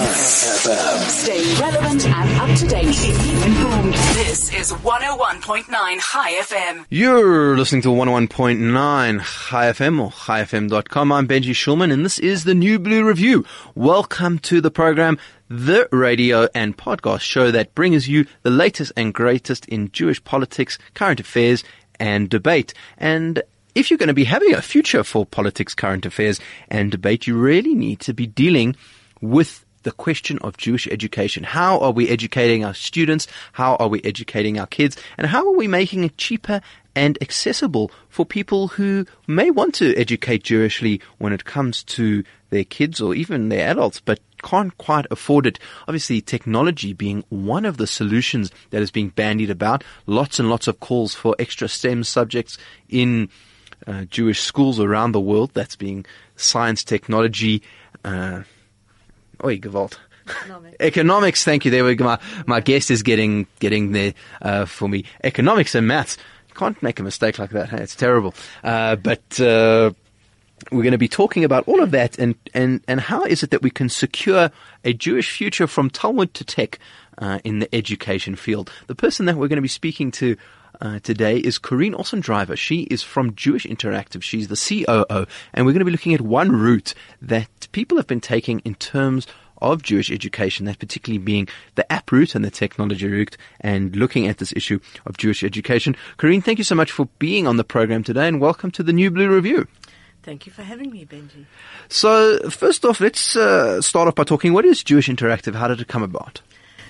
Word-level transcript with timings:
FM. 0.00 0.98
Stay 1.08 1.60
relevant 1.60 2.06
and 2.06 2.40
up 2.40 2.58
to 2.58 2.66
date. 2.66 2.94
Keep 2.94 3.46
informed. 3.46 3.94
This 4.14 4.52
is 4.52 4.72
101.9 4.72 5.64
Chai 6.00 6.32
FM. 6.34 6.84
You're 6.90 7.56
listening 7.56 7.82
to 7.82 7.88
101.9 7.88 9.20
Chai 9.48 9.72
FM 9.72 10.00
or 10.00 10.10
chaifm.com. 10.10 11.12
I'm 11.12 11.26
Benji 11.26 11.52
Schulman 11.52 11.92
and 11.92 12.04
this 12.04 12.18
is 12.18 12.44
the 12.44 12.54
New 12.54 12.78
Blue 12.78 13.06
Review. 13.06 13.44
Welcome 13.74 14.38
to 14.40 14.60
the 14.60 14.70
program, 14.70 15.18
the 15.48 15.88
radio 15.90 16.48
and 16.54 16.76
podcast 16.76 17.20
show 17.20 17.50
that 17.50 17.74
brings 17.74 18.06
you 18.06 18.26
the 18.42 18.50
latest 18.50 18.92
and 18.96 19.14
greatest 19.14 19.66
in 19.66 19.90
Jewish 19.92 20.22
politics, 20.22 20.78
current 20.94 21.20
affairs 21.20 21.64
and 21.98 22.28
debate. 22.28 22.74
And 22.98 23.42
if 23.74 23.90
you're 23.90 23.98
going 23.98 24.08
to 24.08 24.14
be 24.14 24.24
having 24.24 24.54
a 24.54 24.62
future 24.62 25.04
for 25.04 25.24
politics, 25.24 25.74
current 25.74 26.04
affairs 26.04 26.38
and 26.68 26.90
debate, 26.90 27.26
you 27.26 27.38
really 27.38 27.74
need 27.74 28.00
to 28.00 28.12
be 28.12 28.26
dealing 28.26 28.76
with 29.20 29.65
the 29.86 29.92
question 29.92 30.36
of 30.40 30.56
Jewish 30.56 30.88
education. 30.88 31.44
How 31.44 31.78
are 31.78 31.92
we 31.92 32.08
educating 32.08 32.64
our 32.64 32.74
students? 32.74 33.28
How 33.52 33.76
are 33.76 33.86
we 33.86 34.02
educating 34.02 34.58
our 34.58 34.66
kids? 34.66 34.96
And 35.16 35.28
how 35.28 35.46
are 35.46 35.56
we 35.56 35.68
making 35.68 36.02
it 36.02 36.18
cheaper 36.18 36.60
and 36.96 37.16
accessible 37.20 37.92
for 38.08 38.26
people 38.26 38.66
who 38.66 39.06
may 39.28 39.48
want 39.48 39.76
to 39.76 39.94
educate 39.94 40.42
Jewishly 40.42 41.00
when 41.18 41.32
it 41.32 41.44
comes 41.44 41.84
to 41.84 42.24
their 42.50 42.64
kids 42.64 43.00
or 43.00 43.14
even 43.14 43.48
their 43.48 43.68
adults, 43.68 44.00
but 44.00 44.18
can't 44.42 44.76
quite 44.76 45.06
afford 45.12 45.46
it. 45.46 45.60
Obviously, 45.86 46.20
technology 46.20 46.92
being 46.92 47.22
one 47.28 47.64
of 47.64 47.76
the 47.76 47.86
solutions 47.86 48.50
that 48.70 48.82
is 48.82 48.90
being 48.90 49.10
bandied 49.10 49.50
about. 49.50 49.84
Lots 50.06 50.40
and 50.40 50.50
lots 50.50 50.66
of 50.66 50.80
calls 50.80 51.14
for 51.14 51.36
extra 51.38 51.68
STEM 51.68 52.02
subjects 52.02 52.58
in 52.88 53.28
uh, 53.86 54.04
Jewish 54.06 54.40
schools 54.40 54.80
around 54.80 55.12
the 55.12 55.20
world. 55.20 55.52
That's 55.54 55.76
being 55.76 56.04
science, 56.34 56.82
technology, 56.82 57.62
uh, 58.04 58.42
oi, 59.46 59.58
gewalt. 59.58 59.98
Economics. 60.28 60.76
Economics, 60.80 61.44
thank 61.44 61.64
you. 61.64 61.70
There 61.70 61.84
we 61.84 61.94
go. 61.94 62.04
My, 62.04 62.18
my 62.46 62.60
guest 62.60 62.90
is 62.90 63.02
getting 63.02 63.46
getting 63.60 63.92
there 63.92 64.14
uh, 64.42 64.64
for 64.64 64.88
me. 64.88 65.04
Economics 65.22 65.74
and 65.74 65.86
maths. 65.86 66.18
Can't 66.54 66.82
make 66.82 66.98
a 66.98 67.02
mistake 67.02 67.38
like 67.38 67.50
that. 67.50 67.68
Hey, 67.68 67.82
it's 67.82 67.94
terrible. 67.94 68.34
Uh, 68.64 68.96
but 68.96 69.40
uh, 69.40 69.92
we're 70.72 70.82
going 70.82 70.92
to 70.92 70.98
be 70.98 71.08
talking 71.08 71.44
about 71.44 71.68
all 71.68 71.82
of 71.82 71.90
that 71.90 72.18
and, 72.18 72.34
and, 72.54 72.80
and 72.88 73.00
how 73.00 73.24
is 73.24 73.42
it 73.42 73.50
that 73.50 73.62
we 73.62 73.70
can 73.70 73.88
secure 73.88 74.50
a 74.84 74.92
Jewish 74.92 75.30
future 75.30 75.66
from 75.66 75.90
Talmud 75.90 76.32
to 76.34 76.44
tech 76.44 76.78
uh, 77.18 77.40
in 77.44 77.58
the 77.58 77.74
education 77.74 78.36
field. 78.36 78.72
The 78.86 78.94
person 78.94 79.26
that 79.26 79.36
we're 79.36 79.48
going 79.48 79.56
to 79.56 79.62
be 79.62 79.68
speaking 79.68 80.10
to 80.12 80.36
uh, 80.80 80.98
today 81.00 81.38
is 81.38 81.58
Corinne 81.58 81.94
Ossendryver. 81.94 82.56
She 82.56 82.82
is 82.82 83.02
from 83.02 83.34
Jewish 83.34 83.64
Interactive. 83.64 84.22
She's 84.22 84.48
the 84.48 84.56
COO, 84.56 85.26
and 85.52 85.66
we're 85.66 85.72
going 85.72 85.80
to 85.80 85.84
be 85.84 85.90
looking 85.90 86.14
at 86.14 86.20
one 86.20 86.52
route 86.52 86.94
that 87.22 87.68
people 87.72 87.96
have 87.96 88.06
been 88.06 88.20
taking 88.20 88.60
in 88.60 88.74
terms 88.74 89.26
of 89.62 89.82
Jewish 89.82 90.10
education, 90.10 90.66
that 90.66 90.78
particularly 90.78 91.18
being 91.18 91.48
the 91.76 91.90
app 91.90 92.12
route 92.12 92.34
and 92.34 92.44
the 92.44 92.50
technology 92.50 93.08
route, 93.08 93.36
and 93.60 93.96
looking 93.96 94.26
at 94.26 94.38
this 94.38 94.52
issue 94.54 94.78
of 95.06 95.16
Jewish 95.16 95.42
education. 95.42 95.96
Corinne, 96.18 96.42
thank 96.42 96.58
you 96.58 96.64
so 96.64 96.74
much 96.74 96.92
for 96.92 97.06
being 97.18 97.46
on 97.46 97.56
the 97.56 97.64
program 97.64 98.04
today, 98.04 98.28
and 98.28 98.40
welcome 98.40 98.70
to 98.72 98.82
the 98.82 98.92
New 98.92 99.10
Blue 99.10 99.28
Review. 99.28 99.66
Thank 100.22 100.44
you 100.44 100.52
for 100.52 100.62
having 100.62 100.90
me, 100.90 101.06
Benji. 101.06 101.46
So, 101.88 102.50
first 102.50 102.84
off, 102.84 103.00
let's 103.00 103.36
uh, 103.36 103.80
start 103.80 104.08
off 104.08 104.16
by 104.16 104.24
talking 104.24 104.52
what 104.52 104.64
is 104.64 104.82
Jewish 104.82 105.08
Interactive? 105.08 105.54
How 105.54 105.68
did 105.68 105.80
it 105.80 105.88
come 105.88 106.02
about? 106.02 106.40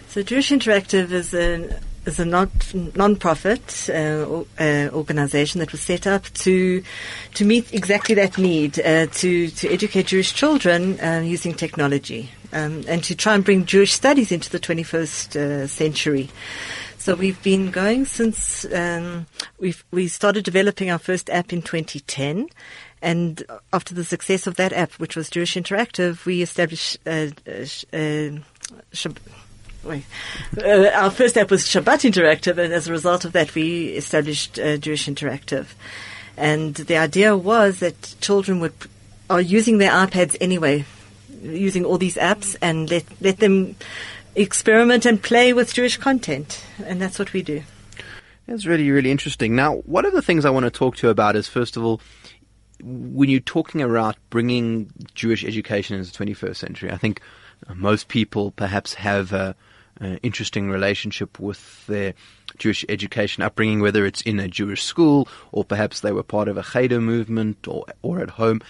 So, 0.09 0.23
Jewish 0.23 0.51
Interactive 0.51 1.13
is 1.13 1.35
a 1.35 1.79
is 2.07 2.19
a 2.21 2.25
non 2.25 2.51
non-profit 2.95 3.91
uh, 3.91 4.45
uh, 4.59 4.89
organization 4.93 5.59
that 5.59 5.73
was 5.73 5.83
set 5.83 6.07
up 6.07 6.25
to 6.35 6.83
to 7.35 7.45
meet 7.45 7.73
exactly 7.75 8.15
that 8.15 8.39
need 8.39 8.79
uh, 8.81 9.07
to 9.07 9.49
to 9.51 9.69
educate 9.73 10.07
Jewish 10.07 10.33
children 10.33 10.99
uh, 11.01 11.21
using 11.25 11.55
technology 11.55 12.31
um, 12.53 12.85
and 12.89 13.03
to 13.05 13.15
try 13.15 13.35
and 13.35 13.45
bring 13.45 13.67
Jewish 13.67 13.93
studies 13.93 14.33
into 14.33 14.51
the 14.51 14.61
21st 14.61 15.37
uh, 15.37 15.67
century. 15.67 16.31
So 16.99 17.15
we've 17.15 17.41
been 17.43 17.71
going 17.71 18.05
since 18.05 18.65
um, 18.73 19.27
we 19.59 19.75
we 19.91 20.09
started 20.09 20.45
developing 20.45 20.91
our 20.91 20.99
first 20.99 21.29
app 21.31 21.53
in 21.53 21.63
2010. 21.63 22.49
And 23.03 23.45
after 23.73 23.95
the 23.95 24.05
success 24.05 24.47
of 24.47 24.57
that 24.57 24.73
app, 24.73 24.93
which 24.95 25.17
was 25.17 25.29
Jewish 25.29 25.55
Interactive, 25.55 26.25
we 26.25 26.41
established 26.43 26.99
uh, 27.07 27.29
uh, 29.91 30.61
uh. 30.61 30.61
Uh, 30.61 30.91
our 30.95 31.11
first 31.11 31.37
app 31.37 31.51
was 31.51 31.65
Shabbat 31.65 32.11
Interactive, 32.11 32.59
and 32.59 32.73
as 32.73 32.89
a 32.89 32.93
result 32.93 33.25
of 33.25 33.33
that, 33.33 33.55
we 33.55 33.89
established 33.89 34.59
uh, 34.59 34.77
Jewish 34.77 35.07
Interactive. 35.07 35.67
And 36.37 36.75
the 36.75 36.97
idea 36.97 37.37
was 37.37 37.81
that 37.81 38.15
children 38.21 38.61
would 38.61 38.75
are 39.29 39.41
using 39.41 39.79
their 39.79 39.91
iPads 39.91 40.37
anyway, 40.41 40.85
using 41.43 41.85
all 41.85 41.99
these 41.99 42.17
apps, 42.17 42.57
and 42.61 42.91
let 42.91 43.05
let 43.21 43.39
them 43.39 43.77
experiment 44.35 45.07
and 45.07 45.23
play 45.23 45.53
with 45.53 45.73
Jewish 45.73 45.97
content, 45.97 46.65
and 46.85 47.01
that's 47.01 47.19
what 47.19 47.33
we 47.33 47.43
do. 47.43 47.63
That's 48.47 48.67
really, 48.67 48.91
really 48.91 49.11
interesting. 49.11 49.57
Now, 49.57 49.77
one 49.79 50.07
of 50.07 50.13
the 50.13 50.23
things 50.23 50.45
I 50.45 50.51
want 50.51 50.65
to 50.65 50.71
talk 50.71 50.97
to 50.97 51.07
you 51.09 51.11
about 51.11 51.35
is, 51.35 51.49
first 51.49 51.77
of 51.77 51.85
all, 51.85 52.01
when 52.81 53.29
you're 53.29 53.41
talking 53.41 53.83
about 53.83 54.17
bringing 54.31 54.93
Jewish 55.15 55.45
education 55.45 55.97
into 55.97 56.13
the 56.13 56.25
21st 56.25 56.57
century, 56.57 56.93
I 56.93 56.97
think 56.97 57.21
uh, 57.67 57.75
most 57.75 58.07
people 58.07 58.53
perhaps 58.53 58.95
have 58.95 59.33
a, 59.33 59.57
an 60.01 60.19
interesting 60.23 60.71
relationship 60.71 61.39
with 61.39 61.87
their 61.87 62.15
Jewish 62.59 62.85
education 62.89 63.43
upbringing, 63.43 63.81
whether 63.81 64.07
it's 64.07 64.23
in 64.23 64.39
a 64.39 64.49
Jewish 64.49 64.83
school 64.83 65.29
or 65.53 65.65
perhaps 65.65 66.01
they 66.01 66.13
were 66.13 66.23
part 66.23 66.49
of 66.49 66.57
a 66.57 66.63
Cheder 66.63 67.01
movement 67.01 67.67
or, 67.67 67.85
or 68.03 68.21
at 68.21 68.31
home. 68.31 68.61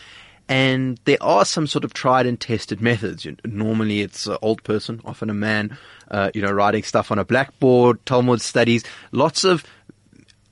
And 0.49 1.01
there 1.05 1.19
are 1.21 1.45
some 1.45 1.67
sort 1.67 1.85
of 1.85 1.93
tried 1.93 2.27
and 2.27 2.39
tested 2.39 2.81
methods. 2.81 3.25
You 3.25 3.33
know, 3.33 3.39
normally 3.45 4.01
it's 4.01 4.27
an 4.27 4.39
old 4.43 4.63
person, 4.63 5.01
often 5.05 5.29
a 5.29 5.35
man, 5.35 5.77
uh, 6.11 6.31
you 6.35 6.43
know, 6.43 6.53
writing 6.53 6.85
stuff 6.85 7.11
on 7.11 7.19
a 7.19 7.25
blackboard, 7.25 8.05
Talmud 8.07 8.41
studies, 8.41 8.85
lots 9.11 9.43
of 9.43 9.65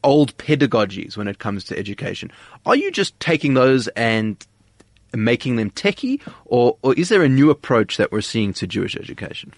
old 0.03 0.37
pedagogies 0.37 1.17
when 1.17 1.29
it 1.29 1.39
comes 1.39 1.65
to 1.65 1.79
education. 1.79 2.33
Are 2.67 2.77
you 2.77 2.91
just 2.91 3.19
taking 3.21 3.55
those 3.55 3.87
and 3.89 4.45
making 5.15 5.57
them 5.57 5.71
techie, 5.71 6.21
or, 6.45 6.77
or 6.83 6.93
is 6.95 7.09
there 7.09 7.23
a 7.23 7.29
new 7.29 7.51
approach 7.51 7.97
that 7.97 8.11
we're 8.11 8.21
seeing 8.21 8.53
to 8.55 8.67
Jewish 8.67 8.97
education? 8.97 9.53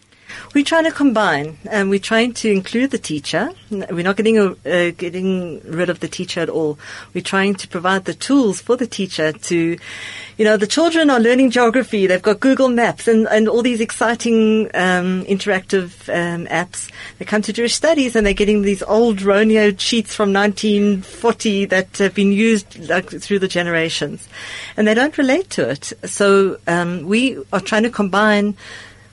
We're 0.54 0.64
trying 0.64 0.84
to 0.84 0.91
combine, 0.91 1.59
and 1.70 1.91
we're 1.91 1.98
trying 1.98 2.32
to 2.34 2.50
include 2.50 2.91
the 2.91 2.98
teacher. 2.98 3.50
We're 3.70 4.03
not 4.03 4.16
getting 4.16 4.38
uh, 4.38 4.54
getting 4.97 5.60
rid 5.64 5.91
of 5.91 6.00
the 6.00 6.09
teacher 6.09 6.41
at 6.41 6.48
all. 6.48 6.78
We're 7.14 7.22
trying 7.22 7.54
to 7.56 7.69
provide 7.69 8.04
the 8.04 8.14
tools 8.14 8.60
for 8.60 8.76
the 8.76 8.87
teacher 8.87 9.32
to, 9.32 9.78
you 10.37 10.44
know, 10.44 10.56
the 10.56 10.66
children 10.66 11.10
are 11.10 11.20
learning 11.20 11.50
geography. 11.50 12.06
They've 12.06 12.22
got 12.22 12.41
Google 12.41 12.69
Maps 12.69 13.09
and, 13.09 13.26
and 13.28 13.48
all 13.48 13.62
these 13.62 13.81
exciting 13.81 14.66
um, 14.75 15.25
interactive 15.25 16.09
um, 16.09 16.47
apps. 16.47 16.91
They 17.19 17.25
come 17.25 17.43
to 17.43 17.53
Jewish 17.53 17.75
studies 17.75 18.16
and 18.16 18.26
they're 18.26 18.34
getting 18.34 18.62
these 18.62 18.82
old 18.82 19.19
Roneo 19.19 19.78
sheets 19.78 20.14
from 20.14 20.32
1940 20.32 21.66
that 21.66 21.98
have 21.98 22.14
been 22.14 22.32
used 22.32 22.88
like, 22.88 23.10
through 23.10 23.41
the 23.41 23.48
generations, 23.48 24.28
and 24.76 24.87
they 24.87 24.94
don't 24.94 25.19
relate 25.19 25.50
to 25.50 25.69
it. 25.70 25.93
So 26.04 26.58
um, 26.66 27.03
we 27.06 27.38
are 27.53 27.60
trying 27.60 27.82
to 27.82 27.91
combine 27.91 28.56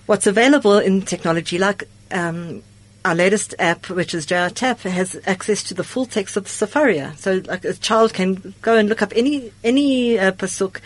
what's 0.06 0.28
available 0.28 0.78
in 0.78 1.02
technology, 1.02 1.58
like 1.58 1.84
um, 2.12 2.64
our 3.06 3.16
latest 3.16 3.54
app, 3.60 3.90
which 3.90 4.14
is 4.14 4.26
JR 4.26 4.48
Tap, 4.48 4.80
has 4.82 5.20
access 5.26 5.64
to 5.64 5.74
the 5.74 5.84
full 5.84 6.06
text 6.06 6.38
of 6.38 6.44
the 6.44 6.50
Sefaria. 6.50 7.18
So, 7.18 7.42
like 7.46 7.66
a 7.66 7.74
child 7.74 8.14
can 8.14 8.54
go 8.62 8.78
and 8.78 8.88
look 8.88 9.02
up 9.02 9.14
any 9.16 9.52
any 9.64 10.18
uh, 10.18 10.32
pasuk 10.32 10.80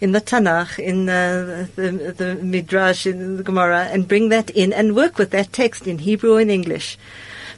in 0.00 0.12
the 0.12 0.20
Tanakh, 0.20 0.78
in 0.78 1.08
uh, 1.08 1.66
the 1.76 2.14
the 2.16 2.34
Midrash, 2.36 3.06
in 3.06 3.38
the 3.38 3.42
Gemara, 3.42 3.84
and 3.90 4.08
bring 4.08 4.28
that 4.28 4.50
in 4.50 4.72
and 4.72 4.94
work 4.94 5.18
with 5.18 5.30
that 5.30 5.52
text 5.52 5.86
in 5.86 5.98
Hebrew 5.98 6.36
and 6.36 6.50
English. 6.50 6.98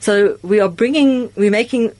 So 0.05 0.39
we 0.43 0.61
are 0.61 0.69
bringing, 0.69 1.33
we're 1.35 1.51
making 1.51 1.93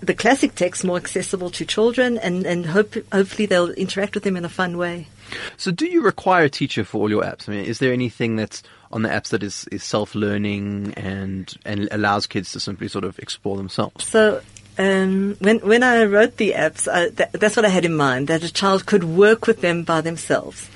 the 0.00 0.14
classic 0.14 0.54
text 0.54 0.84
more 0.84 0.96
accessible 0.96 1.50
to 1.50 1.64
children, 1.64 2.18
and 2.18 2.46
and 2.46 2.66
hope, 2.66 2.94
hopefully 3.12 3.46
they'll 3.46 3.70
interact 3.70 4.14
with 4.14 4.24
them 4.24 4.36
in 4.36 4.44
a 4.44 4.48
fun 4.48 4.78
way. 4.78 5.08
So, 5.56 5.70
do 5.70 5.86
you 5.86 6.02
require 6.02 6.44
a 6.44 6.50
teacher 6.50 6.84
for 6.84 6.98
all 6.98 7.10
your 7.10 7.22
apps? 7.22 7.48
I 7.48 7.52
mean, 7.52 7.64
is 7.64 7.78
there 7.78 7.92
anything 7.92 8.36
that's 8.36 8.62
on 8.92 9.02
the 9.02 9.08
apps 9.08 9.28
that 9.28 9.42
is, 9.42 9.66
is 9.72 9.82
self 9.82 10.14
learning 10.14 10.94
and 10.96 11.52
and 11.64 11.88
allows 11.90 12.26
kids 12.26 12.52
to 12.52 12.60
simply 12.60 12.88
sort 12.88 13.04
of 13.04 13.18
explore 13.18 13.56
themselves? 13.56 14.04
So 14.04 14.40
um, 14.78 15.36
when 15.40 15.58
when 15.60 15.82
I 15.82 16.04
wrote 16.04 16.36
the 16.36 16.52
apps, 16.52 16.90
I, 16.90 17.08
that, 17.10 17.32
that's 17.32 17.56
what 17.56 17.64
I 17.64 17.70
had 17.70 17.84
in 17.84 17.96
mind 17.96 18.28
that 18.28 18.42
a 18.42 18.52
child 18.52 18.86
could 18.86 19.04
work 19.04 19.46
with 19.46 19.60
them 19.60 19.82
by 19.82 20.00
themselves. 20.00 20.68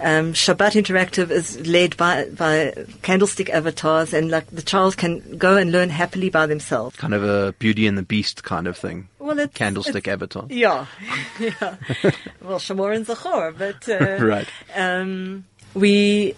Um, 0.00 0.32
Shabbat 0.34 0.72
Interactive 0.82 1.30
is 1.30 1.66
led 1.66 1.96
by 1.96 2.26
by 2.28 2.72
candlestick 3.02 3.48
avatars, 3.50 4.12
and 4.12 4.30
like 4.30 4.46
the 4.48 4.62
child 4.62 4.96
can 4.96 5.36
go 5.38 5.56
and 5.56 5.72
learn 5.72 5.88
happily 5.90 6.28
by 6.28 6.46
themselves. 6.46 6.96
Kind 6.96 7.14
of 7.14 7.24
a 7.24 7.52
Beauty 7.58 7.86
and 7.86 7.96
the 7.96 8.02
Beast 8.02 8.44
kind 8.44 8.66
of 8.66 8.76
thing. 8.76 9.08
Well, 9.18 9.38
it's, 9.38 9.54
Candlestick 9.54 10.06
it's- 10.06 10.12
avatar. 10.12 10.46
Yeah, 10.50 10.86
yeah. 11.40 11.76
well, 12.42 12.58
Shamor 12.58 12.94
and 12.94 13.06
Zachor, 13.06 13.56
but 13.56 13.88
uh, 13.88 14.24
Right. 14.24 14.48
Um, 14.74 15.44
we 15.74 16.34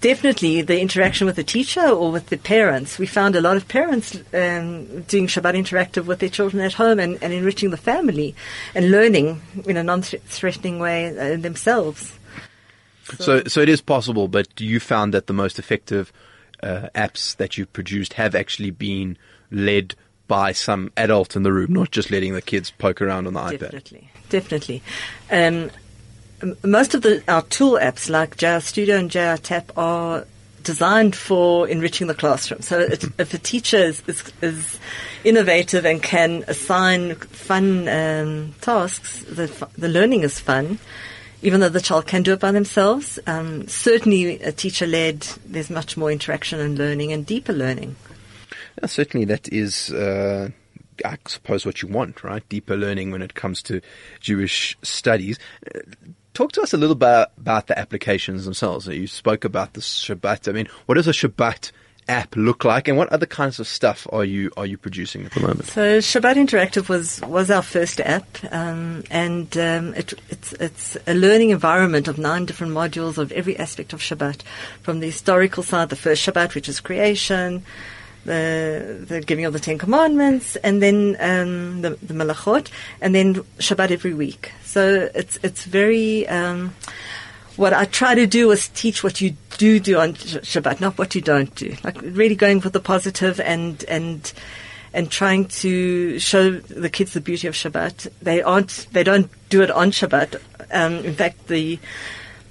definitely 0.00 0.62
the 0.62 0.80
interaction 0.80 1.26
with 1.26 1.36
the 1.36 1.44
teacher 1.44 1.86
or 1.86 2.10
with 2.10 2.26
the 2.26 2.36
parents. 2.36 2.98
We 2.98 3.06
found 3.06 3.36
a 3.36 3.40
lot 3.40 3.56
of 3.56 3.66
parents 3.68 4.14
um, 4.34 5.02
doing 5.02 5.26
Shabbat 5.26 5.54
Interactive 5.54 6.04
with 6.06 6.18
their 6.18 6.28
children 6.28 6.62
at 6.62 6.74
home 6.74 6.98
and, 6.98 7.22
and 7.22 7.32
enriching 7.32 7.70
the 7.70 7.76
family 7.76 8.34
and 8.74 8.90
learning 8.90 9.40
in 9.66 9.76
a 9.76 9.82
non-threatening 9.82 10.78
way 10.78 11.08
uh, 11.16 11.36
themselves. 11.36 12.12
So, 13.18 13.44
so 13.44 13.60
it 13.60 13.68
is 13.68 13.80
possible, 13.80 14.28
but 14.28 14.60
you 14.60 14.80
found 14.80 15.14
that 15.14 15.26
the 15.26 15.32
most 15.32 15.58
effective 15.58 16.12
uh, 16.62 16.88
apps 16.94 17.36
that 17.36 17.56
you've 17.56 17.72
produced 17.72 18.14
have 18.14 18.34
actually 18.34 18.70
been 18.70 19.16
led 19.50 19.94
by 20.28 20.52
some 20.52 20.92
adult 20.96 21.34
in 21.34 21.42
the 21.42 21.52
room, 21.52 21.72
not 21.72 21.90
just 21.90 22.10
letting 22.10 22.34
the 22.34 22.42
kids 22.42 22.70
poke 22.70 23.02
around 23.02 23.26
on 23.26 23.34
the 23.34 23.40
iPad. 23.40 23.58
Definitely, 23.58 24.10
definitely. 24.28 24.82
Um, 25.30 25.70
most 26.64 26.94
of 26.94 27.02
the 27.02 27.22
our 27.28 27.42
tool 27.42 27.72
apps 27.72 28.08
like 28.08 28.36
JR 28.36 28.60
Studio 28.60 28.96
and 28.96 29.10
JR 29.10 29.36
Tap 29.42 29.76
are 29.76 30.24
designed 30.62 31.16
for 31.16 31.68
enriching 31.68 32.06
the 32.06 32.14
classroom. 32.14 32.60
So 32.60 32.78
it, 32.78 33.04
if 33.18 33.34
a 33.34 33.38
teacher 33.38 33.78
is, 33.78 34.02
is, 34.06 34.32
is 34.40 34.78
innovative 35.24 35.84
and 35.84 36.02
can 36.02 36.44
assign 36.48 37.14
fun 37.16 37.88
um, 37.88 38.54
tasks, 38.60 39.24
the, 39.24 39.68
the 39.76 39.88
learning 39.88 40.22
is 40.22 40.38
fun. 40.38 40.78
Even 41.42 41.60
though 41.60 41.70
the 41.70 41.80
child 41.80 42.06
can 42.06 42.22
do 42.22 42.34
it 42.34 42.40
by 42.40 42.52
themselves, 42.52 43.18
um, 43.26 43.66
certainly 43.66 44.40
a 44.42 44.52
teacher-led, 44.52 45.20
there's 45.46 45.70
much 45.70 45.96
more 45.96 46.12
interaction 46.12 46.60
and 46.60 46.76
learning 46.76 47.12
and 47.12 47.24
deeper 47.24 47.52
learning. 47.52 47.96
Yeah, 48.78 48.86
certainly, 48.86 49.24
that 49.24 49.50
is, 49.50 49.90
uh, 49.90 50.50
I 51.04 51.16
suppose, 51.26 51.64
what 51.64 51.80
you 51.80 51.88
want, 51.88 52.22
right? 52.22 52.46
Deeper 52.50 52.76
learning 52.76 53.10
when 53.10 53.22
it 53.22 53.34
comes 53.34 53.62
to 53.64 53.80
Jewish 54.20 54.76
studies. 54.82 55.38
Uh, 55.74 55.80
talk 56.34 56.52
to 56.52 56.62
us 56.62 56.74
a 56.74 56.76
little 56.76 56.94
bit 56.94 57.28
about 57.38 57.68
the 57.68 57.78
applications 57.78 58.44
themselves. 58.44 58.86
You 58.86 59.06
spoke 59.06 59.44
about 59.44 59.72
the 59.72 59.80
Shabbat. 59.80 60.46
I 60.46 60.52
mean, 60.52 60.68
what 60.84 60.96
does 60.96 61.08
a 61.08 61.12
Shabbat 61.12 61.72
app 62.10 62.36
look 62.36 62.64
like, 62.64 62.88
and 62.88 62.98
what 62.98 63.08
other 63.08 63.26
kinds 63.26 63.60
of 63.60 63.66
stuff 63.66 64.06
are 64.12 64.24
you 64.24 64.50
are 64.56 64.66
you 64.66 64.76
producing 64.76 65.24
at 65.24 65.32
the 65.32 65.40
moment? 65.40 65.64
So 65.66 65.98
Shabbat 65.98 66.34
Interactive 66.34 66.88
was 66.88 67.20
was 67.22 67.50
our 67.50 67.62
first 67.62 68.00
app, 68.00 68.26
um, 68.50 69.04
and 69.10 69.56
um, 69.56 69.94
it, 69.94 70.12
it's 70.28 70.52
it's 70.54 70.96
a 71.06 71.14
learning 71.14 71.50
environment 71.50 72.08
of 72.08 72.18
nine 72.18 72.44
different 72.44 72.72
modules 72.74 73.16
of 73.16 73.32
every 73.32 73.56
aspect 73.56 73.92
of 73.92 74.00
Shabbat, 74.00 74.42
from 74.82 75.00
the 75.00 75.06
historical 75.06 75.62
side, 75.62 75.88
the 75.88 75.96
first 75.96 76.26
Shabbat, 76.26 76.54
which 76.54 76.68
is 76.68 76.80
creation. 76.80 77.62
The, 78.22 79.02
the 79.08 79.22
giving 79.22 79.46
of 79.46 79.54
the 79.54 79.58
Ten 79.58 79.78
Commandments, 79.78 80.56
and 80.56 80.82
then 80.82 81.16
um, 81.20 81.80
the, 81.80 81.96
the 82.02 82.12
Malachot, 82.12 82.68
and 83.00 83.14
then 83.14 83.36
Shabbat 83.58 83.90
every 83.90 84.12
week. 84.12 84.52
So 84.62 85.08
it's 85.14 85.38
it's 85.42 85.64
very 85.64 86.28
um, 86.28 86.74
what 87.60 87.74
I 87.74 87.84
try 87.84 88.14
to 88.14 88.26
do 88.26 88.50
is 88.52 88.68
teach 88.68 89.04
what 89.04 89.20
you 89.20 89.36
do 89.58 89.78
do 89.78 89.98
on 89.98 90.14
Shabbat, 90.14 90.80
not 90.80 90.96
what 90.96 91.14
you 91.14 91.20
don't 91.20 91.54
do. 91.54 91.76
Like 91.84 92.00
really 92.00 92.34
going 92.34 92.62
for 92.62 92.70
the 92.70 92.80
positive 92.80 93.38
and 93.38 93.84
and 93.84 94.32
and 94.94 95.10
trying 95.10 95.44
to 95.62 96.18
show 96.18 96.52
the 96.52 96.88
kids 96.88 97.12
the 97.12 97.20
beauty 97.20 97.48
of 97.48 97.54
Shabbat. 97.54 98.08
They 98.22 98.40
aren't 98.40 98.86
they 98.92 99.04
don't 99.04 99.30
do 99.50 99.60
it 99.60 99.70
on 99.70 99.90
Shabbat. 99.90 100.40
Um, 100.72 101.04
in 101.04 101.14
fact, 101.14 101.48
the 101.48 101.78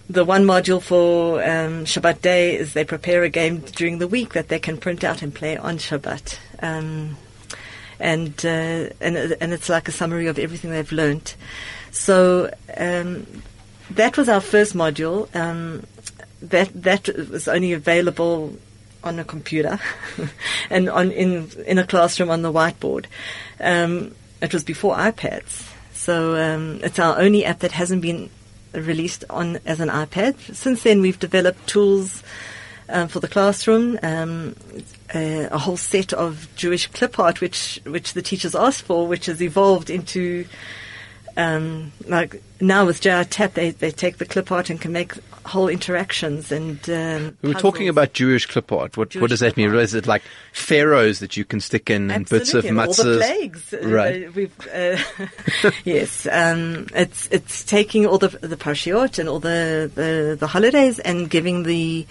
the 0.08 0.24
one 0.24 0.46
module 0.46 0.80
for 0.80 1.42
um, 1.42 1.86
Shabbat 1.86 2.22
day 2.22 2.56
is 2.56 2.74
they 2.74 2.86
prepare 2.86 3.24
a 3.24 3.30
game 3.30 3.62
during 3.62 3.98
the 3.98 4.08
week 4.08 4.34
that 4.34 4.50
they 4.50 4.60
can 4.60 4.78
print 4.78 5.04
out 5.04 5.24
and 5.24 5.34
play 5.34 5.58
on 5.58 5.80
Shabbat. 5.80 6.38
Um, 6.62 7.18
and 8.00 8.34
uh, 8.46 8.94
and 9.02 9.18
and 9.42 9.54
it's 9.54 9.70
like 9.70 9.88
a 9.88 9.92
summary 9.92 10.28
of 10.28 10.38
everything 10.38 10.70
they've 10.70 10.92
learned. 10.92 11.34
So 11.92 12.54
um, 12.78 13.26
that 13.92 14.18
was 14.18 14.30
our 14.30 14.42
first 14.42 14.76
module. 14.76 15.34
Um, 15.36 15.86
that 16.42 16.70
that 16.84 17.08
was 17.30 17.48
only 17.48 17.74
available 17.74 18.58
on 19.04 19.20
a 19.20 19.24
computer 19.24 19.80
and 20.70 20.90
on 20.90 21.12
in 21.12 21.50
in 21.66 21.78
a 21.78 21.86
classroom 21.86 22.30
on 22.30 22.42
the 22.42 22.52
whiteboard. 22.52 23.06
Um, 23.60 24.16
it 24.42 24.54
was 24.54 24.64
before 24.64 24.96
iPads, 24.96 25.70
so 25.94 26.36
um, 26.36 26.80
it's 26.84 27.00
our 27.00 27.20
only 27.20 27.46
app 27.46 27.60
that 27.60 27.72
hasn't 27.74 28.02
been 28.02 28.30
released 28.74 29.26
on 29.30 29.60
as 29.66 29.80
an 29.80 29.90
iPad. 29.90 30.40
Since 30.56 30.84
then, 30.84 31.02
we've 31.02 31.20
developed 31.20 31.68
tools 31.68 32.24
um, 32.88 33.08
for 33.08 33.20
the 33.20 33.28
classroom. 33.28 34.00
Um, 34.02 34.56
a, 35.14 35.46
a 35.52 35.58
whole 35.58 35.78
set 35.78 36.14
of 36.14 36.48
Jewish 36.56 36.88
clip 36.88 37.20
art, 37.20 37.42
which 37.42 37.82
which 37.86 38.14
the 38.14 38.22
teachers 38.22 38.56
asked 38.56 38.84
for, 38.84 39.08
which 39.08 39.26
has 39.26 39.42
evolved 39.42 39.90
into 39.90 40.46
um, 41.40 41.94
like 42.06 42.42
now 42.60 42.86
with 42.86 43.00
JR 43.00 43.24
Tap, 43.24 43.54
they, 43.54 43.72
they 43.72 43.92
take 43.92 44.18
the 44.18 44.26
clip 44.26 44.52
art 44.52 44.70
and 44.70 44.80
can 44.80 44.92
make 44.92 45.14
whole 45.46 45.70
interactions 45.70 46.52
and. 46.52 46.78
Um, 46.90 47.38
we 47.42 47.54
were 47.54 47.60
talking 47.60 47.88
about 47.88 48.12
Jewish 48.14 48.46
clip 48.46 48.72
art. 48.72 48.98
What, 48.98 49.16
what 49.16 49.30
does 49.30 49.40
that 49.40 49.56
mean? 49.56 49.74
Is 49.74 49.94
it 49.94 50.06
like 50.06 50.22
pharaohs 50.52 51.20
that 51.20 51.38
you 51.38 51.46
can 51.46 51.62
stick 51.62 51.90
in 51.90 52.12
and 52.12 52.28
bits 52.28 52.54
of 52.54 52.66
Absolutely, 52.66 52.82
all 52.82 52.94
the 52.94 53.04
matzahs? 53.04 53.18
plagues. 53.18 53.74
Uh, 53.74 53.88
Right. 53.88 54.36
we've, 54.36 54.68
uh, 54.68 54.98
yes, 55.86 56.28
um, 56.30 56.88
it's 56.94 57.30
it's 57.32 57.64
taking 57.64 58.06
all 58.06 58.18
the 58.18 58.28
the 58.28 58.58
parshiot 58.58 59.18
and 59.18 59.30
all 59.30 59.40
the, 59.40 59.90
the, 59.96 60.36
the 60.38 60.48
holidays 60.48 61.00
and 61.00 61.30
giving 61.30 61.64
the 61.64 62.06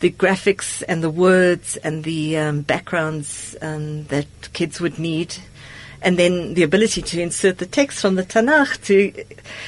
the 0.00 0.10
graphics 0.10 0.82
and 0.88 1.02
the 1.02 1.10
words 1.10 1.76
and 1.78 2.04
the 2.04 2.38
um, 2.38 2.62
backgrounds 2.62 3.56
um, 3.60 4.04
that 4.04 4.26
kids 4.54 4.80
would 4.80 4.98
need. 4.98 5.36
And 6.04 6.18
then 6.18 6.52
the 6.52 6.62
ability 6.64 7.00
to 7.00 7.22
insert 7.22 7.56
the 7.56 7.66
text 7.66 7.98
from 8.00 8.16
the 8.16 8.22
Tanakh 8.22 8.84
to, 8.84 9.24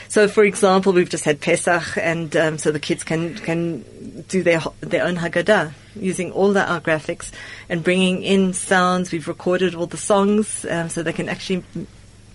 so 0.08 0.28
for 0.28 0.44
example, 0.44 0.92
we've 0.92 1.08
just 1.08 1.24
had 1.24 1.40
Pesach, 1.40 1.96
and 1.96 2.36
um, 2.36 2.58
so 2.58 2.70
the 2.70 2.78
kids 2.78 3.02
can 3.04 3.34
can 3.36 3.84
do 4.28 4.42
their 4.42 4.60
their 4.80 5.04
own 5.04 5.16
Haggadah 5.16 5.72
using 5.96 6.30
all 6.32 6.52
the 6.52 6.62
our 6.70 6.80
graphics 6.80 7.32
and 7.70 7.82
bringing 7.82 8.22
in 8.22 8.52
sounds. 8.52 9.12
We've 9.12 9.26
recorded 9.26 9.74
all 9.74 9.86
the 9.86 9.96
songs, 9.96 10.66
um, 10.68 10.90
so 10.90 11.02
they 11.02 11.14
can 11.14 11.30
actually 11.30 11.64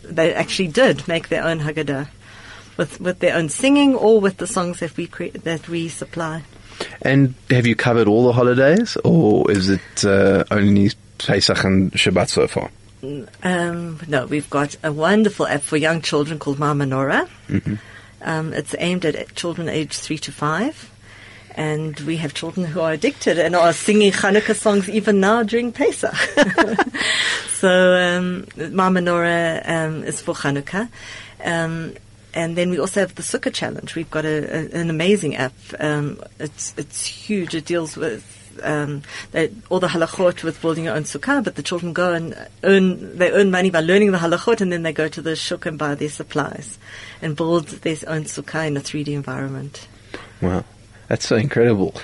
they 0.04 0.34
actually 0.34 0.70
did 0.70 1.08
make 1.08 1.30
their 1.30 1.44
own 1.44 1.60
Haggadah 1.60 2.08
with 2.78 3.00
with 3.00 3.20
their 3.20 3.36
own 3.36 3.50
singing 3.50 3.94
or 3.94 4.20
with 4.20 4.38
the 4.38 4.48
songs 4.48 4.80
that 4.80 4.98
we 4.98 5.06
cre- 5.06 5.38
that 5.44 5.70
we 5.70 5.90
supply. 5.90 6.42
And 7.04 7.36
have 7.52 7.68
you 7.68 7.76
covered 7.76 8.08
all 8.08 8.26
the 8.26 8.34
holidays, 8.34 8.98
or 9.04 9.52
is 9.52 9.70
it 9.70 10.04
uh, 10.04 10.44
only 10.50 10.90
Pesach 11.20 11.64
and 11.64 11.92
Shabbat 11.92 12.30
so 12.30 12.48
far? 12.48 12.72
Um, 13.04 14.00
no, 14.08 14.26
we've 14.26 14.50
got 14.50 14.76
a 14.84 14.92
wonderful 14.92 15.48
app 15.48 15.62
for 15.62 15.78
young 15.78 16.02
children 16.02 16.40
called 16.40 16.60
Ma 16.60 16.74
Menorah. 16.74 17.28
Um, 18.22 18.54
it's 18.54 18.76
aimed 18.78 19.06
at 19.06 19.36
children 19.36 19.68
aged 19.70 19.94
three 19.94 20.20
to 20.20 20.32
five. 20.32 20.90
And 21.54 22.00
we 22.02 22.18
have 22.18 22.34
children 22.34 22.66
who 22.66 22.80
are 22.80 22.94
addicted 22.94 23.38
and 23.38 23.56
are 23.56 23.74
singing 23.74 24.12
Hanukkah 24.12 24.56
songs 24.56 24.90
even 24.90 25.20
now 25.20 25.44
during 25.44 25.74
Pesach. 25.74 26.16
so 27.50 27.96
um, 27.96 28.48
Ma 28.74 28.90
Menorah 28.90 29.68
um, 29.70 30.04
is 30.04 30.22
for 30.22 30.34
Hanukkah. 30.34 30.88
Um, 31.44 31.96
and 32.34 32.56
then 32.56 32.70
we 32.70 32.80
also 32.80 33.02
have 33.02 33.16
the 33.16 33.22
Sukkah 33.22 33.54
Challenge. 33.54 33.94
We've 33.96 34.10
got 34.10 34.24
a, 34.24 34.76
a, 34.78 34.80
an 34.80 34.90
amazing 34.90 35.36
app. 35.36 35.54
Um, 35.80 36.22
it's 36.40 36.74
it's 36.78 37.06
huge. 37.06 37.54
It 37.54 37.66
deals 37.66 37.98
with 37.98 38.41
um, 38.64 39.04
they, 39.32 39.52
all 39.70 39.80
the 39.80 39.88
halachot 39.88 40.44
with 40.44 40.62
building 40.62 40.86
your 40.86 40.96
own 40.96 41.04
sukkah, 41.04 41.44
but 41.44 41.56
the 41.56 41.64
children 41.64 41.94
go 41.94 42.14
and 42.14 42.36
earn 42.64 43.18
they 43.18 43.32
earn 43.32 43.52
money 43.52 43.70
by 43.70 43.82
learning 43.82 44.12
the 44.12 44.18
halachot, 44.18 44.62
and 44.62 44.72
then 44.72 44.84
they 44.84 44.94
go 44.94 45.08
to 45.08 45.22
the 45.22 45.36
shuk 45.36 45.66
and 45.66 45.78
buy 45.78 45.96
their 45.96 46.10
supplies 46.10 46.78
and 47.22 47.36
build 47.36 47.68
their 47.68 47.98
own 48.08 48.24
sukkah 48.24 48.68
in 48.68 48.78
a 48.78 48.80
3D 48.80 49.10
environment. 49.10 49.88
Wow, 50.42 50.66
that's 51.08 51.28
so 51.28 51.36
incredible. 51.36 51.96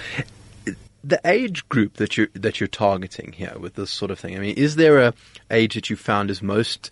The 1.03 1.19
age 1.23 1.67
group 1.69 1.93
that 1.95 2.17
you 2.17 2.27
that 2.33 2.59
you're 2.59 2.67
targeting 2.67 3.31
here 3.33 3.55
with 3.59 3.75
this 3.75 3.91
sort 3.91 4.11
of 4.11 4.19
thing. 4.19 4.35
I 4.35 4.39
mean, 4.39 4.55
is 4.55 4.75
there 4.75 4.99
a 4.99 5.13
age 5.49 5.75
that 5.75 5.89
you 5.89 5.95
found 5.95 6.29
is 6.29 6.41
most 6.41 6.91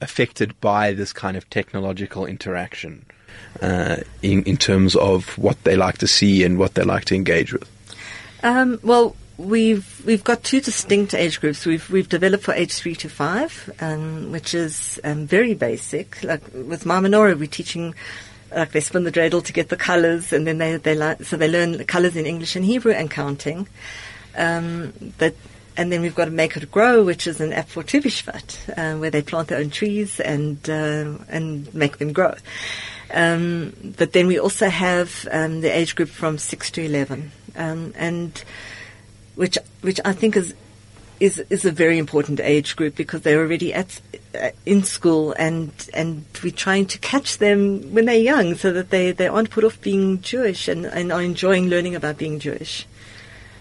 affected 0.00 0.60
by 0.60 0.92
this 0.92 1.12
kind 1.12 1.36
of 1.36 1.48
technological 1.50 2.26
interaction 2.26 3.06
uh, 3.62 3.96
in 4.22 4.42
in 4.42 4.56
terms 4.56 4.96
of 4.96 5.38
what 5.38 5.62
they 5.64 5.76
like 5.76 5.98
to 5.98 6.06
see 6.06 6.44
and 6.44 6.58
what 6.58 6.74
they 6.74 6.82
like 6.82 7.04
to 7.06 7.14
engage 7.14 7.52
with? 7.52 7.70
Um, 8.44 8.78
well, 8.82 9.16
we've 9.38 10.02
we've 10.04 10.22
got 10.22 10.44
two 10.44 10.60
distinct 10.60 11.14
age 11.14 11.40
groups. 11.40 11.64
We've 11.64 11.88
we've 11.88 12.08
developed 12.08 12.44
for 12.44 12.52
age 12.52 12.74
three 12.74 12.94
to 12.96 13.08
five, 13.08 13.72
um, 13.80 14.30
which 14.30 14.52
is 14.52 15.00
um, 15.02 15.26
very 15.26 15.54
basic. 15.54 16.22
Like 16.22 16.42
with 16.52 16.84
Menorah, 16.84 17.38
we're 17.38 17.46
teaching. 17.48 17.94
Like 18.54 18.72
they 18.72 18.80
spin 18.80 19.02
the 19.04 19.10
dreidel 19.10 19.42
to 19.42 19.52
get 19.52 19.70
the 19.70 19.76
colours, 19.76 20.32
and 20.32 20.46
then 20.46 20.58
they 20.58 20.76
they 20.76 20.94
learn, 20.94 21.24
so 21.24 21.38
they 21.38 21.48
learn 21.48 21.72
the 21.72 21.86
colours 21.86 22.16
in 22.16 22.26
English 22.26 22.54
and 22.54 22.66
Hebrew 22.66 22.92
and 22.92 23.10
counting. 23.10 23.66
Um, 24.36 24.92
but 25.18 25.34
and 25.76 25.90
then 25.90 26.02
we've 26.02 26.14
got 26.14 26.26
to 26.26 26.30
make 26.30 26.54
it 26.56 26.70
grow, 26.70 27.02
which 27.02 27.26
is 27.26 27.40
an 27.40 27.54
app 27.54 27.68
for 27.68 27.82
Tu 27.82 27.98
uh, 27.98 28.96
where 28.96 29.10
they 29.10 29.22
plant 29.22 29.48
their 29.48 29.58
own 29.58 29.70
trees 29.70 30.20
and 30.20 30.58
uh, 30.68 31.16
and 31.30 31.74
make 31.74 31.96
them 31.96 32.12
grow. 32.12 32.34
Um, 33.12 33.72
but 33.96 34.12
then 34.12 34.26
we 34.26 34.38
also 34.38 34.68
have 34.68 35.26
um, 35.32 35.62
the 35.62 35.74
age 35.74 35.96
group 35.96 36.10
from 36.10 36.36
six 36.36 36.70
to 36.72 36.82
eleven, 36.84 37.32
um, 37.56 37.92
and 37.96 38.42
which 39.36 39.58
which 39.82 40.00
I 40.04 40.12
think 40.12 40.36
is 40.36 40.54
is 41.20 41.38
is 41.50 41.64
a 41.64 41.70
very 41.70 41.98
important 41.98 42.40
age 42.40 42.76
group 42.76 42.96
because 42.96 43.22
they're 43.22 43.40
already 43.40 43.72
at 43.72 44.00
uh, 44.40 44.50
in 44.66 44.82
school 44.82 45.32
and 45.38 45.70
and 45.94 46.24
we're 46.42 46.50
trying 46.50 46.86
to 46.86 46.98
catch 46.98 47.38
them 47.38 47.80
when 47.94 48.04
they're 48.06 48.16
young 48.16 48.54
so 48.54 48.72
that 48.72 48.90
they, 48.90 49.12
they 49.12 49.28
aren't 49.28 49.50
put 49.50 49.64
off 49.64 49.80
being 49.80 50.20
Jewish 50.20 50.68
and, 50.68 50.86
and 50.86 51.12
are 51.12 51.22
enjoying 51.22 51.68
learning 51.68 51.94
about 51.94 52.18
being 52.18 52.38
Jewish. 52.38 52.86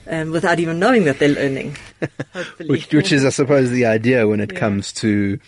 Um, 0.05 0.31
without 0.31 0.59
even 0.59 0.79
knowing 0.79 1.05
that 1.05 1.19
they're 1.19 1.29
learning, 1.29 1.77
hopefully. 2.33 2.67
which, 2.67 2.93
which 2.93 3.13
is, 3.13 3.23
I 3.23 3.29
suppose, 3.29 3.69
the 3.69 3.85
idea 3.85 4.27
when 4.27 4.41
it 4.41 4.51
Yeah. 4.51 4.59
comes 4.59 4.91
to 4.93 5.39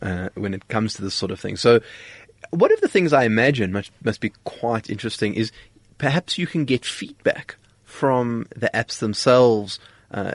uh, 0.00 0.30
when 0.34 0.54
it 0.54 0.66
comes 0.68 0.94
to 0.94 1.02
this 1.02 1.12
sort 1.12 1.30
of 1.30 1.38
thing. 1.38 1.56
So, 1.58 1.80
one 2.48 2.72
of 2.72 2.80
the 2.80 2.88
things 2.88 3.12
I 3.12 3.24
imagine 3.24 3.70
must 3.70 3.90
must 4.02 4.22
be 4.22 4.32
quite 4.44 4.88
interesting 4.88 5.34
is 5.34 5.52
perhaps 5.98 6.38
you 6.38 6.46
can 6.46 6.64
get 6.64 6.86
feedback 6.86 7.56
from 7.88 8.46
the 8.54 8.70
apps 8.74 8.98
themselves 8.98 9.80
uh, 10.10 10.34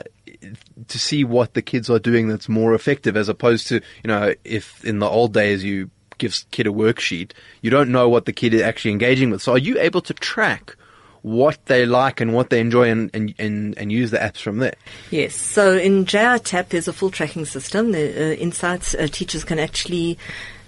to 0.88 0.98
see 0.98 1.22
what 1.24 1.54
the 1.54 1.62
kids 1.62 1.88
are 1.88 2.00
doing 2.00 2.28
that's 2.28 2.48
more 2.48 2.74
effective, 2.74 3.16
as 3.16 3.28
opposed 3.28 3.68
to 3.68 3.76
you 3.76 4.08
know 4.08 4.34
if 4.44 4.84
in 4.84 4.98
the 4.98 5.08
old 5.08 5.32
days 5.32 5.64
you 5.64 5.90
give 6.18 6.36
kid 6.50 6.66
a 6.66 6.70
worksheet, 6.70 7.30
you 7.62 7.70
don't 7.70 7.90
know 7.90 8.08
what 8.08 8.24
the 8.24 8.32
kid 8.32 8.54
is 8.54 8.60
actually 8.60 8.90
engaging 8.90 9.30
with. 9.30 9.40
So 9.40 9.52
are 9.52 9.58
you 9.58 9.78
able 9.78 10.02
to 10.02 10.14
track? 10.14 10.76
what 11.22 11.64
they 11.64 11.86
like 11.86 12.20
and 12.20 12.34
what 12.34 12.50
they 12.50 12.60
enjoy 12.60 12.90
and, 12.90 13.10
and, 13.14 13.34
and, 13.38 13.78
and 13.78 13.90
use 13.90 14.10
the 14.10 14.18
apps 14.18 14.40
from 14.40 14.58
there. 14.58 14.74
Yes. 15.10 15.34
So 15.34 15.74
in 15.74 16.04
JR 16.04 16.36
Tap, 16.36 16.68
there's 16.68 16.86
a 16.86 16.92
full 16.92 17.10
tracking 17.10 17.46
system. 17.46 17.92
The 17.92 18.32
uh, 18.32 18.34
insights 18.34 18.94
uh, 18.94 19.08
teachers 19.10 19.42
can 19.42 19.58
actually 19.58 20.18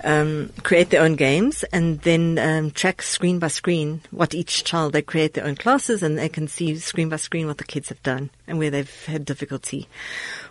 um, 0.05 0.51
create 0.63 0.91
their 0.91 1.03
own 1.03 1.17
games 1.17 1.65
and 1.65 2.01
then 2.03 2.39
um, 2.39 2.71
track 2.71 3.03
screen 3.03 3.39
by 3.39 3.49
screen 3.49 4.01
what 4.11 4.35
each 4.35 4.65
child 4.65 4.93
they 4.93 5.03
create 5.03 5.35
their 5.35 5.45
own 5.45 5.57
classes 5.57 6.03
and 6.03 6.19
they 6.19 6.29
can 6.29 6.49
see 6.49 6.77
screen 6.77 7.09
by 7.09 7.17
screen 7.17 7.47
what 7.47 7.59
the 7.59 7.65
kids 7.65 7.89
have 7.89 8.03
done 8.03 8.31
and 8.47 8.59
where 8.59 8.71
they've 8.71 9.07
had 9.07 9.25
difficulty. 9.25 9.89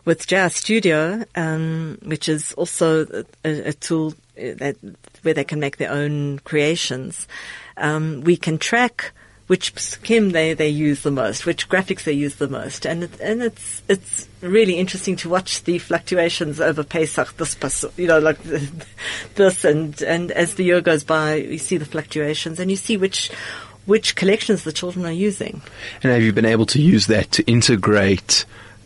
With 0.03 0.27
JR 0.27 0.49
Studio, 0.49 1.23
um, 1.35 1.97
which 2.03 2.29
is 2.29 2.53
also 2.53 3.23
a, 3.43 3.69
a 3.69 3.73
tool 3.73 4.13
uh, 4.37 4.53
that 4.57 4.75
where 5.21 5.33
they 5.33 5.43
can 5.43 5.59
make 5.59 5.77
their 5.77 5.91
own 5.91 6.39
creations, 6.39 7.27
um, 7.77 8.21
we 8.21 8.37
can 8.37 8.57
track 8.57 9.11
which 9.47 9.77
scheme 9.77 10.31
they, 10.31 10.53
they 10.53 10.69
use 10.69 11.03
the 11.03 11.11
most, 11.11 11.45
which 11.45 11.69
graphics 11.69 12.03
they 12.03 12.13
use 12.13 12.35
the 12.35 12.47
most. 12.47 12.85
And 12.85 13.03
it, 13.03 13.19
and 13.19 13.43
it's 13.43 13.83
it's 13.87 14.27
really 14.41 14.77
interesting 14.77 15.15
to 15.17 15.29
watch 15.29 15.63
the 15.63 15.77
fluctuations 15.77 16.59
over 16.59 16.83
Pesach, 16.83 17.37
this, 17.37 17.85
you 17.97 18.07
know, 18.07 18.19
like 18.19 18.41
this, 19.35 19.63
and, 19.63 20.01
and 20.01 20.31
as 20.31 20.55
the 20.55 20.63
year 20.63 20.81
goes 20.81 21.03
by, 21.03 21.35
you 21.35 21.59
see 21.59 21.77
the 21.77 21.85
fluctuations 21.85 22.59
and 22.59 22.71
you 22.71 22.77
see 22.77 22.97
which 22.97 23.29
which 23.85 24.15
collections 24.15 24.63
the 24.63 24.71
children 24.71 25.05
are 25.05 25.11
using. 25.11 25.61
And 26.01 26.11
have 26.11 26.23
you 26.23 26.33
been 26.33 26.45
able 26.45 26.65
to 26.67 26.81
use 26.81 27.05
that 27.07 27.31
to 27.33 27.43
integrate 27.43 28.45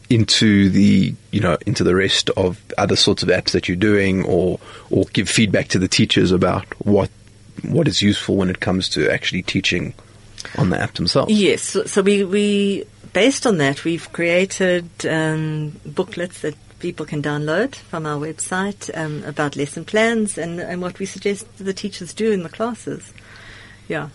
into 0.09 0.69
the 0.69 1.13
you 1.31 1.39
know 1.39 1.57
into 1.65 1.83
the 1.83 1.95
rest 1.95 2.29
of 2.31 2.59
other 2.77 2.95
sorts 2.97 3.23
of 3.23 3.29
apps 3.29 3.51
that 3.51 3.69
you're 3.69 3.77
doing, 3.77 4.25
or 4.25 4.59
or 4.89 5.05
give 5.13 5.29
feedback 5.29 5.69
to 5.69 5.79
the 5.79 5.87
teachers 5.87 6.33
about 6.33 6.65
what 6.85 7.09
what 7.63 7.87
is 7.87 8.01
useful 8.01 8.35
when 8.35 8.49
it 8.49 8.59
comes 8.59 8.89
to 8.89 9.09
actually 9.09 9.41
teaching 9.41 9.93
on 10.57 10.69
the 10.69 10.79
app 10.79 10.93
themselves. 10.93 11.31
Yes, 11.31 11.61
so, 11.61 11.85
so 11.85 12.01
we, 12.01 12.23
we 12.23 12.85
based 13.13 13.45
on 13.45 13.57
that 13.57 13.83
we've 13.83 14.11
created 14.11 14.89
um, 15.05 15.79
booklets 15.85 16.41
that 16.41 16.55
people 16.79 17.05
can 17.05 17.21
download 17.21 17.75
from 17.75 18.05
our 18.05 18.19
website 18.19 18.89
um, 18.97 19.23
about 19.25 19.55
lesson 19.55 19.83
plans 19.83 20.37
and, 20.37 20.59
and 20.59 20.81
what 20.81 20.97
we 20.97 21.05
suggest 21.05 21.45
the 21.57 21.73
teachers 21.73 22.13
do 22.13 22.31
in 22.31 22.43
the 22.43 22.49
classes. 22.49 23.13
Yeah. 23.87 24.09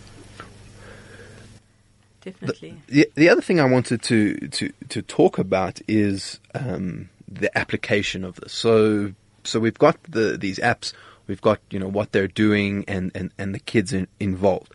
Definitely. 2.23 2.77
The, 2.87 3.11
the 3.15 3.29
other 3.29 3.43
thing 3.43 3.61
I 3.61 3.67
wanted 3.67 4.03
to, 4.05 4.49
to, 4.49 4.73
to 4.89 5.03
talk 5.03 5.39
about 5.39 5.81
is 5.87 6.41
um, 6.55 7.11
the 7.29 7.57
application 7.57 8.25
of 8.25 8.37
this. 8.37 8.53
So 8.53 9.13
so 9.45 9.61
we've 9.61 9.79
got 9.79 10.03
the 10.05 10.37
these 10.37 10.59
apps, 10.59 10.93
we've 11.27 11.41
got 11.41 11.61
you 11.71 11.79
know 11.79 11.89
what 11.89 12.13
they're 12.13 12.29
doing 12.29 12.85
and, 12.89 13.13
and, 13.15 13.31
and 13.39 13.55
the 13.55 13.59
kids 13.59 13.93
in, 13.93 14.09
involved 14.19 14.73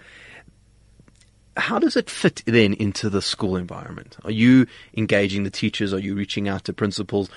how 1.60 1.80
does 1.80 1.96
it 1.96 2.10
fit 2.10 2.42
then 2.46 2.74
into 2.74 3.10
the 3.10 3.22
school 3.22 3.56
environment? 3.56 4.18
Are 4.24 4.32
you 4.32 4.68
engaging 4.96 5.44
the 5.44 5.50
teachers? 5.50 5.94
Are 5.94 6.00
you 6.00 6.16
reaching 6.16 6.48
out 6.48 6.64
to 6.66 6.74
principals? 6.74 7.30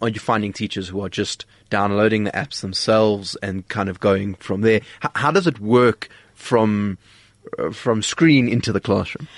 Are 0.00 0.08
you 0.08 0.20
finding 0.20 0.52
teachers 0.52 0.88
who 0.88 1.00
are 1.02 1.08
just 1.08 1.46
downloading 1.70 2.24
the 2.24 2.30
apps 2.32 2.60
themselves 2.60 3.36
and 3.42 3.66
kind 3.68 3.88
of 3.88 4.00
going 4.00 4.34
from 4.34 4.60
there? 4.60 4.80
How, 5.14 5.30
does 5.30 5.46
it 5.46 5.60
work 5.60 6.08
from 6.34 6.98
uh, 7.58 7.70
from 7.70 8.02
screen 8.02 8.48
into 8.48 8.72
the 8.72 8.80
classroom? 8.80 9.28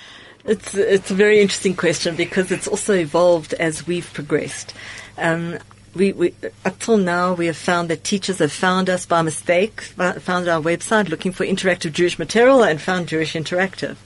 It's 0.45 0.75
it's 0.75 1.11
a 1.11 1.15
very 1.15 1.41
interesting 1.41 1.75
question 1.75 2.17
because 2.17 2.53
it's 2.53 2.69
also 2.69 2.95
evolved 2.95 3.55
as 3.55 3.87
we've 3.87 4.13
progressed. 4.13 4.75
Um, 5.17 5.59
we, 5.95 6.13
we, 6.13 6.35
up 6.65 6.79
till 6.79 6.97
now, 6.97 7.35
we 7.35 7.47
have 7.47 7.57
found 7.57 7.91
that 7.91 8.05
teachers 8.05 8.39
have 8.39 8.53
found 8.53 8.91
us 8.91 9.07
by 9.07 9.23
mistake, 9.23 9.81
found 9.81 10.49
our 10.49 10.61
website 10.61 11.09
looking 11.09 11.33
for 11.33 11.45
interactive 11.45 11.93
Jewish 11.93 12.19
material 12.19 12.63
and 12.65 12.81
found 12.81 13.09
Jewish 13.09 13.35
Interactive 13.35 13.97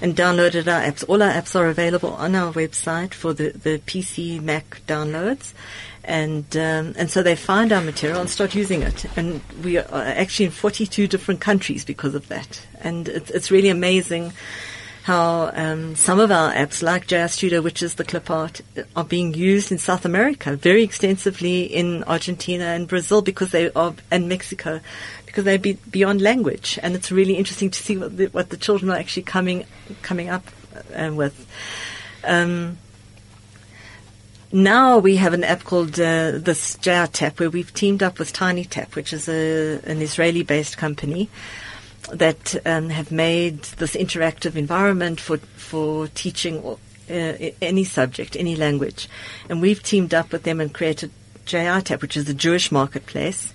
and 0.00 0.14
downloaded 0.16 0.66
our 0.66 0.82
apps. 0.82 1.04
All 1.08 1.22
our 1.22 1.30
apps 1.30 1.58
are 1.58 1.66
available 1.66 2.12
on 2.14 2.34
our 2.34 2.52
website 2.52 3.14
for 3.14 3.32
the, 3.32 3.50
the 3.50 3.78
PC, 3.80 4.40
Mac 4.40 4.80
downloads. 4.86 5.52
And, 6.04 6.56
um, 6.56 6.94
and 6.96 7.10
so 7.10 7.22
they 7.22 7.36
find 7.36 7.72
our 7.72 7.80
material 7.80 8.20
and 8.20 8.28
start 8.28 8.54
using 8.54 8.82
it. 8.82 9.04
And 9.16 9.40
we 9.62 9.78
are 9.78 9.86
actually 9.92 10.46
in 10.46 10.50
42 10.52 11.06
different 11.06 11.40
countries 11.40 11.84
because 11.84 12.14
of 12.14 12.28
that. 12.28 12.66
And 12.80 13.08
it's, 13.08 13.30
it's 13.30 13.50
really 13.50 13.68
amazing 13.68 14.32
how 15.02 15.50
um, 15.54 15.96
some 15.96 16.20
of 16.20 16.30
our 16.30 16.52
apps, 16.52 16.80
like 16.80 17.08
JR 17.08 17.26
Studio, 17.26 17.60
which 17.60 17.82
is 17.82 17.94
the 17.94 18.04
clip 18.04 18.30
art, 18.30 18.60
are 18.94 19.04
being 19.04 19.34
used 19.34 19.72
in 19.72 19.78
South 19.78 20.04
America 20.04 20.54
very 20.54 20.84
extensively 20.84 21.64
in 21.64 22.04
Argentina 22.04 22.66
and 22.66 22.86
Brazil 22.86 23.20
because 23.20 23.50
they 23.50 23.70
are, 23.72 23.94
and 24.12 24.28
Mexico, 24.28 24.80
because 25.26 25.44
they're 25.44 25.58
be, 25.58 25.72
beyond 25.90 26.20
language. 26.20 26.78
And 26.84 26.94
it's 26.94 27.10
really 27.10 27.34
interesting 27.34 27.70
to 27.70 27.82
see 27.82 27.98
what 27.98 28.16
the, 28.16 28.26
what 28.26 28.50
the 28.50 28.56
children 28.56 28.92
are 28.92 28.96
actually 28.96 29.24
coming 29.24 29.64
coming 30.02 30.28
up 30.28 30.44
uh, 30.96 31.10
with. 31.12 31.48
Um, 32.22 32.78
now 34.52 34.98
we 34.98 35.16
have 35.16 35.32
an 35.32 35.42
app 35.42 35.64
called 35.64 35.98
uh, 35.98 36.32
this 36.32 36.76
Tap 36.76 37.40
where 37.40 37.50
we've 37.50 37.74
teamed 37.74 38.04
up 38.04 38.20
with 38.20 38.32
Tiny 38.32 38.64
Tap, 38.64 38.94
which 38.94 39.12
is 39.12 39.28
a, 39.28 39.80
an 39.84 40.00
Israeli-based 40.00 40.76
company 40.76 41.28
that 42.10 42.56
um, 42.66 42.90
have 42.90 43.12
made 43.12 43.62
this 43.62 43.94
interactive 43.94 44.56
environment 44.56 45.20
for 45.20 45.38
for 45.38 46.08
teaching 46.08 46.64
uh, 46.64 46.74
any 47.60 47.84
subject, 47.84 48.36
any 48.36 48.56
language, 48.56 49.08
and 49.48 49.60
we've 49.60 49.82
teamed 49.82 50.14
up 50.14 50.32
with 50.32 50.42
them 50.42 50.60
and 50.60 50.72
created 50.72 51.10
JR 51.46 51.80
Tap, 51.80 52.02
which 52.02 52.16
is 52.16 52.28
a 52.28 52.34
Jewish 52.34 52.70
marketplace. 52.70 53.52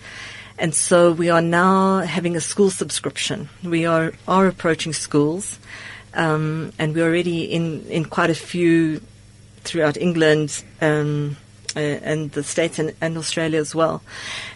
And 0.60 0.74
so 0.74 1.12
we 1.12 1.30
are 1.30 1.42
now 1.42 2.00
having 2.00 2.36
a 2.36 2.42
school 2.42 2.72
subscription. 2.72 3.50
We 3.64 3.86
are 3.86 4.14
are 4.28 4.48
approaching 4.48 4.94
schools, 4.94 5.60
um, 6.14 6.74
and 6.80 6.96
we're 6.96 7.06
already 7.06 7.44
in 7.44 7.86
in 7.90 8.06
quite 8.06 8.30
a 8.30 8.36
few 8.36 9.02
throughout 9.64 9.98
England. 9.98 10.64
Um, 10.82 11.38
uh, 11.78 12.00
and 12.02 12.32
the 12.32 12.42
states 12.42 12.80
and, 12.80 12.94
and, 13.02 13.18
Australia 13.18 13.60
as 13.60 13.76
well. 13.76 14.02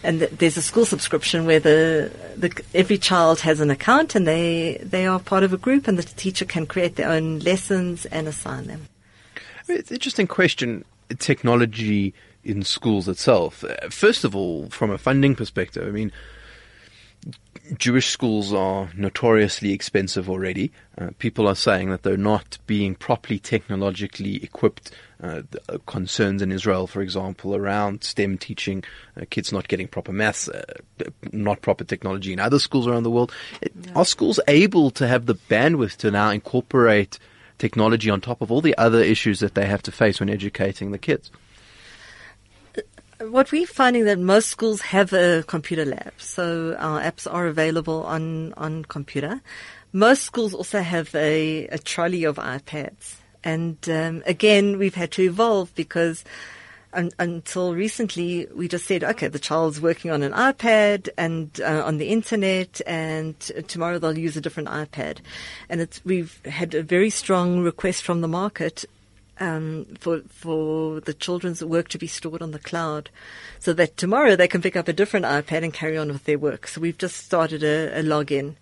And 0.02 0.18
th- 0.18 0.32
there's 0.32 0.56
a 0.56 0.62
school 0.62 0.84
subscription 0.84 1.46
where 1.46 1.60
the, 1.60 2.10
the, 2.36 2.50
every 2.74 2.98
child 2.98 3.40
has 3.40 3.60
an 3.60 3.70
account 3.70 4.16
and 4.16 4.26
they 4.26 4.78
they 4.82 5.06
are 5.06 5.20
part 5.20 5.44
of 5.44 5.52
a 5.52 5.56
group, 5.56 5.86
and 5.86 5.96
the 5.96 6.02
teacher 6.02 6.44
can 6.44 6.66
create 6.66 6.96
their 6.96 7.08
own 7.08 7.38
lessons 7.38 8.06
and 8.06 8.26
assign 8.26 8.66
them. 8.66 8.88
It's 9.68 9.90
an 9.90 9.94
interesting 9.94 10.26
question. 10.26 10.84
Technology 11.18 12.12
in 12.42 12.62
schools 12.62 13.06
itself. 13.06 13.62
Uh, 13.62 13.88
first 13.88 14.24
of 14.24 14.34
all, 14.34 14.68
from 14.70 14.90
a 14.90 14.98
funding 14.98 15.36
perspective, 15.36 15.86
I 15.86 15.90
mean 15.92 16.10
Jewish 17.78 18.08
schools 18.08 18.52
are 18.52 18.90
notoriously 18.96 19.72
expensive 19.72 20.28
already. 20.28 20.72
Uh, 20.98 21.10
people 21.18 21.46
are 21.46 21.54
saying 21.54 21.90
that 21.90 22.02
they're 22.02 22.16
not 22.16 22.58
being 22.66 22.94
properly 22.94 23.38
technologically 23.38 24.42
equipped. 24.42 24.90
Uh, 25.22 25.42
uh 25.68 25.78
concerns 25.86 26.42
in 26.42 26.50
Israel, 26.50 26.86
for 26.86 27.00
example, 27.00 27.54
around 27.54 28.02
STEM 28.02 28.38
teaching, 28.38 28.82
uh, 29.16 29.24
kids 29.30 29.52
not 29.52 29.68
getting 29.68 29.86
proper 29.86 30.12
maths, 30.12 30.48
uh, 30.48 30.62
not 31.30 31.62
proper 31.62 31.84
technology 31.84 32.32
in 32.32 32.40
other 32.40 32.58
schools 32.58 32.86
around 32.86 33.04
the 33.04 33.10
world. 33.10 33.32
No. 33.86 33.92
Are 33.94 34.04
schools 34.04 34.40
able 34.48 34.90
to 34.92 35.06
have 35.06 35.26
the 35.26 35.36
bandwidth 35.36 35.96
to 35.98 36.10
now 36.10 36.30
incorporate 36.30 37.18
technology 37.58 38.10
on 38.10 38.20
top 38.20 38.40
of 38.40 38.50
all 38.50 38.60
the 38.60 38.76
other 38.76 39.00
issues 39.00 39.38
that 39.40 39.54
they 39.54 39.66
have 39.66 39.82
to 39.82 39.92
face 39.92 40.18
when 40.18 40.28
educating 40.28 40.90
the 40.90 40.98
kids? 40.98 41.30
what 43.30 43.52
we're 43.52 43.66
finding 43.66 44.02
is 44.02 44.06
that 44.06 44.18
most 44.18 44.48
schools 44.48 44.80
have 44.80 45.12
a 45.12 45.44
computer 45.46 45.84
lab, 45.84 46.12
so 46.18 46.74
our 46.78 47.00
apps 47.00 47.32
are 47.32 47.46
available 47.46 48.02
on 48.04 48.52
on 48.54 48.84
computer. 48.84 49.40
Most 49.92 50.22
schools 50.22 50.54
also 50.54 50.80
have 50.80 51.14
a, 51.14 51.66
a 51.68 51.78
trolley 51.78 52.24
of 52.24 52.36
iPads, 52.36 53.16
and 53.44 53.76
um, 53.88 54.22
again, 54.26 54.78
we've 54.78 54.94
had 54.94 55.10
to 55.12 55.22
evolve 55.22 55.74
because. 55.74 56.24
Un- 56.94 57.10
until 57.18 57.72
recently, 57.72 58.46
we 58.54 58.68
just 58.68 58.84
said, 58.84 59.02
okay, 59.02 59.26
the 59.26 59.38
child's 59.38 59.80
working 59.80 60.10
on 60.10 60.22
an 60.22 60.32
iPad 60.32 61.08
and 61.16 61.58
uh, 61.62 61.82
on 61.86 61.96
the 61.96 62.08
internet, 62.08 62.82
and 62.86 63.40
tomorrow 63.66 63.98
they'll 63.98 64.18
use 64.18 64.36
a 64.36 64.42
different 64.42 64.68
iPad. 64.68 65.20
And 65.70 65.88
we've 66.04 66.38
had 66.44 66.74
a 66.74 66.82
very 66.82 67.08
strong 67.08 67.62
request 67.62 68.02
from 68.02 68.20
the 68.20 68.28
market 68.28 68.84
um, 69.42 69.86
for 69.98 70.20
for 70.28 71.00
the 71.00 71.12
children's 71.12 71.64
work 71.64 71.88
to 71.88 71.98
be 71.98 72.06
stored 72.06 72.42
on 72.42 72.52
the 72.52 72.58
cloud, 72.58 73.10
so 73.58 73.72
that 73.72 73.96
tomorrow 73.96 74.36
they 74.36 74.48
can 74.48 74.62
pick 74.62 74.76
up 74.76 74.88
a 74.88 74.92
different 74.92 75.26
iPad 75.26 75.64
and 75.64 75.74
carry 75.74 75.98
on 75.98 76.08
with 76.08 76.24
their 76.24 76.38
work. 76.38 76.68
So 76.68 76.80
we've 76.80 76.98
just 76.98 77.16
started 77.16 77.62
a, 77.64 78.00
a 78.00 78.02
login 78.02 78.54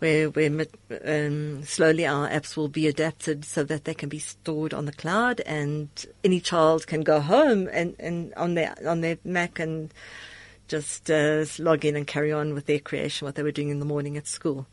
where 0.00 0.28
where 0.28 0.66
um, 1.04 1.64
slowly 1.64 2.06
our 2.06 2.28
apps 2.28 2.56
will 2.56 2.68
be 2.68 2.86
adapted 2.86 3.44
so 3.44 3.64
that 3.64 3.84
they 3.84 3.94
can 3.94 4.10
be 4.10 4.18
stored 4.18 4.74
on 4.74 4.84
the 4.84 4.92
cloud, 4.92 5.40
and 5.46 5.88
any 6.22 6.40
child 6.40 6.86
can 6.86 7.00
go 7.02 7.20
home 7.20 7.68
and, 7.72 7.96
and 7.98 8.34
on 8.34 8.54
their 8.54 8.74
on 8.86 9.00
their 9.00 9.16
Mac 9.24 9.58
and 9.58 9.92
just 10.68 11.10
uh, 11.10 11.44
log 11.58 11.84
in 11.84 11.96
and 11.96 12.06
carry 12.06 12.32
on 12.32 12.54
with 12.54 12.66
their 12.66 12.78
creation, 12.78 13.26
what 13.26 13.34
they 13.34 13.42
were 13.42 13.52
doing 13.52 13.68
in 13.68 13.78
the 13.78 13.84
morning 13.84 14.16
at 14.16 14.26
school. 14.26 14.66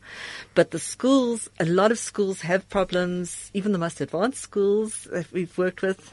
But 0.54 0.70
the 0.70 0.78
schools, 0.78 1.48
a 1.58 1.64
lot 1.64 1.92
of 1.92 1.98
schools 1.98 2.42
have 2.42 2.68
problems. 2.68 3.50
Even 3.54 3.72
the 3.72 3.78
most 3.78 4.00
advanced 4.00 4.40
schools 4.40 5.06
that 5.10 5.30
we've 5.32 5.56
worked 5.56 5.82
with 5.82 6.12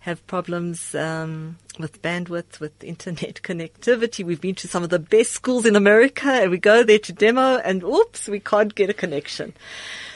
have 0.00 0.26
problems 0.26 0.94
um, 0.94 1.56
with 1.78 2.02
bandwidth, 2.02 2.60
with 2.60 2.84
internet 2.84 3.40
connectivity. 3.42 4.24
We've 4.24 4.40
been 4.40 4.54
to 4.56 4.68
some 4.68 4.82
of 4.82 4.90
the 4.90 4.98
best 4.98 5.32
schools 5.32 5.64
in 5.64 5.76
America, 5.76 6.28
and 6.28 6.50
we 6.50 6.58
go 6.58 6.82
there 6.82 6.98
to 6.98 7.12
demo, 7.12 7.56
and 7.58 7.82
oops, 7.82 8.28
we 8.28 8.40
can't 8.40 8.74
get 8.74 8.90
a 8.90 8.94
connection. 8.94 9.54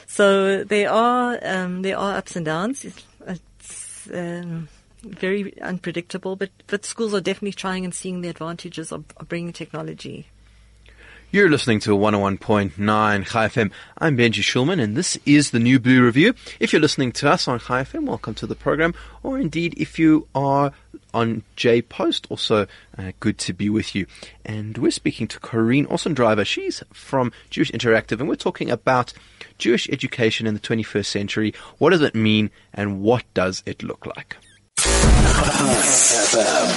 So 0.07 0.65
there 0.65 0.91
are 0.91 1.39
um, 1.43 1.83
there 1.83 1.99
are 1.99 2.17
ups 2.17 2.37
and 2.37 2.45
downs. 2.45 2.85
It's, 2.85 4.09
um, 4.13 4.69
very 5.03 5.61
unpredictable, 5.61 6.37
but 6.37 6.51
but 6.67 6.85
schools 6.85 7.15
are 7.15 7.21
definitely 7.21 7.53
trying 7.53 7.85
and 7.85 7.95
seeing 7.95 8.21
the 8.21 8.29
advantages 8.29 8.93
of, 8.93 9.05
of 9.17 9.29
bringing 9.29 9.53
technology. 9.53 10.27
You're 11.31 11.51
listening 11.51 11.81
to 11.81 11.91
101.9 11.91 13.27
Chai 13.27 13.49
FM. 13.49 13.71
I'm 13.99 14.17
Benji 14.17 14.41
Schulman, 14.43 14.83
and 14.83 14.97
this 14.97 15.19
is 15.27 15.51
the 15.51 15.59
New 15.59 15.79
Blue 15.79 16.03
Review. 16.03 16.33
If 16.59 16.73
you're 16.73 16.81
listening 16.81 17.13
to 17.13 17.31
us 17.31 17.47
on 17.47 17.59
Chai 17.59 17.83
FM, 17.83 18.07
welcome 18.07 18.35
to 18.37 18.47
the 18.47 18.55
program. 18.55 18.95
Or 19.23 19.39
indeed, 19.39 19.75
if 19.77 19.99
you 19.99 20.27
are 20.35 20.73
on 21.13 21.43
J 21.55 21.83
Post, 21.83 22.27
also 22.31 22.67
uh, 22.97 23.13
good 23.21 23.37
to 23.41 23.53
be 23.53 23.69
with 23.69 23.95
you. 23.95 24.07
And 24.47 24.79
we're 24.79 24.91
speaking 24.91 25.29
to 25.29 25.39
Corinne 25.39 25.85
Ossendryver. 25.89 26.47
She's 26.47 26.83
from 26.95 27.31
Jewish 27.51 27.73
Interactive, 27.73 28.21
and 28.21 28.29
we're 28.29 28.35
talking 28.35 28.71
about 28.71 29.13
Jewish 29.59 29.87
education 29.91 30.47
in 30.47 30.55
the 30.55 30.61
21st 30.61 31.05
century. 31.05 31.53
What 31.77 31.91
does 31.91 32.01
it 32.01 32.15
mean, 32.15 32.51
and 32.73 33.03
what 33.03 33.25
does 33.35 33.63
it 33.67 33.83
look 33.83 34.07
like? 34.07 34.39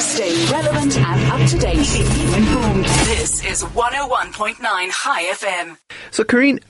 Stay 0.02 0.34
relevant 0.52 0.98
and 0.98 1.32
up 1.32 1.48
to 1.50 1.58
date. 1.60 2.00
Informed. 2.36 2.86
This 3.06 3.46
is 3.46 3.64
101.9 3.64 4.58
Chai 4.92 5.24
FM. 5.26 5.78
So, 6.10 6.24
Corinne, 6.24 6.62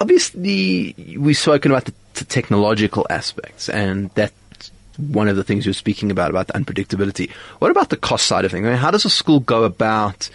obviously, 0.00 0.96
we've 1.16 1.36
spoken 1.36 1.70
about 1.70 1.84
the, 1.84 1.94
technological 2.24 3.06
aspects, 3.08 3.68
and 3.68 4.10
that's 4.16 4.72
one 4.96 5.28
of 5.28 5.36
the 5.36 5.44
things 5.44 5.64
you're 5.64 5.72
speaking 5.72 6.10
about, 6.10 6.30
about 6.30 6.48
the 6.48 6.54
unpredictability. 6.54 7.30
What 7.60 7.70
about 7.70 7.90
the 7.90 7.96
cost 7.96 8.26
side 8.26 8.44
of 8.44 8.50
things? 8.50 8.66
I 8.66 8.70
mean, 8.70 8.78
how 8.78 8.90
does 8.90 9.04
a 9.04 9.10
school 9.10 9.38
go 9.38 9.62
about 9.62 10.28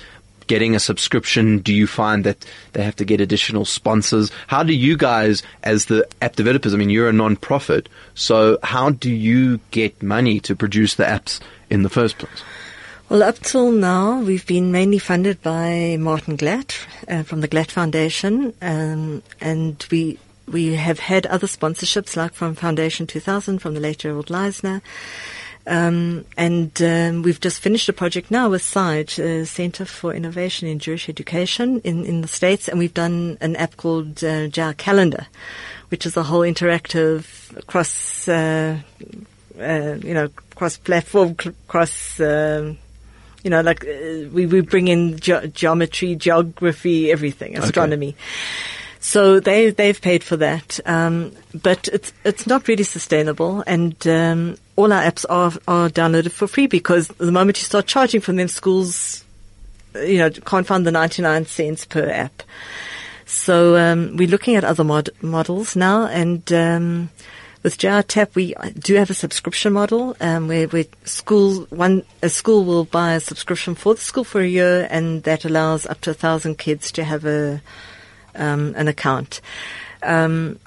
getting 0.47 0.75
a 0.75 0.79
subscription? 0.79 1.59
Do 1.59 1.73
you 1.73 1.87
find 1.87 2.23
that 2.23 2.45
they 2.73 2.83
have 2.83 2.95
to 2.97 3.05
get 3.05 3.21
additional 3.21 3.65
sponsors? 3.65 4.31
How 4.47 4.63
do 4.63 4.73
you 4.73 4.97
guys, 4.97 5.43
as 5.63 5.85
the 5.85 6.07
app 6.21 6.35
developers, 6.35 6.73
I 6.73 6.77
mean, 6.77 6.89
you're 6.89 7.09
a 7.09 7.13
non-profit, 7.13 7.89
so 8.13 8.57
how 8.63 8.91
do 8.91 9.11
you 9.11 9.59
get 9.71 10.01
money 10.01 10.39
to 10.41 10.55
produce 10.55 10.95
the 10.95 11.03
apps 11.03 11.39
in 11.69 11.83
the 11.83 11.89
first 11.89 12.17
place? 12.17 12.43
Well, 13.09 13.21
up 13.21 13.39
till 13.39 13.71
now, 13.71 14.21
we've 14.21 14.47
been 14.47 14.71
mainly 14.71 14.97
funded 14.97 15.41
by 15.41 15.97
Martin 15.99 16.37
Glatt 16.37 16.85
uh, 17.07 17.23
from 17.23 17.41
the 17.41 17.47
Glatt 17.47 17.69
Foundation, 17.69 18.53
um, 18.61 19.21
and 19.39 19.85
we 19.91 20.17
we 20.47 20.75
have 20.75 20.99
had 20.99 21.25
other 21.27 21.47
sponsorships, 21.47 22.17
like 22.17 22.33
from 22.33 22.55
Foundation 22.55 23.07
2000, 23.07 23.59
from 23.59 23.73
the 23.73 23.79
late 23.79 23.99
Gerald 23.99 24.27
Leissner. 24.27 24.81
Um, 25.65 26.25
and 26.35 26.81
um, 26.81 27.21
we've 27.21 27.39
just 27.39 27.61
finished 27.61 27.87
a 27.87 27.93
project 27.93 28.29
now 28.29 28.49
with 28.49 28.61
SIGE, 28.61 29.19
uh, 29.19 29.45
Center 29.45 29.85
for 29.85 30.13
Innovation 30.13 30.67
in 30.67 30.79
Jewish 30.79 31.07
Education 31.07 31.79
in, 31.85 32.05
in 32.05 32.21
the 32.21 32.27
States, 32.27 32.67
and 32.67 32.77
we've 32.77 32.93
done 32.93 33.37
an 33.39 33.55
app 33.55 33.77
called 33.77 34.23
uh, 34.23 34.47
Jar 34.47 34.73
Calendar, 34.73 35.27
which 35.87 36.05
is 36.05 36.17
a 36.17 36.23
whole 36.23 36.41
interactive 36.41 37.65
cross, 37.67 38.27
uh, 38.27 38.77
uh, 39.57 39.95
you 40.03 40.13
know, 40.13 40.27
cross-platform, 40.55 41.35
cross, 41.67 42.19
um, 42.19 42.77
you 43.43 43.49
know, 43.49 43.61
like 43.61 43.85
uh, 43.85 44.27
we, 44.33 44.45
we 44.45 44.59
bring 44.59 44.89
in 44.89 45.17
ge- 45.17 45.53
geometry, 45.53 46.15
geography, 46.15 47.09
everything, 47.09 47.57
astronomy. 47.57 48.09
Okay. 48.09 48.17
So 49.03 49.41
they 49.41 49.69
they've 49.69 49.99
paid 49.99 50.23
for 50.23 50.37
that, 50.37 50.79
um, 50.85 51.33
but 51.53 51.89
it's 51.89 52.13
it's 52.23 52.47
not 52.47 52.69
really 52.69 52.85
sustainable. 52.85 53.61
And 53.67 53.95
um, 54.07 54.55
all 54.77 54.93
our 54.93 55.03
apps 55.03 55.25
are 55.29 55.51
are 55.67 55.89
downloaded 55.89 56.31
for 56.31 56.47
free 56.47 56.67
because 56.67 57.09
the 57.09 57.29
moment 57.29 57.57
you 57.57 57.65
start 57.65 57.85
charging 57.85 58.21
from 58.21 58.37
them, 58.37 58.47
schools, 58.47 59.25
you 59.93 60.19
know, 60.19 60.29
can't 60.29 60.65
find 60.65 60.87
the 60.87 60.91
ninety 60.91 61.21
nine 61.21 61.45
cents 61.45 61.83
per 61.83 62.09
app. 62.09 62.43
So 63.25 63.75
um, 63.75 64.15
we're 64.15 64.29
looking 64.29 64.55
at 64.55 64.63
other 64.63 64.85
mod- 64.85 65.09
models 65.21 65.75
now, 65.75 66.05
and 66.07 66.51
um, 66.53 67.09
with 67.61 67.77
JR 67.77 68.03
Tap, 68.03 68.33
we 68.35 68.55
do 68.79 68.95
have 68.95 69.09
a 69.09 69.13
subscription 69.13 69.73
model 69.73 70.15
um, 70.21 70.47
where, 70.47 70.67
where 70.67 70.85
school 71.03 71.65
one 71.71 72.03
a 72.21 72.29
school 72.29 72.63
will 72.63 72.85
buy 72.85 73.15
a 73.15 73.19
subscription 73.19 73.75
for 73.75 73.95
the 73.95 74.01
school 74.01 74.23
for 74.23 74.39
a 74.39 74.47
year, 74.47 74.87
and 74.89 75.23
that 75.23 75.43
allows 75.43 75.85
up 75.85 75.99
to 76.01 76.11
a 76.11 76.13
thousand 76.13 76.57
kids 76.57 76.89
to 76.93 77.03
have 77.03 77.25
a 77.25 77.61
um, 78.35 78.73
an 78.75 78.87
account. 78.87 79.41
Um, 80.01 80.59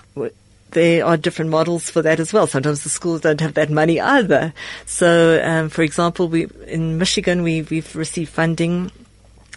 there 0.70 1.06
are 1.06 1.16
different 1.16 1.50
models 1.50 1.88
for 1.88 2.02
that 2.02 2.20
as 2.20 2.32
well. 2.32 2.46
Sometimes 2.46 2.82
the 2.82 2.90
schools 2.90 3.22
don't 3.22 3.40
have 3.40 3.54
that 3.54 3.70
money 3.70 3.98
either. 3.98 4.52
So, 4.84 5.40
um, 5.42 5.70
for 5.70 5.82
example, 5.82 6.28
we 6.28 6.48
in 6.66 6.98
Michigan 6.98 7.42
we 7.42 7.62
we've 7.62 7.96
received 7.96 8.30
funding 8.30 8.90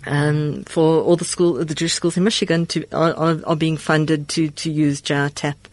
um, 0.06 0.64
for 0.64 1.02
all 1.02 1.18
the 1.18 1.26
school, 1.26 1.54
the 1.54 1.76
Jewish 1.76 1.94
schools 1.94 2.16
in 2.16 2.24
Michigan 2.24 2.66
to, 2.68 2.86
are, 2.94 3.44
are, 3.46 3.56
being 3.56 3.76
funded 3.76 4.30
to, 4.30 4.50
to 4.50 4.72
use 4.72 5.02
JAR 5.02 5.30
TAP. 5.30 5.68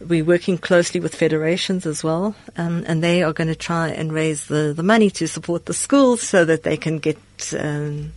We're 0.00 0.24
working 0.24 0.58
closely 0.58 0.98
with 0.98 1.14
federations 1.14 1.86
as 1.86 2.02
well, 2.02 2.34
um, 2.56 2.82
and 2.88 3.00
they 3.00 3.22
are 3.22 3.32
going 3.32 3.46
to 3.46 3.54
try 3.54 3.90
and 3.90 4.12
raise 4.12 4.46
the, 4.46 4.72
the 4.74 4.82
money 4.82 5.08
to 5.10 5.28
support 5.28 5.66
the 5.66 5.74
schools 5.74 6.20
so 6.20 6.44
that 6.44 6.64
they 6.64 6.76
can 6.76 6.98
get 6.98 7.18
um, 7.56 8.12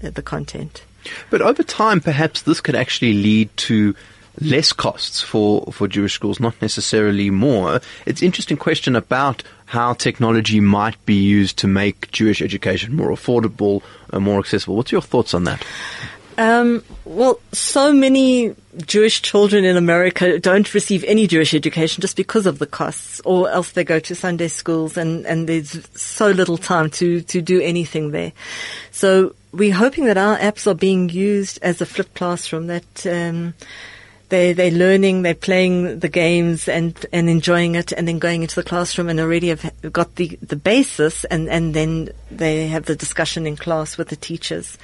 the 0.00 0.22
content. 0.22 0.85
But 1.30 1.42
over 1.42 1.62
time, 1.62 2.00
perhaps 2.00 2.42
this 2.42 2.60
could 2.60 2.74
actually 2.74 3.14
lead 3.14 3.56
to 3.58 3.94
less 4.40 4.72
costs 4.72 5.22
for, 5.22 5.64
for 5.72 5.88
Jewish 5.88 6.12
schools, 6.12 6.38
not 6.40 6.60
necessarily 6.60 7.30
more. 7.30 7.80
It's 8.04 8.20
an 8.20 8.26
interesting 8.26 8.56
question 8.56 8.94
about 8.94 9.42
how 9.64 9.94
technology 9.94 10.60
might 10.60 11.02
be 11.06 11.14
used 11.14 11.58
to 11.58 11.66
make 11.66 12.10
Jewish 12.10 12.42
education 12.42 12.94
more 12.94 13.10
affordable, 13.10 13.82
and 14.12 14.24
more 14.24 14.38
accessible. 14.38 14.76
What's 14.76 14.92
your 14.92 15.02
thoughts 15.02 15.34
on 15.34 15.44
that? 15.44 15.64
Um, 16.38 16.84
well, 17.06 17.40
so 17.52 17.94
many 17.94 18.54
Jewish 18.84 19.22
children 19.22 19.64
in 19.64 19.78
America 19.78 20.38
don't 20.38 20.72
receive 20.74 21.02
any 21.04 21.26
Jewish 21.26 21.54
education 21.54 22.02
just 22.02 22.14
because 22.14 22.44
of 22.44 22.58
the 22.58 22.66
costs, 22.66 23.20
or 23.24 23.48
else 23.48 23.72
they 23.72 23.84
go 23.84 23.98
to 24.00 24.14
Sunday 24.14 24.48
schools 24.48 24.98
and, 24.98 25.24
and 25.26 25.48
there's 25.48 25.88
so 25.98 26.28
little 26.28 26.58
time 26.58 26.90
to, 26.90 27.22
to 27.22 27.40
do 27.40 27.60
anything 27.62 28.10
there. 28.10 28.32
So 28.90 29.34
we're 29.56 29.74
hoping 29.74 30.06
that 30.06 30.16
our 30.16 30.36
apps 30.38 30.66
are 30.66 30.74
being 30.74 31.08
used 31.08 31.58
as 31.62 31.80
a 31.80 31.86
flipped 31.86 32.14
classroom 32.14 32.66
that, 32.68 33.06
um, 33.06 33.54
they 34.28 34.52
they're 34.52 34.72
learning, 34.72 35.22
they're 35.22 35.34
playing 35.34 36.00
the 36.00 36.08
games 36.08 36.68
and 36.68 37.06
and 37.12 37.30
enjoying 37.30 37.76
it, 37.76 37.92
and 37.92 38.08
then 38.08 38.18
going 38.18 38.42
into 38.42 38.56
the 38.56 38.64
classroom 38.64 39.08
and 39.08 39.20
already 39.20 39.48
have 39.48 39.72
got 39.92 40.16
the 40.16 40.36
the 40.42 40.56
basis, 40.56 41.24
and 41.24 41.48
and 41.48 41.74
then 41.74 42.10
they 42.30 42.66
have 42.66 42.86
the 42.86 42.96
discussion 42.96 43.46
in 43.46 43.56
class 43.56 43.96
with 43.96 44.08
the 44.08 44.16
teachers 44.16 44.78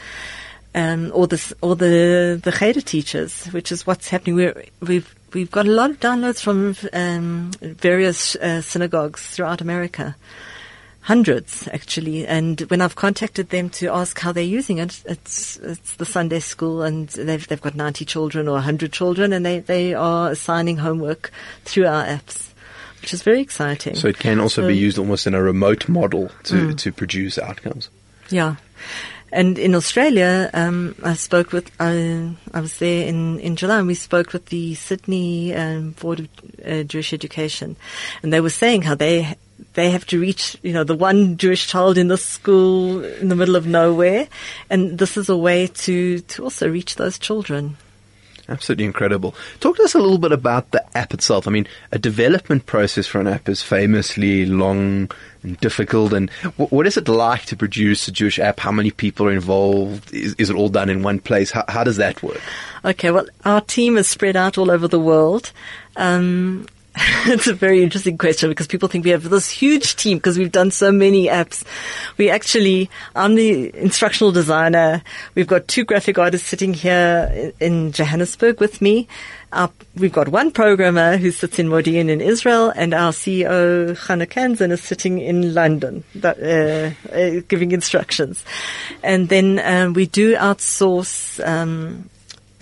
um, 0.74 1.10
or 1.14 1.26
the 1.26 1.54
or 1.60 1.76
the 1.76 2.40
the 2.42 2.52
Cheder 2.52 2.80
teachers, 2.80 3.46
which 3.46 3.72
is 3.72 3.86
what's 3.86 4.08
happening. 4.08 4.36
We're, 4.36 4.64
we've 4.80 5.14
we've 5.32 5.50
got 5.50 5.66
a 5.66 5.70
lot 5.70 5.90
of 5.90 6.00
downloads 6.00 6.40
from 6.40 6.76
um, 6.92 7.50
various 7.60 8.36
uh, 8.36 8.62
synagogues 8.62 9.26
throughout 9.26 9.60
America, 9.60 10.16
hundreds 11.02 11.68
actually. 11.68 12.26
And 12.26 12.60
when 12.62 12.80
I've 12.80 12.96
contacted 12.96 13.50
them 13.50 13.70
to 13.70 13.92
ask 13.92 14.18
how 14.18 14.32
they're 14.32 14.42
using 14.42 14.78
it, 14.78 15.02
it's 15.04 15.56
it's 15.58 15.96
the 15.96 16.06
Sunday 16.06 16.40
school, 16.40 16.82
and 16.82 17.08
they've 17.08 17.46
they've 17.46 17.60
got 17.60 17.74
ninety 17.74 18.04
children 18.04 18.48
or 18.48 18.60
hundred 18.60 18.92
children, 18.92 19.32
and 19.32 19.44
they 19.44 19.60
they 19.60 19.94
are 19.94 20.30
assigning 20.30 20.78
homework 20.78 21.30
through 21.64 21.86
our 21.86 22.04
apps. 22.04 22.48
Which 23.00 23.12
is 23.12 23.24
very 23.24 23.40
exciting. 23.40 23.96
So 23.96 24.06
it 24.06 24.20
can 24.20 24.38
also 24.38 24.62
so, 24.62 24.68
be 24.68 24.76
used 24.76 24.96
almost 24.96 25.26
in 25.26 25.34
a 25.34 25.42
remote 25.42 25.88
model 25.88 26.30
to, 26.44 26.54
mm. 26.54 26.78
to 26.78 26.92
produce 26.92 27.36
outcomes. 27.36 27.90
Yeah. 28.30 28.56
And 29.32 29.58
in 29.58 29.74
Australia, 29.74 30.50
um, 30.54 30.94
I 31.02 31.14
spoke 31.14 31.50
with, 31.50 31.68
I, 31.80 32.30
I 32.54 32.60
was 32.60 32.78
there 32.78 33.08
in, 33.08 33.40
in 33.40 33.56
July 33.56 33.78
and 33.78 33.88
we 33.88 33.96
spoke 33.96 34.32
with 34.32 34.46
the 34.46 34.76
Sydney 34.76 35.52
um, 35.52 35.96
Board 35.98 36.20
of 36.20 36.28
uh, 36.64 36.82
Jewish 36.84 37.12
Education. 37.12 37.74
And 38.22 38.32
they 38.32 38.40
were 38.40 38.50
saying 38.50 38.82
how 38.82 38.94
they, 38.94 39.36
they 39.74 39.90
have 39.90 40.06
to 40.06 40.20
reach, 40.20 40.56
you 40.62 40.72
know, 40.72 40.84
the 40.84 40.94
one 40.94 41.36
Jewish 41.36 41.66
child 41.66 41.98
in 41.98 42.08
the 42.08 42.16
school 42.16 43.04
in 43.04 43.28
the 43.28 43.36
middle 43.36 43.56
of 43.56 43.66
nowhere. 43.66 44.28
And 44.70 44.98
this 44.98 45.16
is 45.16 45.28
a 45.28 45.36
way 45.36 45.66
to, 45.66 46.20
to 46.20 46.44
also 46.44 46.68
reach 46.68 46.96
those 46.96 47.18
children. 47.18 47.76
Absolutely 48.48 48.84
incredible. 48.84 49.34
Talk 49.60 49.76
to 49.76 49.84
us 49.84 49.94
a 49.94 50.00
little 50.00 50.18
bit 50.18 50.32
about 50.32 50.72
the 50.72 50.84
app 50.96 51.14
itself. 51.14 51.46
I 51.46 51.50
mean, 51.50 51.66
a 51.92 51.98
development 51.98 52.66
process 52.66 53.06
for 53.06 53.20
an 53.20 53.28
app 53.28 53.48
is 53.48 53.62
famously 53.62 54.46
long 54.46 55.10
and 55.42 55.58
difficult. 55.60 56.12
And 56.12 56.28
what 56.56 56.86
is 56.86 56.96
it 56.96 57.08
like 57.08 57.44
to 57.46 57.56
produce 57.56 58.08
a 58.08 58.12
Jewish 58.12 58.38
app? 58.38 58.58
How 58.58 58.72
many 58.72 58.90
people 58.90 59.26
are 59.26 59.32
involved? 59.32 60.12
Is, 60.12 60.34
is 60.34 60.50
it 60.50 60.56
all 60.56 60.68
done 60.68 60.90
in 60.90 61.02
one 61.02 61.20
place? 61.20 61.52
How, 61.52 61.64
how, 61.68 61.84
does 61.84 61.98
that 61.98 62.22
work? 62.22 62.40
Okay, 62.84 63.12
well, 63.12 63.26
our 63.44 63.60
team 63.60 63.96
is 63.96 64.08
spread 64.08 64.36
out 64.36 64.58
all 64.58 64.70
over 64.70 64.88
the 64.88 65.00
world. 65.00 65.52
Um, 65.96 66.66
it's 67.26 67.46
a 67.46 67.54
very 67.54 67.82
interesting 67.82 68.18
question 68.18 68.50
because 68.50 68.66
people 68.66 68.86
think 68.86 69.04
we 69.04 69.12
have 69.12 69.28
this 69.28 69.48
huge 69.48 69.96
team 69.96 70.18
because 70.18 70.38
we've 70.38 70.52
done 70.52 70.70
so 70.70 70.92
many 70.92 71.26
apps. 71.26 71.64
We 72.18 72.28
actually, 72.28 72.90
I'm 73.16 73.34
the 73.34 73.74
instructional 73.74 74.30
designer. 74.30 75.02
We've 75.34 75.46
got 75.46 75.68
two 75.68 75.84
graphic 75.84 76.18
artists 76.18 76.46
sitting 76.48 76.74
here 76.74 77.52
in 77.60 77.92
Johannesburg 77.92 78.60
with 78.60 78.82
me. 78.82 79.08
Our, 79.52 79.70
we've 79.96 80.12
got 80.12 80.28
one 80.28 80.50
programmer 80.50 81.16
who 81.16 81.30
sits 81.30 81.58
in 81.58 81.68
Modi'in 81.68 82.08
in 82.10 82.20
Israel, 82.20 82.72
and 82.74 82.92
our 82.92 83.12
CEO 83.12 83.96
Hannah 84.06 84.26
Kanzan 84.26 84.70
is 84.70 84.82
sitting 84.82 85.18
in 85.18 85.54
London, 85.54 86.04
that, 86.16 86.38
uh, 86.40 87.14
uh, 87.14 87.40
giving 87.48 87.72
instructions. 87.72 88.44
And 89.02 89.28
then 89.28 89.60
um, 89.64 89.92
we 89.94 90.06
do 90.06 90.36
outsource 90.36 91.46
um, 91.46 92.10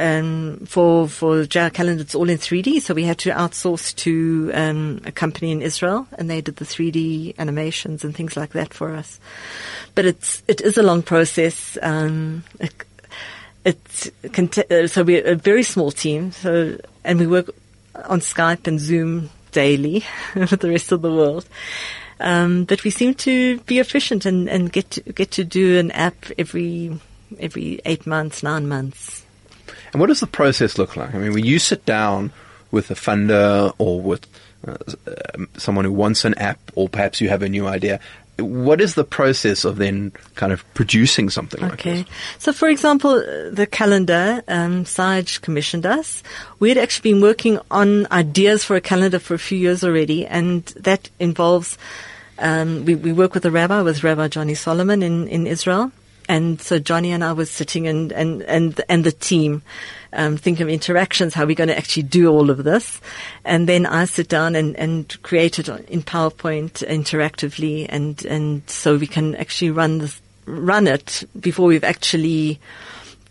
um, 0.00 0.64
for 0.66 1.08
for 1.08 1.44
JR 1.44 1.68
Calendar, 1.68 2.02
it's 2.02 2.14
all 2.14 2.28
in 2.28 2.38
3D. 2.38 2.80
So 2.80 2.94
we 2.94 3.04
had 3.04 3.18
to 3.18 3.30
outsource 3.30 3.94
to 3.96 4.50
um, 4.54 5.00
a 5.04 5.12
company 5.12 5.52
in 5.52 5.62
Israel, 5.62 6.08
and 6.18 6.28
they 6.30 6.40
did 6.40 6.56
the 6.56 6.64
3D 6.64 7.36
animations 7.38 8.04
and 8.04 8.14
things 8.14 8.36
like 8.36 8.50
that 8.50 8.74
for 8.74 8.94
us. 8.94 9.20
But 9.94 10.06
it's 10.06 10.42
it 10.48 10.60
is 10.60 10.78
a 10.78 10.82
long 10.82 11.02
process. 11.02 11.76
Um, 11.82 12.44
it, 12.58 12.84
it's 13.64 14.10
uh, 14.70 14.86
so 14.86 15.04
we're 15.04 15.26
a 15.26 15.34
very 15.34 15.62
small 15.62 15.90
team. 15.90 16.32
So 16.32 16.78
and 17.04 17.18
we 17.18 17.26
work 17.26 17.50
on 18.06 18.20
Skype 18.20 18.66
and 18.66 18.80
Zoom 18.80 19.30
daily 19.52 20.04
with 20.34 20.60
the 20.60 20.70
rest 20.70 20.92
of 20.92 21.02
the 21.02 21.12
world. 21.12 21.46
Um, 22.20 22.64
but 22.64 22.84
we 22.84 22.90
seem 22.90 23.14
to 23.14 23.58
be 23.60 23.78
efficient 23.78 24.26
and, 24.26 24.48
and 24.48 24.70
get 24.70 24.90
to, 24.90 25.00
get 25.12 25.30
to 25.32 25.44
do 25.44 25.78
an 25.78 25.90
app 25.92 26.26
every 26.36 26.98
every 27.38 27.80
eight 27.84 28.06
months, 28.06 28.42
nine 28.42 28.68
months. 28.68 29.19
And 29.92 30.00
what 30.00 30.06
does 30.06 30.20
the 30.20 30.26
process 30.26 30.78
look 30.78 30.96
like? 30.96 31.14
I 31.14 31.18
mean, 31.18 31.32
when 31.32 31.44
you 31.44 31.58
sit 31.58 31.84
down 31.84 32.32
with 32.70 32.90
a 32.90 32.94
funder 32.94 33.74
or 33.78 34.00
with 34.00 34.26
uh, 34.66 34.76
someone 35.56 35.84
who 35.84 35.92
wants 35.92 36.24
an 36.24 36.34
app, 36.34 36.58
or 36.74 36.88
perhaps 36.88 37.20
you 37.20 37.28
have 37.28 37.42
a 37.42 37.48
new 37.48 37.66
idea, 37.66 38.00
what 38.38 38.80
is 38.80 38.94
the 38.94 39.04
process 39.04 39.64
of 39.64 39.76
then 39.76 40.12
kind 40.34 40.52
of 40.52 40.64
producing 40.74 41.30
something 41.30 41.60
like 41.60 41.72
okay. 41.74 42.02
this? 42.02 42.06
So, 42.38 42.52
for 42.52 42.68
example, 42.68 43.14
the 43.52 43.66
calendar 43.70 44.42
um, 44.48 44.84
Sage 44.84 45.40
commissioned 45.42 45.86
us. 45.86 46.22
We 46.58 46.68
had 46.68 46.78
actually 46.78 47.12
been 47.12 47.22
working 47.22 47.58
on 47.70 48.06
ideas 48.10 48.64
for 48.64 48.76
a 48.76 48.80
calendar 48.80 49.18
for 49.18 49.34
a 49.34 49.38
few 49.38 49.58
years 49.58 49.84
already, 49.84 50.26
and 50.26 50.64
that 50.76 51.10
involves 51.18 51.76
um, 52.38 52.84
we, 52.84 52.94
we 52.94 53.12
work 53.12 53.34
with 53.34 53.44
a 53.44 53.50
rabbi, 53.50 53.82
with 53.82 54.02
Rabbi 54.02 54.28
Johnny 54.28 54.54
Solomon 54.54 55.02
in, 55.02 55.28
in 55.28 55.46
Israel, 55.46 55.92
and 56.30 56.60
so 56.60 56.78
Johnny 56.78 57.10
and 57.10 57.24
I 57.24 57.32
was 57.32 57.50
sitting 57.50 57.88
and, 57.88 58.12
and, 58.12 58.42
and, 58.42 58.80
and 58.88 59.02
the 59.02 59.10
team, 59.10 59.62
um, 60.12 60.36
think 60.36 60.60
of 60.60 60.68
interactions, 60.68 61.34
how 61.34 61.44
we're 61.44 61.56
going 61.56 61.70
to 61.70 61.76
actually 61.76 62.04
do 62.04 62.28
all 62.28 62.50
of 62.50 62.62
this. 62.62 63.00
And 63.44 63.68
then 63.68 63.84
I 63.84 64.04
sit 64.04 64.28
down 64.28 64.54
and, 64.54 64.76
and 64.76 65.20
create 65.22 65.58
it 65.58 65.68
in 65.68 66.04
PowerPoint 66.04 66.86
interactively. 66.86 67.86
And, 67.88 68.24
and 68.26 68.62
so 68.70 68.96
we 68.96 69.08
can 69.08 69.34
actually 69.34 69.72
run 69.72 69.98
this, 69.98 70.22
run 70.46 70.86
it 70.86 71.24
before 71.40 71.66
we've 71.66 71.82
actually 71.82 72.60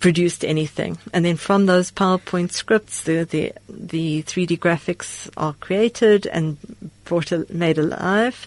produced 0.02 0.44
anything. 0.44 0.98
And 1.14 1.24
then 1.24 1.38
from 1.38 1.68
those 1.68 1.92
PowerPoint 1.92 2.52
scripts, 2.52 3.04
the, 3.04 3.24
the, 3.24 3.54
the 3.70 4.24
3D 4.24 4.60
graphics 4.60 5.30
are 5.38 5.54
created 5.54 6.28
and 6.28 6.58
brought, 7.06 7.32
made 7.50 7.78
alive 7.78 8.46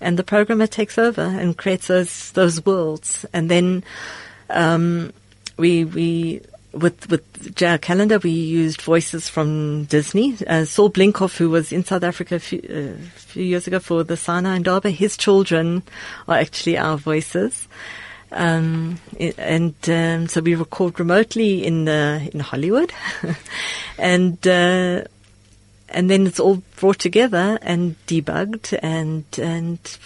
and 0.00 0.18
the 0.18 0.24
programmer 0.24 0.66
takes 0.66 0.98
over 0.98 1.22
and 1.22 1.56
creates 1.56 1.88
those 1.88 2.32
those 2.32 2.64
worlds. 2.64 3.24
And 3.32 3.50
then 3.50 3.84
um, 4.48 5.12
we 5.56 5.84
we 5.84 6.42
with 6.72 7.08
with 7.10 7.54
JR 7.54 7.76
Calendar 7.76 8.18
we 8.18 8.30
used 8.30 8.82
voices 8.82 9.28
from 9.28 9.84
Disney. 9.84 10.36
Uh, 10.46 10.64
Saul 10.64 10.90
Blinkoff, 10.90 11.36
who 11.36 11.50
was 11.50 11.72
in 11.72 11.84
South 11.84 12.04
Africa 12.04 12.36
a 12.36 12.38
few, 12.38 12.60
uh, 12.60 13.02
few 13.16 13.44
years 13.44 13.66
ago 13.66 13.78
for 13.78 14.04
the 14.04 14.16
Sinai 14.16 14.56
Indaba, 14.56 14.90
his 14.90 15.16
children 15.16 15.82
are 16.28 16.36
actually 16.36 16.78
our 16.78 16.96
voices. 16.96 17.68
Um, 18.32 19.00
and 19.18 19.74
um, 19.88 20.28
so 20.28 20.40
we 20.40 20.54
record 20.54 21.00
remotely 21.00 21.66
in 21.66 21.88
uh, 21.88 22.24
in 22.32 22.38
Hollywood, 22.38 22.92
and 23.98 24.46
uh, 24.46 25.02
and 25.90 26.08
then 26.08 26.26
it's 26.26 26.40
all 26.40 26.62
brought 26.76 26.98
together 26.98 27.58
and 27.62 27.96
debugged 28.06 28.78
and 28.82 29.24
and 29.38 29.98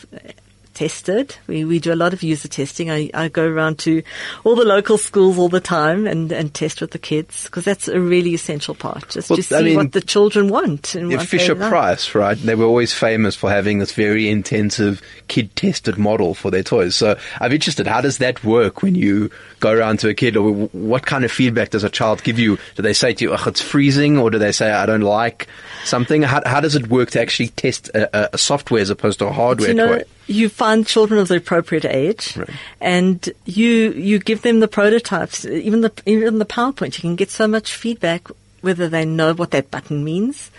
tested. 0.75 1.37
We 1.47 1.65
we 1.65 1.79
do 1.79 1.93
a 1.93 1.97
lot 1.97 2.13
of 2.13 2.23
user 2.23 2.49
testing. 2.49 2.91
I, 2.91 3.11
I 3.15 3.29
go 3.29 3.47
around 3.47 3.79
to 3.81 4.03
all 4.45 4.57
the 4.57 4.65
local 4.65 4.99
schools 4.99 5.39
all 5.39 5.49
the 5.49 5.61
time 5.61 6.07
and, 6.07 6.31
and 6.33 6.53
test 6.53 6.81
with 6.81 6.91
the 6.91 6.99
kids 6.99 7.45
because 7.45 7.65
that's 7.65 7.89
a 7.89 8.01
really 8.01 8.35
essential 8.35 8.75
part. 8.75 9.09
Just 9.11 9.31
Well, 9.31 9.37
to 9.37 9.43
see 9.43 9.55
I 9.55 9.63
mean, 9.63 9.77
what 9.77 9.93
the 9.93 10.01
children 10.01 10.49
want 10.49 10.95
and 10.95 11.11
Yeah, 11.11 11.19
what 11.19 11.27
Fisher 11.29 11.55
like. 11.55 11.69
Price, 11.71 12.15
right? 12.15 12.37
They 12.37 12.55
were 12.55 12.65
always 12.65 12.93
famous 12.93 13.35
for 13.35 13.51
having 13.51 13.79
this 13.79 13.93
very 13.93 14.29
intensive 14.29 15.01
kid-tested 15.29 15.97
model 15.99 16.35
for 16.35 16.51
their 16.51 16.63
toys. 16.63 16.95
So 16.95 17.19
I'm 17.41 17.53
interested, 17.53 17.87
how 17.87 18.01
does 18.01 18.19
that 18.19 18.45
work 18.45 18.83
when 18.83 18.95
you 18.95 19.31
go 19.61 19.73
around 19.73 20.01
to 20.01 20.09
a 20.09 20.15
kid, 20.15 20.37
or 20.37 20.53
what 20.53 21.07
kind 21.07 21.25
of 21.25 21.33
feedback 21.33 21.71
does 21.71 21.85
a 21.85 21.91
child 21.91 22.23
give 22.23 22.39
you? 22.39 22.59
Do 22.77 22.83
they 22.83 22.93
say 22.93 23.15
to 23.15 23.25
you, 23.25 23.33
"Oh, 23.33 23.43
it's 23.47 23.63
freezing," 23.63 24.19
or 24.19 24.31
do 24.31 24.39
they 24.39 24.53
say, 24.53 24.71
"I 24.71 24.87
don't 24.87 25.01
like 25.01 25.47
something"? 25.85 26.23
How, 26.23 26.43
how 26.45 26.61
does 26.61 26.75
it 26.75 26.89
work 26.89 27.11
to 27.13 27.21
actually 27.21 27.49
test 27.49 27.89
a, 27.95 28.25
a- 28.25 28.31
a 28.35 28.39
software 28.39 28.83
as 28.83 28.91
opposed 28.91 29.19
to 29.21 29.27
a 29.27 29.33
hardware 29.33 29.69
you 29.69 29.75
know, 29.75 29.99
toy? 29.99 30.05
You 30.27 30.49
find 30.49 30.87
children 30.87 31.21
of 31.21 31.29
the 31.29 31.37
appropriate 31.37 31.85
age, 31.85 32.37
Right. 32.37 32.49
and 32.81 33.29
you 33.45 33.93
you 33.93 34.19
give 34.19 34.43
them 34.43 34.61
the 34.61 34.69
prototypes, 34.69 35.45
even 35.45 35.81
the 35.83 35.93
even 36.07 36.39
the 36.39 36.47
PowerPoint. 36.47 36.97
You 36.97 37.03
can 37.03 37.17
get 37.17 37.31
so 37.31 37.47
much 37.47 37.75
feedback 37.75 38.29
whether 38.61 38.89
they 38.89 39.05
know 39.05 39.35
what 39.35 39.51
that 39.51 39.71
button 39.71 40.05
means. 40.05 40.51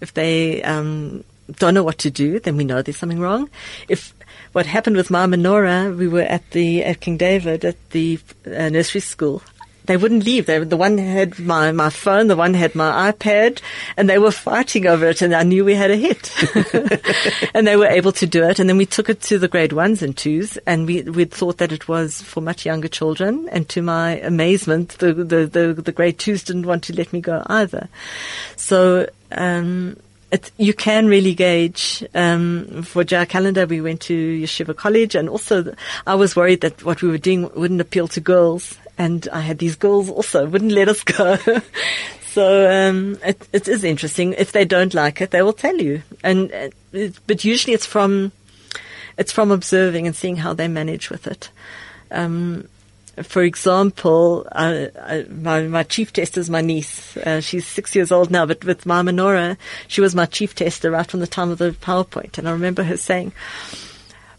If 0.00 0.14
they 0.14 0.62
um, 0.62 1.24
don't 1.56 1.74
know 1.74 1.82
what 1.82 1.98
to 1.98 2.10
do, 2.10 2.38
then 2.38 2.56
we 2.56 2.64
know 2.64 2.82
there's 2.82 2.96
something 2.96 3.18
wrong. 3.20 3.50
If 3.88 4.14
what 4.52 4.66
happened 4.66 4.96
with 4.96 5.10
my 5.10 5.26
menorah, 5.26 5.96
we 5.96 6.06
were 6.08 6.22
at 6.22 6.48
the 6.52 6.84
at 6.84 7.00
King 7.00 7.16
David 7.16 7.64
at 7.64 7.90
the 7.90 8.20
uh, 8.46 8.68
nursery 8.68 9.00
school. 9.00 9.42
They 9.88 9.96
wouldn't 9.96 10.26
leave. 10.26 10.44
They, 10.44 10.58
the 10.58 10.76
one 10.76 10.98
had 10.98 11.38
my, 11.38 11.72
my 11.72 11.88
phone, 11.88 12.26
the 12.26 12.36
one 12.36 12.52
had 12.52 12.74
my 12.74 13.10
iPad, 13.10 13.62
and 13.96 14.06
they 14.06 14.18
were 14.18 14.30
fighting 14.30 14.86
over 14.86 15.06
it, 15.06 15.22
and 15.22 15.34
I 15.34 15.44
knew 15.44 15.64
we 15.64 15.74
had 15.74 15.90
a 15.90 15.96
hit. 15.96 16.30
and 17.54 17.66
they 17.66 17.74
were 17.74 17.86
able 17.86 18.12
to 18.12 18.26
do 18.26 18.44
it, 18.44 18.58
and 18.58 18.68
then 18.68 18.76
we 18.76 18.84
took 18.84 19.08
it 19.08 19.22
to 19.22 19.38
the 19.38 19.48
grade 19.48 19.72
ones 19.72 20.02
and 20.02 20.14
twos, 20.14 20.58
and 20.66 20.86
we 20.86 21.02
we 21.04 21.24
thought 21.24 21.56
that 21.56 21.72
it 21.72 21.88
was 21.88 22.20
for 22.20 22.42
much 22.42 22.66
younger 22.66 22.86
children, 22.86 23.48
and 23.50 23.66
to 23.70 23.80
my 23.80 24.18
amazement, 24.20 24.90
the 24.98 25.14
the, 25.14 25.46
the, 25.46 25.72
the 25.72 25.92
grade 25.92 26.18
twos 26.18 26.42
didn't 26.42 26.66
want 26.66 26.84
to 26.84 26.94
let 26.94 27.10
me 27.14 27.22
go 27.22 27.42
either. 27.46 27.88
So, 28.56 29.08
um, 29.32 29.96
it, 30.30 30.50
you 30.58 30.74
can 30.74 31.06
really 31.06 31.34
gauge. 31.34 32.04
Um, 32.14 32.82
for 32.82 33.04
JR 33.04 33.24
Calendar, 33.24 33.64
we 33.64 33.80
went 33.80 34.02
to 34.02 34.14
Yeshiva 34.14 34.76
College, 34.76 35.14
and 35.14 35.30
also 35.30 35.74
I 36.06 36.14
was 36.14 36.36
worried 36.36 36.60
that 36.60 36.84
what 36.84 37.00
we 37.00 37.08
were 37.08 37.16
doing 37.16 37.50
wouldn't 37.54 37.80
appeal 37.80 38.06
to 38.08 38.20
girls, 38.20 38.76
and 38.98 39.28
I 39.32 39.40
had 39.40 39.58
these 39.58 39.76
girls 39.76 40.10
also 40.10 40.46
wouldn't 40.46 40.72
let 40.72 40.88
us 40.88 41.02
go. 41.04 41.36
so 42.26 42.70
um, 42.70 43.18
it, 43.24 43.48
it 43.52 43.68
is 43.68 43.84
interesting. 43.84 44.34
If 44.34 44.52
they 44.52 44.64
don't 44.64 44.92
like 44.92 45.20
it, 45.20 45.30
they 45.30 45.42
will 45.42 45.52
tell 45.52 45.76
you, 45.76 46.02
and 46.22 46.52
uh, 46.52 47.08
but 47.26 47.44
usually 47.44 47.74
it's 47.74 47.86
from 47.86 48.32
it's 49.16 49.32
from 49.32 49.50
observing 49.50 50.06
and 50.06 50.14
seeing 50.14 50.36
how 50.36 50.52
they 50.52 50.68
manage 50.68 51.10
with 51.10 51.26
it. 51.26 51.50
Um, 52.10 52.68
for 53.22 53.42
example, 53.42 54.46
uh, 54.52 54.86
my, 55.28 55.62
my 55.62 55.82
chief 55.82 56.12
tester 56.12 56.38
is 56.40 56.48
my 56.48 56.60
niece. 56.60 57.16
Uh, 57.16 57.40
she's 57.40 57.66
six 57.66 57.96
years 57.96 58.12
old 58.12 58.30
now, 58.30 58.46
but 58.46 58.64
with 58.64 58.86
my 58.86 59.02
menorah, 59.02 59.56
she 59.88 60.00
was 60.00 60.14
my 60.14 60.26
chief 60.26 60.54
tester 60.54 60.92
right 60.92 61.10
from 61.10 61.18
the 61.18 61.26
time 61.26 61.50
of 61.50 61.58
the 61.58 61.70
PowerPoint. 61.70 62.38
And 62.38 62.48
I 62.48 62.52
remember 62.52 62.84
her 62.84 62.96
saying, 62.96 63.32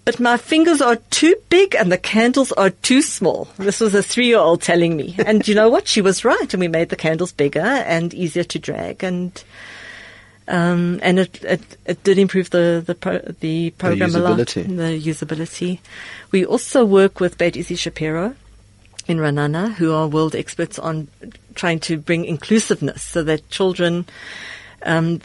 but 0.05 0.19
my 0.19 0.37
fingers 0.37 0.81
are 0.81 0.95
too 1.11 1.35
big 1.49 1.75
and 1.75 1.91
the 1.91 1.97
candles 1.97 2.51
are 2.53 2.71
too 2.71 3.01
small. 3.01 3.47
This 3.57 3.79
was 3.79 3.93
a 3.93 4.01
three-year-old 4.01 4.61
telling 4.61 4.97
me. 4.97 5.15
And 5.25 5.47
you 5.47 5.53
know 5.53 5.69
what? 5.69 5.87
She 5.87 6.01
was 6.01 6.25
right. 6.25 6.53
And 6.53 6.59
we 6.59 6.67
made 6.67 6.89
the 6.89 6.95
candles 6.95 7.31
bigger 7.31 7.59
and 7.59 8.13
easier 8.13 8.43
to 8.43 8.59
drag. 8.59 9.03
And 9.03 9.43
um, 10.47 10.99
and 11.03 11.19
it, 11.19 11.43
it, 11.43 11.61
it 11.85 12.03
did 12.03 12.17
improve 12.17 12.49
the 12.49 12.83
the, 12.83 12.95
pro, 12.95 13.19
the 13.19 13.69
program 13.71 14.15
a 14.15 14.19
lot, 14.19 14.37
the 14.37 14.99
usability. 14.99 15.79
We 16.31 16.43
also 16.43 16.83
work 16.85 17.19
with 17.19 17.37
Beit 17.37 17.55
Issie 17.55 17.75
Shapiro 17.75 18.35
in 19.07 19.17
Ra'anana, 19.17 19.73
who 19.73 19.93
are 19.93 20.07
world 20.07 20.35
experts 20.35 20.79
on 20.79 21.07
trying 21.53 21.79
to 21.81 21.97
bring 21.97 22.25
inclusiveness, 22.25 23.03
so 23.03 23.21
that 23.23 23.47
children 23.49 24.05
um, 24.83 25.21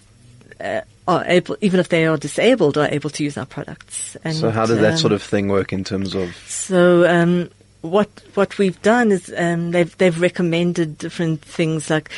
uh, 0.60 0.82
are 1.06 1.24
able, 1.26 1.56
even 1.60 1.80
if 1.80 1.88
they 1.88 2.06
are 2.06 2.16
disabled, 2.16 2.78
are 2.78 2.88
able 2.88 3.10
to 3.10 3.24
use 3.24 3.36
our 3.36 3.46
products. 3.46 4.16
And, 4.24 4.34
So 4.34 4.50
how 4.50 4.66
does 4.66 4.80
that 4.80 4.92
um, 4.92 4.98
sort 4.98 5.12
of 5.12 5.22
thing 5.22 5.48
work 5.48 5.72
in 5.72 5.84
terms 5.84 6.14
of? 6.14 6.34
so 6.48 7.06
um, 7.08 7.50
what 7.82 8.08
what 8.34 8.56
we've 8.58 8.80
done 8.80 9.12
is 9.12 9.32
um, 9.36 9.70
they've 9.72 9.94
they've 9.98 10.20
recommended 10.20 10.98
different 10.98 11.42
things 11.42 11.90
like. 11.90 12.10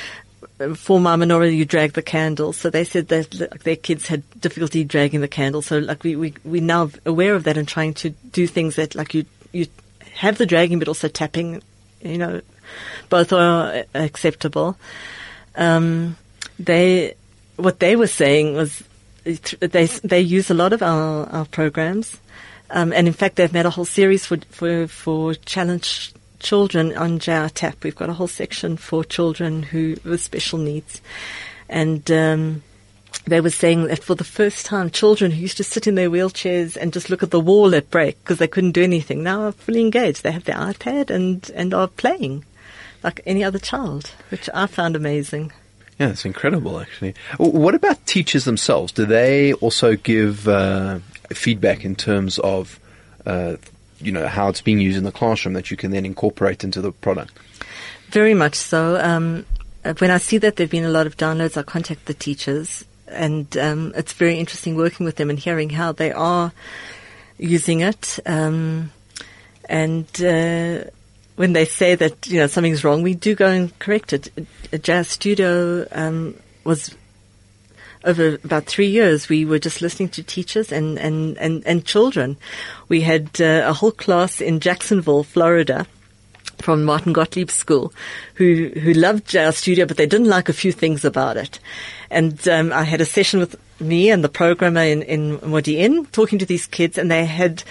uh, 0.60 0.74
For 0.74 1.00
my 1.00 1.16
menorah, 1.16 1.50
you 1.54 1.64
drag 1.66 1.92
the 1.92 2.02
candle. 2.02 2.52
So 2.52 2.70
they 2.70 2.84
said 2.84 3.08
that 3.08 3.34
like, 3.34 3.62
their 3.64 3.76
kids 3.76 4.06
had 4.06 4.22
difficulty 4.40 4.84
dragging 4.84 5.20
the 5.20 5.28
candle. 5.28 5.62
So 5.62 5.78
like 5.78 6.04
we 6.04 6.14
we 6.16 6.34
we 6.44 6.60
now 6.60 6.90
aware 7.04 7.34
of 7.34 7.42
that 7.44 7.58
and 7.58 7.66
trying 7.68 7.94
to 7.94 8.10
do 8.32 8.46
things 8.46 8.76
that 8.76 8.94
like 8.94 9.12
you 9.12 9.24
you 9.52 9.66
have 10.14 10.38
the 10.38 10.46
dragging 10.46 10.78
but 10.78 10.88
also 10.88 11.08
tapping. 11.08 11.60
You 12.00 12.18
know, 12.18 12.40
both 13.10 13.32
are 13.32 13.84
acceptable. 13.94 14.78
Um, 15.56 16.16
they 16.58 17.16
what 17.56 17.80
they 17.80 17.96
were 17.96 18.06
saying 18.06 18.54
was 18.54 18.82
they 19.24 19.86
they 19.86 20.20
use 20.20 20.50
a 20.50 20.54
lot 20.54 20.72
of 20.72 20.82
our 20.82 21.26
our 21.30 21.44
programs, 21.46 22.18
um, 22.70 22.92
and 22.92 23.06
in 23.06 23.12
fact 23.12 23.36
they've 23.36 23.52
made 23.52 23.66
a 23.66 23.70
whole 23.70 23.84
series 23.84 24.24
for 24.26 24.38
for 24.50 24.86
for 24.86 25.34
challenge 25.34 26.12
children 26.38 26.96
on 26.96 27.18
JR 27.18 27.48
Tap. 27.48 27.82
We've 27.82 27.96
got 27.96 28.10
a 28.10 28.14
whole 28.14 28.28
section 28.28 28.76
for 28.76 29.04
children 29.04 29.62
who 29.62 29.96
with 30.04 30.22
special 30.22 30.58
needs, 30.58 31.00
and. 31.68 32.10
Um, 32.10 32.62
they 33.24 33.40
were 33.40 33.50
saying 33.50 33.86
that 33.86 34.04
for 34.04 34.14
the 34.14 34.24
first 34.24 34.66
time, 34.66 34.90
children 34.90 35.32
who 35.32 35.40
used 35.40 35.56
to 35.56 35.64
sit 35.64 35.86
in 35.86 35.96
their 35.96 36.10
wheelchairs 36.10 36.76
and 36.76 36.92
just 36.92 37.10
look 37.10 37.22
at 37.22 37.30
the 37.30 37.40
wall 37.40 37.74
at 37.74 37.90
break 37.90 38.22
because 38.22 38.38
they 38.38 38.46
couldn't 38.46 38.72
do 38.72 38.84
anything 38.84 39.22
now 39.22 39.42
are 39.42 39.52
fully 39.52 39.80
engaged. 39.80 40.22
They 40.22 40.30
have 40.30 40.44
their 40.44 40.56
iPad 40.56 41.10
and, 41.10 41.50
and 41.54 41.74
are 41.74 41.88
playing 41.88 42.44
like 43.02 43.20
any 43.26 43.42
other 43.42 43.58
child, 43.58 44.12
which 44.28 44.48
I 44.54 44.66
found 44.66 44.94
amazing. 44.94 45.52
Yeah, 45.98 46.10
it's 46.10 46.26
incredible, 46.26 46.78
actually. 46.78 47.14
What 47.38 47.74
about 47.74 48.04
teachers 48.06 48.44
themselves? 48.44 48.92
Do 48.92 49.06
they 49.06 49.54
also 49.54 49.96
give 49.96 50.46
uh, 50.46 50.98
feedback 51.30 51.84
in 51.84 51.96
terms 51.96 52.38
of, 52.40 52.78
uh, 53.24 53.56
you 54.00 54.12
know, 54.12 54.26
how 54.26 54.48
it's 54.48 54.60
being 54.60 54.78
used 54.78 54.98
in 54.98 55.04
the 55.04 55.12
classroom 55.12 55.54
that 55.54 55.70
you 55.70 55.76
can 55.76 55.92
then 55.92 56.04
incorporate 56.04 56.64
into 56.64 56.82
the 56.82 56.92
product? 56.92 57.38
Very 58.10 58.34
much 58.34 58.56
so. 58.56 59.00
Um, 59.02 59.46
when 59.98 60.10
I 60.10 60.18
see 60.18 60.36
that 60.38 60.56
there've 60.56 60.70
been 60.70 60.84
a 60.84 60.90
lot 60.90 61.06
of 61.06 61.16
downloads, 61.16 61.56
I 61.56 61.62
contact 61.62 62.04
the 62.04 62.14
teachers, 62.14 62.84
and 63.08 63.56
um, 63.56 63.92
it's 63.96 64.12
very 64.12 64.38
interesting 64.38 64.76
working 64.76 65.06
with 65.06 65.16
them 65.16 65.30
and 65.30 65.38
hearing 65.38 65.70
how 65.70 65.92
they 65.92 66.12
are 66.12 66.52
using 67.38 67.80
it. 67.80 68.18
Um, 68.26 68.92
and 69.68 70.06
uh, 70.22 70.90
when 71.36 71.52
they 71.52 71.64
say 71.64 71.94
that 71.94 72.26
you 72.26 72.40
know 72.40 72.46
something's 72.46 72.82
wrong, 72.82 73.02
we 73.02 73.14
do 73.14 73.34
go 73.34 73.46
and 73.46 73.78
correct 73.78 74.12
it. 74.12 74.32
A 74.72 74.78
jazz 74.78 75.08
studio 75.08 75.86
um, 75.92 76.34
was 76.64 76.94
over 78.04 78.38
about 78.42 78.66
three 78.66 78.88
years. 78.88 79.28
We 79.28 79.44
were 79.44 79.58
just 79.58 79.80
listening 79.80 80.08
to 80.10 80.22
teachers 80.22 80.72
and 80.72 80.98
and 80.98 81.38
and, 81.38 81.64
and 81.66 81.84
children. 81.84 82.36
We 82.88 83.02
had 83.02 83.40
uh, 83.40 83.64
a 83.66 83.72
whole 83.72 83.92
class 83.92 84.40
in 84.40 84.60
Jacksonville, 84.60 85.22
Florida. 85.22 85.86
From 86.60 86.84
Martin 86.84 87.12
Gottlieb 87.12 87.50
School, 87.50 87.92
who 88.36 88.70
who 88.80 88.94
loved 88.94 89.28
jazz 89.28 89.58
studio, 89.58 89.84
but 89.84 89.98
they 89.98 90.06
didn't 90.06 90.30
like 90.30 90.48
a 90.48 90.54
few 90.54 90.72
things 90.72 91.04
about 91.04 91.36
it. 91.36 91.60
And 92.10 92.48
um, 92.48 92.72
I 92.72 92.82
had 92.82 93.02
a 93.02 93.04
session 93.04 93.40
with 93.40 93.56
me 93.78 94.10
and 94.10 94.24
the 94.24 94.30
programmer 94.30 94.80
in 94.80 95.02
in 95.02 95.38
Modi'in, 95.40 96.10
talking 96.12 96.38
to 96.38 96.46
these 96.46 96.66
kids, 96.66 96.96
and 96.96 97.10
they 97.10 97.26
had 97.26 97.62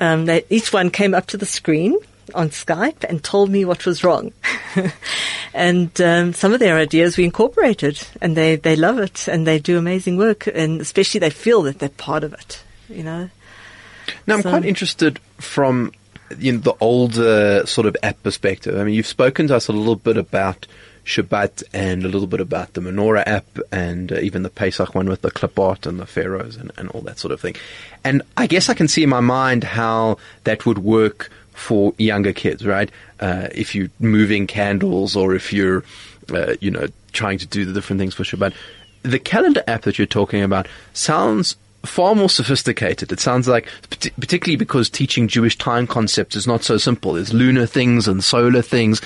um, 0.00 0.26
they, 0.26 0.42
each 0.50 0.72
one 0.72 0.90
came 0.90 1.14
up 1.14 1.26
to 1.26 1.36
the 1.36 1.46
screen 1.46 1.96
on 2.34 2.50
Skype 2.50 3.04
and 3.04 3.22
told 3.22 3.50
me 3.50 3.64
what 3.64 3.86
was 3.86 4.04
wrong. 4.04 4.32
and 5.54 6.00
um, 6.00 6.32
some 6.32 6.52
of 6.52 6.60
their 6.60 6.76
ideas 6.76 7.16
we 7.16 7.24
incorporated, 7.24 8.06
and 8.20 8.36
they, 8.36 8.56
they 8.56 8.76
love 8.76 8.98
it, 8.98 9.28
and 9.28 9.46
they 9.46 9.58
do 9.58 9.78
amazing 9.78 10.16
work, 10.16 10.46
and 10.46 10.80
especially 10.80 11.20
they 11.20 11.30
feel 11.30 11.62
that 11.62 11.78
they're 11.78 11.88
part 11.88 12.24
of 12.24 12.32
it, 12.32 12.62
you 12.88 13.02
know. 13.02 13.30
Now, 14.26 14.36
I'm 14.36 14.42
so, 14.42 14.50
quite 14.50 14.64
interested 14.64 15.18
from 15.38 15.92
you 16.38 16.52
know, 16.52 16.58
the 16.58 16.74
older 16.80 17.66
sort 17.66 17.86
of 17.86 17.96
app 18.02 18.22
perspective. 18.22 18.78
I 18.78 18.84
mean, 18.84 18.94
you've 18.94 19.06
spoken 19.06 19.48
to 19.48 19.56
us 19.56 19.68
a 19.68 19.72
little 19.72 19.96
bit 19.96 20.16
about 20.16 20.66
Shabbat 21.08 21.62
and 21.72 22.04
a 22.04 22.08
little 22.08 22.26
bit 22.26 22.40
about 22.40 22.74
the 22.74 22.82
Menorah 22.82 23.26
app 23.26 23.58
and 23.72 24.12
uh, 24.12 24.16
even 24.16 24.42
the 24.42 24.50
Pesach 24.50 24.94
one 24.94 25.08
with 25.08 25.22
the 25.22 25.30
clipart 25.30 25.86
and 25.86 25.98
the 25.98 26.06
pharaohs 26.06 26.56
and, 26.56 26.70
and 26.76 26.90
all 26.90 27.00
that 27.02 27.18
sort 27.18 27.32
of 27.32 27.40
thing. 27.40 27.56
And 28.04 28.22
I 28.36 28.46
guess 28.46 28.68
I 28.68 28.74
can 28.74 28.88
see 28.88 29.02
in 29.02 29.08
my 29.08 29.20
mind 29.20 29.64
how 29.64 30.18
that 30.44 30.66
would 30.66 30.78
work 30.78 31.30
for 31.58 31.92
younger 31.98 32.32
kids, 32.32 32.64
right? 32.64 32.90
Uh, 33.20 33.48
if 33.52 33.74
you're 33.74 33.88
moving 33.98 34.46
candles 34.46 35.16
or 35.16 35.34
if 35.34 35.52
you're, 35.52 35.84
uh, 36.32 36.54
you 36.60 36.70
know, 36.70 36.86
trying 37.12 37.38
to 37.38 37.46
do 37.46 37.64
the 37.64 37.72
different 37.72 37.98
things 37.98 38.14
for 38.14 38.22
Shabbat. 38.22 38.54
The 39.02 39.18
calendar 39.18 39.62
app 39.66 39.82
that 39.82 39.98
you're 39.98 40.06
talking 40.06 40.42
about 40.42 40.68
sounds 40.92 41.56
far 41.84 42.14
more 42.14 42.30
sophisticated. 42.30 43.12
It 43.12 43.20
sounds 43.20 43.48
like, 43.48 43.68
particularly 43.90 44.56
because 44.56 44.88
teaching 44.88 45.28
Jewish 45.28 45.58
time 45.58 45.86
concepts 45.86 46.36
is 46.36 46.46
not 46.46 46.62
so 46.62 46.76
simple. 46.76 47.14
There's 47.14 47.34
lunar 47.34 47.66
things 47.66 48.06
and 48.06 48.22
solar 48.22 48.62
things. 48.62 49.00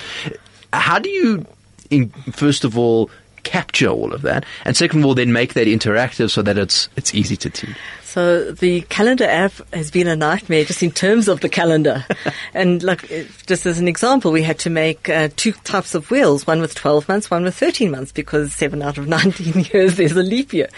How 0.71 0.99
do 0.99 1.09
you, 1.09 1.45
in, 1.89 2.09
first 2.31 2.63
of 2.63 2.77
all, 2.77 3.09
capture 3.43 3.87
all 3.87 4.13
of 4.13 4.21
that, 4.23 4.45
and 4.65 4.75
second 4.75 4.99
of 4.99 5.05
all, 5.05 5.15
then 5.15 5.31
make 5.31 5.53
that 5.53 5.67
interactive 5.67 6.31
so 6.31 6.41
that 6.41 6.57
it's 6.57 6.89
it's 6.95 7.13
easy 7.13 7.35
to 7.37 7.49
teach. 7.49 7.77
So 8.13 8.51
the 8.51 8.81
calendar 8.81 9.25
app 9.25 9.53
has 9.73 9.89
been 9.89 10.07
a 10.07 10.15
nightmare 10.15 10.65
just 10.65 10.83
in 10.83 10.91
terms 10.91 11.27
of 11.27 11.39
the 11.39 11.49
calendar. 11.49 12.05
and 12.53 12.83
like, 12.83 13.07
just 13.47 13.65
as 13.65 13.79
an 13.79 13.87
example, 13.87 14.31
we 14.31 14.43
had 14.43 14.59
to 14.59 14.69
make 14.69 15.09
uh, 15.09 15.29
two 15.35 15.51
types 15.51 15.95
of 15.95 16.11
wheels, 16.11 16.45
one 16.45 16.61
with 16.61 16.75
12 16.75 17.09
months, 17.09 17.31
one 17.31 17.43
with 17.43 17.55
13 17.55 17.89
months, 17.89 18.11
because 18.11 18.53
seven 18.53 18.83
out 18.83 18.99
of 18.99 19.07
19 19.07 19.65
years 19.73 19.95
there's 19.95 20.11
a 20.11 20.21
leap 20.21 20.53
year. 20.53 20.69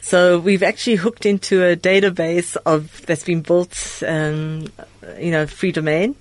So 0.00 0.38
we've 0.38 0.62
actually 0.62 0.96
hooked 0.96 1.26
into 1.26 1.62
a 1.62 1.76
database 1.76 2.56
of, 2.64 3.04
that's 3.04 3.24
been 3.24 3.42
built, 3.42 4.02
um, 4.06 4.68
you 5.18 5.30
know, 5.30 5.46
free 5.46 5.72
domain. 5.72 6.16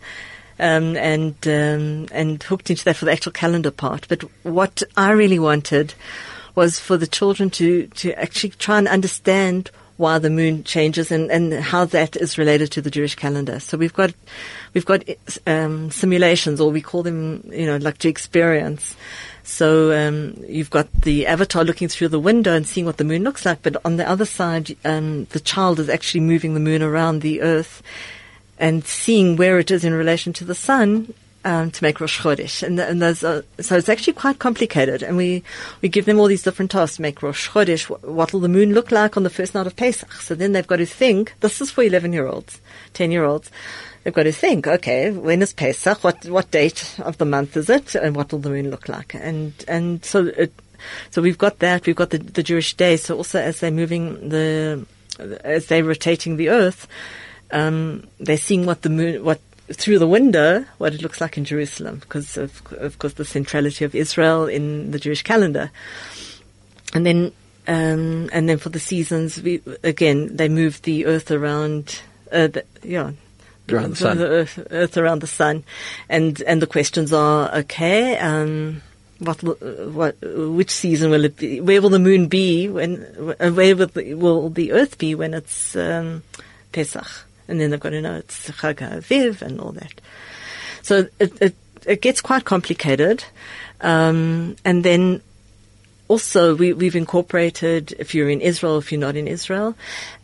Um, 0.59 0.97
and 0.97 1.35
um, 1.47 2.07
and 2.11 2.41
hooked 2.41 2.71
into 2.71 2.83
that 2.85 2.95
for 2.95 3.05
the 3.05 3.11
actual 3.11 3.31
calendar 3.31 3.69
part. 3.69 4.07
But 4.07 4.23
what 4.43 4.81
I 4.97 5.11
really 5.11 5.37
wanted 5.37 5.93
was 6.55 6.79
for 6.79 6.97
the 6.97 7.05
children 7.05 7.51
to 7.51 7.85
to 7.85 8.19
actually 8.19 8.49
try 8.49 8.79
and 8.79 8.87
understand 8.87 9.69
why 9.97 10.19
the 10.19 10.29
moon 10.29 10.63
changes 10.63 11.11
and, 11.11 11.31
and 11.31 11.53
how 11.53 11.83
that 11.85 12.15
is 12.15 12.37
related 12.37 12.71
to 12.71 12.81
the 12.81 12.91
Jewish 12.91 13.15
calendar. 13.15 13.59
So 13.59 13.77
we've 13.77 13.93
got 13.93 14.13
we've 14.73 14.85
got 14.85 15.03
um, 15.45 15.91
simulations, 15.91 16.61
or 16.61 16.71
we 16.71 16.81
call 16.81 17.03
them, 17.03 17.43
you 17.51 17.65
know, 17.65 17.77
like 17.77 17.97
to 17.99 18.09
experience. 18.09 18.95
So 19.43 19.91
um, 19.97 20.43
you've 20.47 20.69
got 20.69 20.91
the 21.01 21.25
avatar 21.25 21.63
looking 21.63 21.87
through 21.87 22.09
the 22.09 22.19
window 22.19 22.53
and 22.53 22.67
seeing 22.67 22.85
what 22.85 22.97
the 22.97 23.03
moon 23.03 23.23
looks 23.23 23.45
like, 23.45 23.61
but 23.61 23.77
on 23.85 23.97
the 23.97 24.07
other 24.07 24.25
side, 24.25 24.75
um, 24.85 25.25
the 25.25 25.39
child 25.39 25.79
is 25.79 25.89
actually 25.89 26.21
moving 26.21 26.53
the 26.53 26.59
moon 26.59 26.83
around 26.83 27.21
the 27.21 27.41
earth 27.41 27.81
and 28.59 28.85
seeing 28.85 29.35
where 29.35 29.59
it 29.59 29.71
is 29.71 29.83
in 29.83 29.93
relation 29.93 30.33
to 30.33 30.45
the 30.45 30.55
sun 30.55 31.13
um, 31.47 31.71
to 31.71 31.83
make 31.83 32.01
Rosh 32.01 32.19
Chodesh. 32.19 32.61
And, 32.61 32.77
and 32.79 33.01
those 33.01 33.23
are, 33.23 33.43
so 33.59 33.77
it's 33.77 33.87
actually 33.87 34.13
quite 34.13 34.39
complicated. 34.39 35.01
And 35.01 35.15
we, 35.15 35.43
we 35.81 35.87
give 35.87 36.05
them 36.05 36.19
all 36.19 36.27
these 36.27 36.43
different 36.43 36.71
tasks. 36.71 36.99
Make 36.99 37.23
Rosh 37.23 37.49
Chodesh. 37.49 37.85
What 38.01 38.33
will 38.33 38.41
the 38.41 38.49
moon 38.49 38.73
look 38.73 38.91
like 38.91 39.15
on 39.15 39.23
the 39.23 39.29
first 39.29 39.55
night 39.55 39.65
of 39.65 39.75
Pesach? 39.75 40.11
So 40.13 40.35
then 40.35 40.51
they've 40.51 40.67
got 40.67 40.77
to 40.77 40.85
think, 40.85 41.33
this 41.39 41.61
is 41.61 41.71
for 41.71 41.83
11 41.83 42.11
year 42.11 42.27
olds, 42.27 42.59
10 42.93 43.11
year 43.11 43.23
olds. 43.23 43.49
They've 44.03 44.13
got 44.13 44.23
to 44.23 44.31
think, 44.31 44.67
okay, 44.67 45.11
when 45.11 45.41
is 45.41 45.53
Pesach? 45.53 46.03
What, 46.03 46.25
what 46.25 46.51
date 46.51 46.95
of 46.99 47.17
the 47.17 47.25
month 47.25 47.55
is 47.55 47.69
it? 47.69 47.95
And 47.95 48.15
what 48.15 48.31
will 48.31 48.39
the 48.39 48.49
moon 48.49 48.69
look 48.69 48.89
like? 48.89 49.13
And, 49.13 49.53
and 49.67 50.03
so 50.03 50.25
it, 50.25 50.53
so 51.11 51.21
we've 51.21 51.37
got 51.37 51.59
that. 51.59 51.85
We've 51.85 51.95
got 51.95 52.09
the, 52.09 52.17
the 52.17 52.43
Jewish 52.43 52.73
day. 52.73 52.97
So 52.97 53.15
also 53.15 53.39
as 53.39 53.61
they're 53.61 53.71
moving 53.71 54.29
the, 54.29 54.85
as 55.43 55.67
they're 55.67 55.83
rotating 55.83 56.35
the 56.35 56.49
earth, 56.49 56.87
um, 57.51 58.07
they're 58.19 58.37
seeing 58.37 58.65
what 58.65 58.81
the 58.81 58.89
moon, 58.89 59.23
what 59.23 59.39
through 59.73 59.99
the 59.99 60.07
window 60.07 60.63
what 60.77 60.93
it 60.93 61.01
looks 61.01 61.19
like 61.19 61.37
in 61.37 61.43
Jerusalem 61.43 61.97
because 61.99 62.37
of, 62.37 62.61
of 62.73 62.97
course 62.99 63.13
the 63.13 63.25
centrality 63.25 63.83
of 63.83 63.93
Israel 63.93 64.45
in 64.45 64.91
the 64.91 64.99
Jewish 64.99 65.23
calendar. 65.23 65.71
And 66.93 67.05
then 67.05 67.33
um, 67.67 68.29
and 68.31 68.47
then 68.47 68.57
for 68.57 68.69
the 68.69 68.79
seasons, 68.79 69.41
we 69.41 69.61
again 69.83 70.35
they 70.35 70.47
move 70.47 70.81
the 70.83 71.05
earth 71.05 71.31
around. 71.31 72.01
Uh, 72.31 72.47
the, 72.47 72.65
yeah, 72.81 73.11
around 73.69 73.91
the 73.91 73.95
sun. 73.95 74.17
The 74.17 74.27
earth, 74.27 74.67
earth, 74.71 74.97
around 74.97 75.19
the 75.19 75.27
sun, 75.27 75.65
and 76.07 76.41
and 76.43 76.61
the 76.61 76.67
questions 76.67 77.11
are 77.11 77.53
okay. 77.55 78.17
Um, 78.17 78.81
what 79.19 79.43
what 79.43 80.15
which 80.21 80.71
season 80.71 81.11
will 81.11 81.25
it 81.25 81.35
be? 81.35 81.59
Where 81.59 81.81
will 81.81 81.89
the 81.89 81.99
moon 81.99 82.27
be 82.27 82.69
when? 82.69 83.03
Uh, 83.37 83.51
where 83.51 83.75
will 83.75 83.87
the, 83.87 84.13
will 84.13 84.49
the 84.49 84.71
earth 84.71 84.97
be 84.97 85.13
when 85.13 85.33
it's 85.33 85.75
um, 85.75 86.23
Pesach? 86.71 87.26
And 87.47 87.59
then 87.59 87.69
they've 87.69 87.79
got 87.79 87.91
to 87.91 88.01
know 88.01 88.15
it's 88.15 88.49
Chag 88.49 88.75
Aviv 88.75 89.41
and 89.41 89.59
all 89.59 89.71
that. 89.71 90.01
So 90.81 91.07
it, 91.19 91.41
it, 91.41 91.55
it 91.85 92.01
gets 92.01 92.21
quite 92.21 92.45
complicated. 92.45 93.23
Um, 93.81 94.55
and 94.65 94.83
then 94.83 95.21
also 96.07 96.55
we, 96.55 96.73
we've 96.73 96.95
incorporated 96.95 97.93
if 97.99 98.15
you're 98.15 98.29
in 98.29 98.41
Israel, 98.41 98.77
if 98.77 98.91
you're 98.91 99.01
not 99.01 99.15
in 99.15 99.27
Israel. 99.27 99.75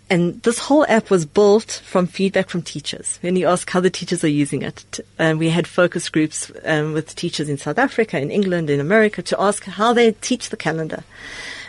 And 0.09 0.41
this 0.43 0.59
whole 0.59 0.85
app 0.87 1.09
was 1.09 1.25
built 1.25 1.81
from 1.83 2.07
feedback 2.07 2.49
from 2.49 2.61
teachers. 2.61 3.17
When 3.21 3.35
you 3.35 3.47
ask 3.47 3.69
how 3.69 3.79
the 3.79 3.89
teachers 3.89 4.23
are 4.23 4.27
using 4.27 4.61
it, 4.61 4.99
and 5.17 5.39
we 5.39 5.49
had 5.49 5.65
focus 5.65 6.09
groups 6.09 6.51
um, 6.65 6.93
with 6.93 7.15
teachers 7.15 7.49
in 7.49 7.57
South 7.57 7.79
Africa, 7.79 8.19
in 8.19 8.29
England, 8.29 8.69
in 8.69 8.79
America 8.79 9.21
to 9.23 9.41
ask 9.41 9.63
how 9.63 9.93
they 9.93 10.11
teach 10.11 10.49
the 10.49 10.57
calendar. 10.57 11.03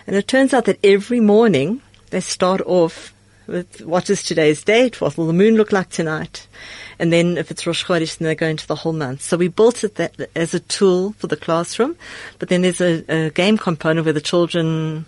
And 0.06 0.14
it 0.14 0.28
turns 0.28 0.52
out 0.52 0.66
that 0.66 0.78
every 0.84 1.20
morning 1.20 1.80
they 2.10 2.20
start 2.20 2.60
off 2.66 3.13
what 3.46 4.11
is 4.11 4.22
today's 4.22 4.64
date? 4.64 5.00
What 5.00 5.16
will 5.16 5.26
the 5.26 5.33
moon 5.33 5.57
look 5.57 5.72
like 5.72 5.90
tonight? 5.90 6.46
And 6.98 7.12
then 7.12 7.37
if 7.37 7.50
it's 7.50 7.66
Rosh 7.66 7.85
Chodesh, 7.85 8.18
then 8.18 8.26
they 8.26 8.35
go 8.35 8.46
into 8.46 8.66
the 8.66 8.76
whole 8.76 8.92
month. 8.92 9.22
So 9.22 9.37
we 9.37 9.48
built 9.48 9.85
it 9.85 9.96
that, 9.96 10.14
as 10.35 10.54
a 10.54 10.61
tool 10.61 11.12
for 11.18 11.26
the 11.26 11.37
classroom, 11.37 11.96
but 12.38 12.48
then 12.48 12.62
there's 12.62 12.80
a, 12.80 13.04
a 13.09 13.30
game 13.30 13.59
component 13.59 14.07
where 14.07 14.12
the 14.12 14.20
children 14.20 15.07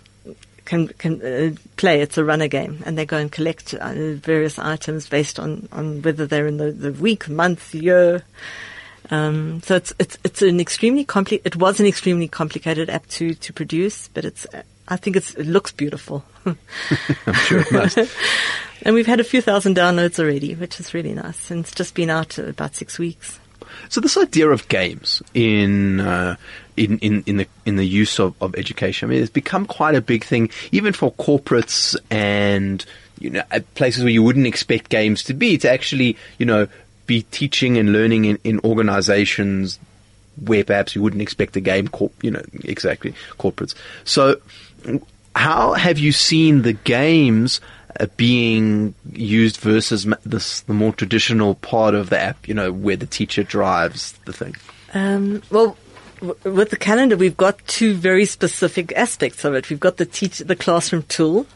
can 0.65 0.89
can 0.89 1.21
uh, 1.21 1.55
play. 1.77 2.01
It's 2.01 2.17
a 2.17 2.23
runner 2.23 2.47
game, 2.47 2.83
and 2.85 2.97
they 2.97 3.05
go 3.05 3.17
and 3.17 3.31
collect 3.31 3.73
uh, 3.73 3.93
various 4.15 4.59
items 4.59 5.07
based 5.07 5.39
on, 5.39 5.67
on 5.71 6.01
whether 6.01 6.27
they're 6.27 6.47
in 6.47 6.57
the, 6.57 6.71
the 6.71 6.91
week, 6.91 7.29
month, 7.29 7.73
year. 7.73 8.23
Um, 9.09 9.61
so 9.63 9.75
it's 9.75 9.93
it's 9.97 10.17
it's 10.23 10.41
an 10.41 10.59
extremely 10.59 11.05
compli- 11.05 11.41
It 11.45 11.55
was 11.55 11.79
an 11.79 11.85
extremely 11.85 12.27
complicated 12.27 12.89
app 12.89 13.07
to 13.07 13.33
to 13.33 13.53
produce, 13.53 14.09
but 14.09 14.25
it's 14.25 14.45
I 14.87 14.97
think 14.97 15.15
it's, 15.15 15.33
it 15.35 15.45
looks 15.45 15.71
beautiful. 15.71 16.23
I'm 16.45 16.57
sure 17.33 17.59
it 17.59 17.71
must. 17.71 17.97
and 18.83 18.95
we've 18.95 19.07
had 19.07 19.19
a 19.19 19.23
few 19.23 19.41
thousand 19.41 19.75
downloads 19.75 20.19
already, 20.19 20.55
which 20.55 20.79
is 20.79 20.93
really 20.93 21.13
nice. 21.13 21.51
And 21.51 21.61
it's 21.61 21.73
just 21.73 21.93
been 21.93 22.09
out 22.09 22.37
about 22.37 22.75
six 22.75 22.97
weeks. 22.97 23.39
So 23.89 24.01
this 24.01 24.17
idea 24.17 24.49
of 24.49 24.67
games 24.67 25.21
in 25.33 25.99
uh, 25.99 26.37
in, 26.77 26.99
in, 26.99 27.23
in 27.25 27.37
the 27.37 27.47
in 27.65 27.75
the 27.75 27.85
use 27.85 28.19
of, 28.19 28.35
of 28.41 28.55
education, 28.55 29.09
I 29.09 29.13
mean, 29.13 29.21
it's 29.21 29.31
become 29.31 29.65
quite 29.65 29.95
a 29.95 30.01
big 30.01 30.23
thing, 30.23 30.51
even 30.71 30.93
for 30.93 31.11
corporates 31.13 31.97
and 32.09 32.85
you 33.19 33.31
know 33.31 33.43
places 33.75 34.03
where 34.03 34.11
you 34.11 34.23
wouldn't 34.23 34.47
expect 34.47 34.89
games 34.89 35.23
to 35.23 35.33
be, 35.33 35.57
to 35.57 35.69
actually 35.69 36.17
you 36.37 36.45
know 36.45 36.67
be 37.07 37.23
teaching 37.23 37.77
and 37.77 37.93
learning 37.93 38.25
in, 38.25 38.39
in 38.43 38.59
organizations 38.61 39.79
where 40.43 40.63
perhaps 40.63 40.95
you 40.95 41.01
wouldn't 41.01 41.21
expect 41.21 41.55
a 41.55 41.61
game, 41.61 41.87
corp, 41.87 42.13
you 42.23 42.29
know, 42.29 42.43
exactly 42.63 43.13
corporates. 43.39 43.73
So, 44.03 44.39
how 45.35 45.73
have 45.73 45.99
you 45.99 46.11
seen 46.11 46.63
the 46.63 46.73
games? 46.73 47.61
Uh, 47.99 48.05
being 48.15 48.93
used 49.13 49.57
versus 49.57 50.05
this 50.23 50.61
the 50.61 50.73
more 50.73 50.93
traditional 50.93 51.55
part 51.55 51.95
of 51.95 52.09
the 52.09 52.19
app, 52.19 52.47
you 52.47 52.53
know, 52.53 52.71
where 52.71 52.97
the 52.97 53.07
teacher 53.07 53.41
drives 53.41 54.11
the 54.25 54.33
thing. 54.33 54.55
Um, 54.93 55.41
well, 55.49 55.77
w- 56.19 56.35
with 56.43 56.69
the 56.69 56.77
calendar, 56.77 57.17
we've 57.17 57.37
got 57.37 57.65
two 57.65 57.95
very 57.95 58.25
specific 58.25 58.93
aspects 58.95 59.43
of 59.45 59.55
it. 59.55 59.69
We've 59.69 59.79
got 59.79 59.97
the 59.97 60.05
teach 60.05 60.39
the 60.39 60.55
classroom 60.55 61.03
tool, 61.03 61.47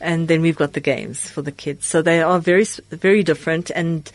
and 0.00 0.26
then 0.26 0.40
we've 0.40 0.56
got 0.56 0.72
the 0.72 0.80
games 0.80 1.30
for 1.30 1.42
the 1.42 1.52
kids. 1.52 1.86
So 1.86 2.02
they 2.02 2.22
are 2.22 2.40
very 2.40 2.64
very 2.90 3.22
different 3.22 3.70
and. 3.70 4.10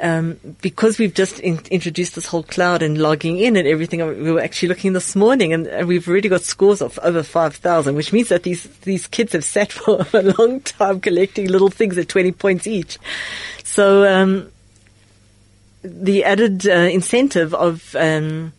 Um, 0.00 0.38
because 0.62 0.98
we've 0.98 1.14
just 1.14 1.38
in- 1.40 1.60
introduced 1.70 2.14
this 2.14 2.26
whole 2.26 2.42
cloud 2.42 2.82
and 2.82 2.98
logging 2.98 3.38
in 3.38 3.56
and 3.56 3.68
everything, 3.68 4.00
uh, 4.00 4.06
we 4.06 4.32
were 4.32 4.40
actually 4.40 4.68
looking 4.68 4.94
this 4.94 5.14
morning, 5.14 5.52
and, 5.52 5.66
and 5.66 5.86
we've 5.86 6.08
already 6.08 6.28
got 6.28 6.40
scores 6.40 6.80
of 6.80 6.98
over 7.02 7.22
five 7.22 7.54
thousand, 7.56 7.94
which 7.94 8.12
means 8.12 8.28
that 8.28 8.42
these 8.42 8.64
these 8.80 9.06
kids 9.06 9.32
have 9.32 9.44
sat 9.44 9.70
for 9.72 10.06
a 10.12 10.22
long 10.38 10.60
time 10.60 11.00
collecting 11.00 11.46
little 11.46 11.70
things 11.70 11.98
at 11.98 12.08
twenty 12.08 12.32
points 12.32 12.66
each. 12.66 12.98
So 13.64 14.04
um, 14.04 14.50
the 15.82 16.24
added 16.24 16.66
uh, 16.66 16.72
incentive 16.72 17.54
of 17.54 17.94
um, 17.96 18.52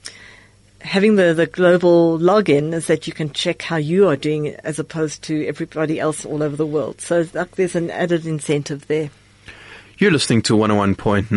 having 0.83 1.15
the, 1.15 1.33
the 1.33 1.47
global 1.47 2.19
login 2.19 2.73
is 2.73 2.87
that 2.87 3.07
you 3.07 3.13
can 3.13 3.31
check 3.31 3.61
how 3.61 3.77
you 3.77 4.07
are 4.09 4.17
doing 4.17 4.49
as 4.63 4.79
opposed 4.79 5.23
to 5.23 5.45
everybody 5.47 5.99
else 5.99 6.25
all 6.25 6.43
over 6.43 6.55
the 6.55 6.65
world. 6.65 7.01
So 7.01 7.25
like, 7.33 7.55
there's 7.55 7.75
an 7.75 7.89
added 7.89 8.25
incentive 8.25 8.87
there. 8.87 9.09
You're 10.03 10.11
listening 10.11 10.41
to 10.41 10.57
101.9 10.57 11.29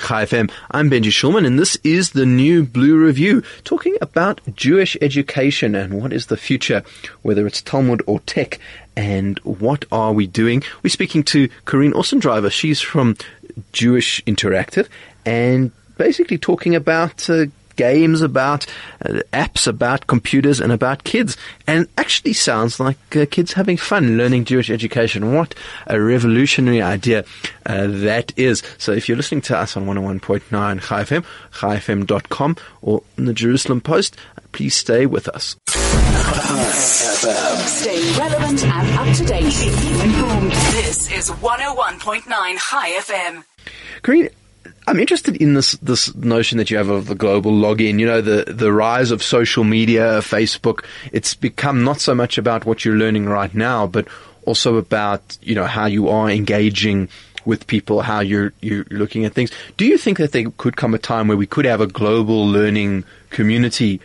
Chai 0.00 0.24
FM. 0.24 0.50
I'm 0.70 0.88
Benji 0.88 1.12
Schulman, 1.12 1.46
and 1.46 1.58
this 1.58 1.76
is 1.84 2.12
the 2.12 2.24
new 2.24 2.64
Blue 2.64 2.96
Review, 2.96 3.42
talking 3.64 3.98
about 4.00 4.40
Jewish 4.56 4.96
education 5.02 5.74
and 5.74 6.00
what 6.00 6.10
is 6.10 6.28
the 6.28 6.38
future, 6.38 6.82
whether 7.20 7.46
it's 7.46 7.60
Talmud 7.60 8.02
or 8.06 8.20
tech, 8.20 8.58
and 8.96 9.38
what 9.40 9.84
are 9.92 10.14
we 10.14 10.26
doing. 10.26 10.62
We're 10.82 10.88
speaking 10.88 11.22
to 11.24 11.50
Corinne 11.66 11.92
Ossendryver. 11.92 12.50
She's 12.50 12.80
from 12.80 13.18
Jewish 13.72 14.24
Interactive, 14.24 14.88
and 15.26 15.70
basically 15.98 16.38
talking 16.38 16.74
about 16.74 17.28
uh, 17.28 17.44
games, 17.76 18.22
about 18.22 18.66
uh, 19.04 19.20
apps, 19.32 19.66
about 19.66 20.06
computers, 20.06 20.60
and 20.60 20.72
about 20.72 21.04
kids. 21.04 21.36
And 21.66 21.88
actually 21.98 22.32
sounds 22.32 22.80
like 22.80 22.98
uh, 23.16 23.26
kids 23.30 23.52
having 23.52 23.76
fun 23.76 24.16
learning 24.16 24.44
Jewish 24.44 24.70
education. 24.70 25.34
What 25.34 25.54
a 25.86 26.00
revolutionary 26.00 26.82
idea 26.82 27.24
uh, 27.66 27.86
that 27.88 28.32
is. 28.36 28.62
So 28.78 28.92
if 28.92 29.08
you're 29.08 29.16
listening 29.16 29.42
to 29.42 29.58
us 29.58 29.76
on 29.76 29.86
101.9 29.86 30.80
Chai 30.80 31.04
FM, 31.04 31.24
chaifm.com, 31.52 32.56
or 32.82 33.02
in 33.16 33.24
the 33.24 33.34
Jerusalem 33.34 33.80
Post, 33.80 34.16
please 34.52 34.74
stay 34.74 35.06
with 35.06 35.28
us. 35.28 35.56
Stay 37.64 38.18
relevant 38.18 38.64
and 38.64 38.98
up 38.98 39.16
to 39.16 39.24
date. 39.24 39.44
Informed. 40.04 40.52
This 40.52 41.10
is 41.12 41.30
101.9 41.30 42.24
Chai 42.26 42.90
FM. 42.98 43.44
Corinne, 44.02 44.28
I'm 44.86 45.00
interested 45.00 45.36
in 45.36 45.54
this 45.54 45.72
this 45.72 46.14
notion 46.14 46.58
that 46.58 46.70
you 46.70 46.76
have 46.76 46.90
of 46.90 47.06
the 47.06 47.14
global 47.14 47.52
login. 47.52 47.98
You 47.98 48.06
know, 48.06 48.20
the 48.20 48.44
the 48.52 48.72
rise 48.72 49.10
of 49.10 49.22
social 49.22 49.64
media, 49.64 50.18
Facebook. 50.18 50.84
It's 51.12 51.34
become 51.34 51.84
not 51.84 52.00
so 52.00 52.14
much 52.14 52.36
about 52.36 52.66
what 52.66 52.84
you're 52.84 52.96
learning 52.96 53.26
right 53.26 53.54
now, 53.54 53.86
but 53.86 54.06
also 54.44 54.76
about 54.76 55.38
you 55.40 55.54
know 55.54 55.64
how 55.64 55.86
you 55.86 56.08
are 56.08 56.30
engaging 56.30 57.08
with 57.46 57.66
people, 57.66 58.02
how 58.02 58.20
you're 58.20 58.52
you're 58.60 58.86
looking 58.90 59.24
at 59.24 59.32
things. 59.32 59.50
Do 59.76 59.86
you 59.86 59.96
think 59.96 60.18
that 60.18 60.32
there 60.32 60.50
could 60.58 60.76
come 60.76 60.94
a 60.94 60.98
time 60.98 61.28
where 61.28 61.36
we 61.36 61.46
could 61.46 61.64
have 61.64 61.80
a 61.80 61.86
global 61.86 62.46
learning 62.46 63.04
community? 63.30 64.00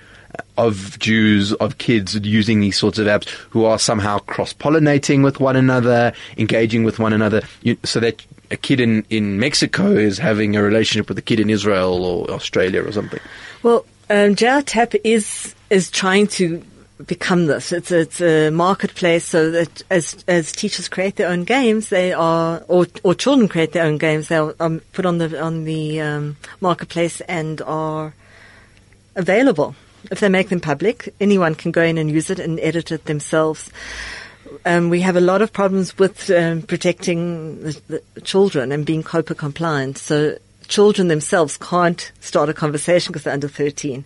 Of 0.57 0.99
Jews, 0.99 1.53
of 1.53 1.79
kids 1.79 2.15
using 2.15 2.59
these 2.59 2.77
sorts 2.77 2.99
of 2.99 3.07
apps 3.07 3.27
who 3.49 3.65
are 3.65 3.79
somehow 3.79 4.19
cross 4.19 4.53
pollinating 4.53 5.23
with 5.23 5.39
one 5.39 5.55
another, 5.55 6.13
engaging 6.37 6.83
with 6.83 6.99
one 6.99 7.13
another, 7.13 7.41
you, 7.61 7.77
so 7.83 7.99
that 7.99 8.23
a 8.51 8.57
kid 8.57 8.79
in, 8.79 9.05
in 9.09 9.39
Mexico 9.39 9.91
is 9.91 10.17
having 10.17 10.55
a 10.55 10.63
relationship 10.63 11.09
with 11.09 11.17
a 11.17 11.21
kid 11.21 11.39
in 11.39 11.49
Israel 11.49 12.03
or 12.03 12.29
Australia 12.31 12.83
or 12.83 12.91
something. 12.91 13.19
Well, 13.63 13.85
um, 14.09 14.35
Tap 14.35 14.93
is 15.03 15.55
is 15.69 15.91
trying 15.91 16.27
to 16.27 16.63
become 17.05 17.45
this. 17.45 17.71
It's 17.71 17.91
a, 17.91 17.99
it's 17.99 18.21
a 18.21 18.49
marketplace 18.49 19.25
so 19.25 19.51
that 19.51 19.81
as 19.89 20.23
as 20.27 20.51
teachers 20.51 20.87
create 20.87 21.15
their 21.15 21.29
own 21.29 21.43
games, 21.43 21.89
they 21.89 22.13
are 22.13 22.63
or 22.67 22.87
or 23.03 23.13
children 23.13 23.47
create 23.47 23.73
their 23.73 23.85
own 23.85 23.97
games, 23.97 24.27
they 24.27 24.37
are 24.37 24.55
um, 24.59 24.81
put 24.93 25.05
on 25.05 25.19
the 25.19 25.41
on 25.41 25.63
the 25.65 26.01
um, 26.01 26.37
marketplace 26.59 27.21
and 27.21 27.61
are 27.61 28.13
available. 29.15 29.75
If 30.11 30.21
they 30.21 30.29
make 30.29 30.49
them 30.49 30.61
public, 30.61 31.13
anyone 31.19 31.55
can 31.55 31.71
go 31.71 31.81
in 31.81 31.97
and 31.97 32.09
use 32.09 32.29
it 32.29 32.39
and 32.39 32.59
edit 32.61 32.91
it 32.91 33.05
themselves. 33.05 33.69
Um, 34.65 34.89
we 34.89 35.01
have 35.01 35.15
a 35.15 35.21
lot 35.21 35.41
of 35.41 35.53
problems 35.53 35.97
with 35.97 36.29
um, 36.29 36.61
protecting 36.61 37.61
the, 37.61 38.01
the 38.13 38.21
children 38.21 38.71
and 38.71 38.85
being 38.85 39.03
COPPA 39.03 39.37
compliant. 39.37 39.97
So 39.97 40.37
children 40.69 41.07
themselves 41.07 41.57
can't 41.57 42.11
start 42.21 42.47
a 42.47 42.53
conversation 42.53 43.11
because 43.11 43.23
they're 43.23 43.33
under 43.33 43.47
13. 43.47 44.05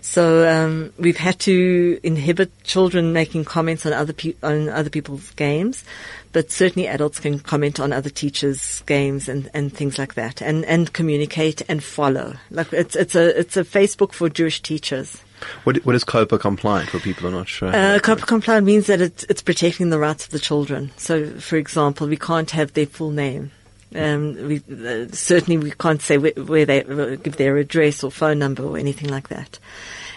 So 0.00 0.48
um, 0.48 0.92
we've 0.98 1.16
had 1.18 1.38
to 1.40 2.00
inhibit 2.02 2.64
children 2.64 3.12
making 3.12 3.44
comments 3.44 3.84
on 3.84 3.92
other 3.92 4.14
pe- 4.14 4.36
on 4.42 4.68
other 4.70 4.88
people's 4.88 5.30
games, 5.32 5.84
but 6.32 6.50
certainly 6.50 6.88
adults 6.88 7.20
can 7.20 7.40
comment 7.40 7.78
on 7.78 7.92
other 7.92 8.08
teachers' 8.08 8.82
games 8.86 9.28
and, 9.28 9.50
and 9.52 9.74
things 9.74 9.98
like 9.98 10.14
that, 10.14 10.40
and, 10.40 10.64
and 10.64 10.92
communicate 10.92 11.62
and 11.68 11.82
follow. 11.84 12.36
Like 12.50 12.72
it's 12.72 12.96
it's 12.96 13.14
a 13.14 13.38
it's 13.38 13.56
a 13.56 13.64
Facebook 13.64 14.12
for 14.12 14.30
Jewish 14.30 14.62
teachers. 14.62 15.22
What, 15.64 15.76
what 15.84 15.94
is 15.94 16.04
COPPA 16.04 16.40
compliant 16.40 16.90
for 16.90 16.98
people 16.98 17.22
who 17.22 17.28
are 17.28 17.38
not 17.38 17.48
sure? 17.48 17.68
Uh, 17.68 17.98
COPPA 18.00 18.26
compliant 18.26 18.66
means 18.66 18.86
that 18.86 19.00
it's, 19.00 19.24
it's 19.24 19.42
protecting 19.42 19.90
the 19.90 19.98
rights 19.98 20.24
of 20.24 20.30
the 20.30 20.38
children. 20.38 20.90
So, 20.96 21.30
for 21.40 21.56
example, 21.56 22.06
we 22.06 22.16
can't 22.16 22.50
have 22.52 22.72
their 22.72 22.86
full 22.86 23.10
name. 23.10 23.50
Um, 23.94 24.48
we, 24.48 24.56
uh, 24.58 25.06
certainly, 25.12 25.58
we 25.58 25.70
can't 25.70 26.02
say 26.02 26.18
where, 26.18 26.32
where 26.32 26.66
they 26.66 26.84
uh, 26.84 27.16
give 27.16 27.36
their 27.36 27.56
address 27.56 28.04
or 28.04 28.10
phone 28.10 28.38
number 28.38 28.62
or 28.62 28.76
anything 28.76 29.08
like 29.08 29.28
that. 29.28 29.58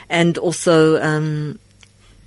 And 0.10 0.38
also, 0.38 1.02
um, 1.02 1.58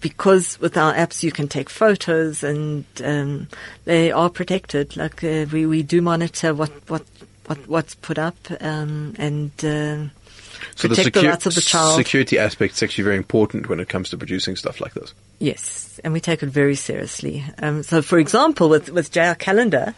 because 0.01 0.61
with 0.61 0.77
our 0.77 0.95
apps 0.95 1.23
you 1.23 1.33
can 1.33 1.49
take 1.49 1.71
photos 1.71 2.43
and 2.43 2.85
um, 3.03 3.49
they 3.85 4.13
are 4.13 4.29
protected. 4.29 4.97
Like 4.97 5.25
uh, 5.25 5.47
we 5.51 5.65
we 5.65 5.83
do 5.83 6.03
monitor 6.03 6.55
what 6.55 6.71
what 6.89 7.05
what 7.47 7.67
what's 7.69 7.95
put 7.95 8.19
up 8.19 8.37
um, 8.61 9.15
and. 9.19 10.11
So 10.75 10.89
protect 10.89 11.15
the, 11.15 11.21
secu- 11.21 11.29
rights 11.29 11.47
of 11.47 11.55
the 11.55 11.61
child. 11.61 11.97
security 11.97 12.39
aspect 12.39 12.75
is 12.75 12.83
actually 12.83 13.05
very 13.05 13.17
important 13.17 13.69
when 13.69 13.81
it 13.81 13.89
comes 13.89 14.11
to 14.11 14.19
producing 14.19 14.57
stuff 14.57 14.81
like 14.81 14.95
this. 14.95 15.15
Yes, 15.39 16.01
and 16.05 16.13
we 16.13 16.21
take 16.21 16.43
it 16.43 16.49
very 16.49 16.75
seriously. 16.75 17.45
Um, 17.63 17.83
so, 17.83 18.03
for 18.03 18.19
example, 18.19 18.69
with 18.69 18.91
with 18.91 19.11
JR 19.11 19.35
Calendar, 19.39 19.95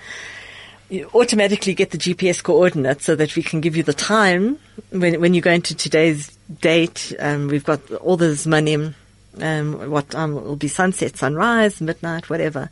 you 0.89 1.11
automatically 1.15 1.75
get 1.75 1.91
the 1.91 1.99
GPS 1.99 2.43
coordinates 2.43 3.05
so 3.05 3.17
that 3.17 3.35
we 3.37 3.43
can 3.43 3.61
give 3.61 3.77
you 3.77 3.83
the 3.83 3.93
time 3.95 4.59
when 4.91 5.21
when 5.21 5.35
you 5.35 5.41
go 5.41 5.51
into 5.51 5.75
today's 5.75 6.37
date. 6.61 7.13
Um, 7.19 7.49
we've 7.49 7.65
got 7.65 7.91
all 7.93 8.17
the 8.17 8.27
zmanim. 8.35 8.95
um, 9.41 9.91
what 9.91 10.11
time 10.11 10.35
will 10.35 10.57
be 10.57 10.69
sunset, 10.69 11.17
sunrise, 11.17 11.81
midnight, 11.81 12.31
whatever. 12.31 12.71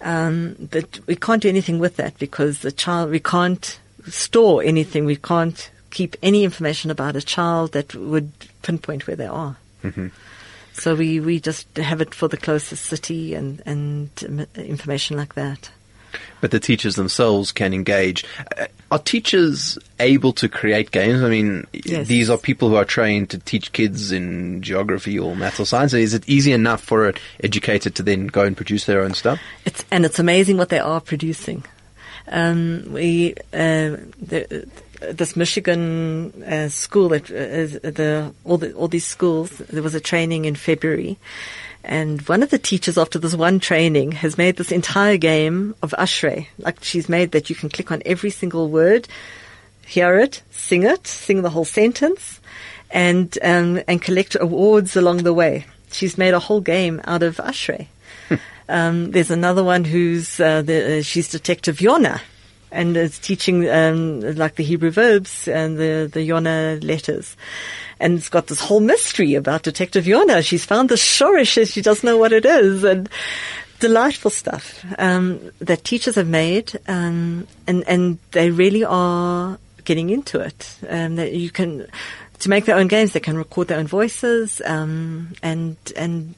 Um, 0.00 0.56
but 0.70 1.00
we 1.06 1.16
can't 1.16 1.42
do 1.42 1.48
anything 1.48 1.78
with 1.78 1.96
that 1.96 2.18
because 2.18 2.60
the 2.60 2.72
child 2.72 3.10
we 3.10 3.20
can't 3.20 3.78
store 4.06 4.62
anything. 4.62 5.04
We 5.04 5.16
can't 5.16 5.70
keep 5.98 6.14
any 6.22 6.44
information 6.44 6.92
about 6.92 7.16
a 7.16 7.20
child 7.20 7.72
that 7.72 7.92
would 7.92 8.30
pinpoint 8.62 9.08
where 9.08 9.16
they 9.16 9.26
are. 9.26 9.56
Mm-hmm. 9.82 10.08
So 10.74 10.94
we, 10.94 11.18
we 11.18 11.40
just 11.40 11.66
have 11.76 12.00
it 12.00 12.14
for 12.14 12.28
the 12.28 12.36
closest 12.36 12.84
city 12.84 13.34
and, 13.34 13.60
and 13.66 14.10
um, 14.28 14.46
information 14.54 15.16
like 15.16 15.34
that. 15.34 15.70
But 16.40 16.52
the 16.52 16.60
teachers 16.60 16.94
themselves 16.94 17.50
can 17.50 17.74
engage. 17.74 18.24
Uh, 18.56 18.66
are 18.92 19.00
teachers 19.00 19.76
able 19.98 20.32
to 20.34 20.48
create 20.48 20.92
games? 20.92 21.20
I 21.20 21.28
mean, 21.28 21.66
Yes. 21.72 22.06
these 22.06 22.30
are 22.30 22.38
people 22.38 22.68
who 22.68 22.76
are 22.76 22.84
trained 22.84 23.30
to 23.30 23.38
teach 23.38 23.72
kids 23.72 24.12
in 24.12 24.62
geography 24.62 25.18
or 25.18 25.34
math 25.34 25.58
or 25.58 25.66
science. 25.66 25.92
Is 25.94 26.14
it 26.14 26.28
easy 26.28 26.52
enough 26.52 26.80
for 26.80 27.08
an 27.08 27.14
educator 27.42 27.90
to 27.90 28.02
then 28.04 28.28
go 28.28 28.44
and 28.44 28.56
produce 28.56 28.84
their 28.86 29.02
own 29.02 29.14
stuff? 29.14 29.40
It's, 29.64 29.84
and 29.90 30.04
it's 30.04 30.20
amazing 30.20 30.58
what 30.58 30.68
they 30.68 30.78
are 30.78 31.00
producing. 31.00 31.64
Um, 32.30 32.92
we, 32.92 33.34
uh, 33.52 33.98
the, 34.22 34.68
this 35.00 35.36
Michigan 35.36 36.42
uh, 36.42 36.68
school 36.68 37.08
that 37.10 37.30
uh, 37.30 37.90
the 37.90 38.32
all 38.44 38.58
the 38.58 38.72
all 38.72 38.88
these 38.88 39.06
schools. 39.06 39.50
There 39.50 39.82
was 39.82 39.94
a 39.94 40.00
training 40.00 40.44
in 40.44 40.54
February, 40.54 41.18
And 41.84 42.20
one 42.28 42.42
of 42.42 42.50
the 42.50 42.58
teachers 42.58 42.98
after 42.98 43.18
this 43.18 43.34
one 43.34 43.60
training 43.60 44.12
has 44.12 44.36
made 44.36 44.56
this 44.56 44.72
entire 44.72 45.16
game 45.16 45.74
of 45.82 45.94
Ashrei. 45.98 46.48
Like 46.58 46.82
she's 46.82 47.08
made 47.08 47.32
that 47.32 47.48
you 47.48 47.56
can 47.56 47.70
click 47.70 47.90
on 47.90 48.02
every 48.04 48.30
single 48.30 48.68
word, 48.68 49.08
hear 49.86 50.18
it, 50.18 50.42
sing 50.50 50.82
it, 50.82 51.06
sing 51.06 51.42
the 51.42 51.50
whole 51.50 51.64
sentence, 51.64 52.40
and 52.90 53.36
um, 53.42 53.80
and 53.88 54.02
collect 54.02 54.36
awards 54.38 54.96
along 54.96 55.18
the 55.18 55.32
way. 55.32 55.66
She's 55.90 56.18
made 56.18 56.34
a 56.34 56.40
whole 56.40 56.60
game 56.60 57.00
out 57.04 57.22
of 57.22 57.36
Ashrei. 57.36 57.86
um, 58.68 59.12
there's 59.12 59.30
another 59.30 59.64
one 59.64 59.84
who's 59.84 60.38
uh, 60.38 60.60
the, 60.60 60.98
uh, 60.98 61.02
she's 61.02 61.30
Detective 61.30 61.78
Yona, 61.78 62.20
and 62.70 62.96
is 62.96 63.18
teaching 63.18 63.68
um, 63.68 64.20
like 64.20 64.56
the 64.56 64.64
Hebrew 64.64 64.90
verbs 64.90 65.48
and 65.48 65.78
the 65.78 66.10
the 66.12 66.28
Yona 66.28 66.82
letters. 66.82 67.36
And 68.00 68.18
it's 68.18 68.28
got 68.28 68.46
this 68.46 68.60
whole 68.60 68.80
mystery 68.80 69.34
about 69.34 69.62
Detective 69.62 70.04
Yona. 70.04 70.44
She's 70.44 70.64
found 70.64 70.88
the 70.88 70.94
shorish, 70.94 71.72
she 71.72 71.82
doesn't 71.82 72.06
know 72.06 72.16
what 72.16 72.32
it 72.32 72.44
is, 72.44 72.84
and 72.84 73.08
delightful 73.80 74.30
stuff 74.30 74.84
um, 74.98 75.50
that 75.60 75.84
teachers 75.84 76.16
have 76.16 76.28
made, 76.28 76.78
um, 76.86 77.46
and 77.66 77.84
and 77.88 78.18
they 78.32 78.50
really 78.50 78.84
are 78.84 79.58
getting 79.84 80.10
into 80.10 80.40
it. 80.40 80.78
Um, 80.88 81.16
that 81.16 81.32
you 81.32 81.50
can 81.50 81.86
to 82.40 82.48
make 82.48 82.66
their 82.66 82.76
own 82.76 82.88
games, 82.88 83.12
they 83.12 83.20
can 83.20 83.36
record 83.36 83.68
their 83.68 83.78
own 83.78 83.86
voices, 83.86 84.62
um, 84.64 85.32
and 85.42 85.76
and 85.96 86.34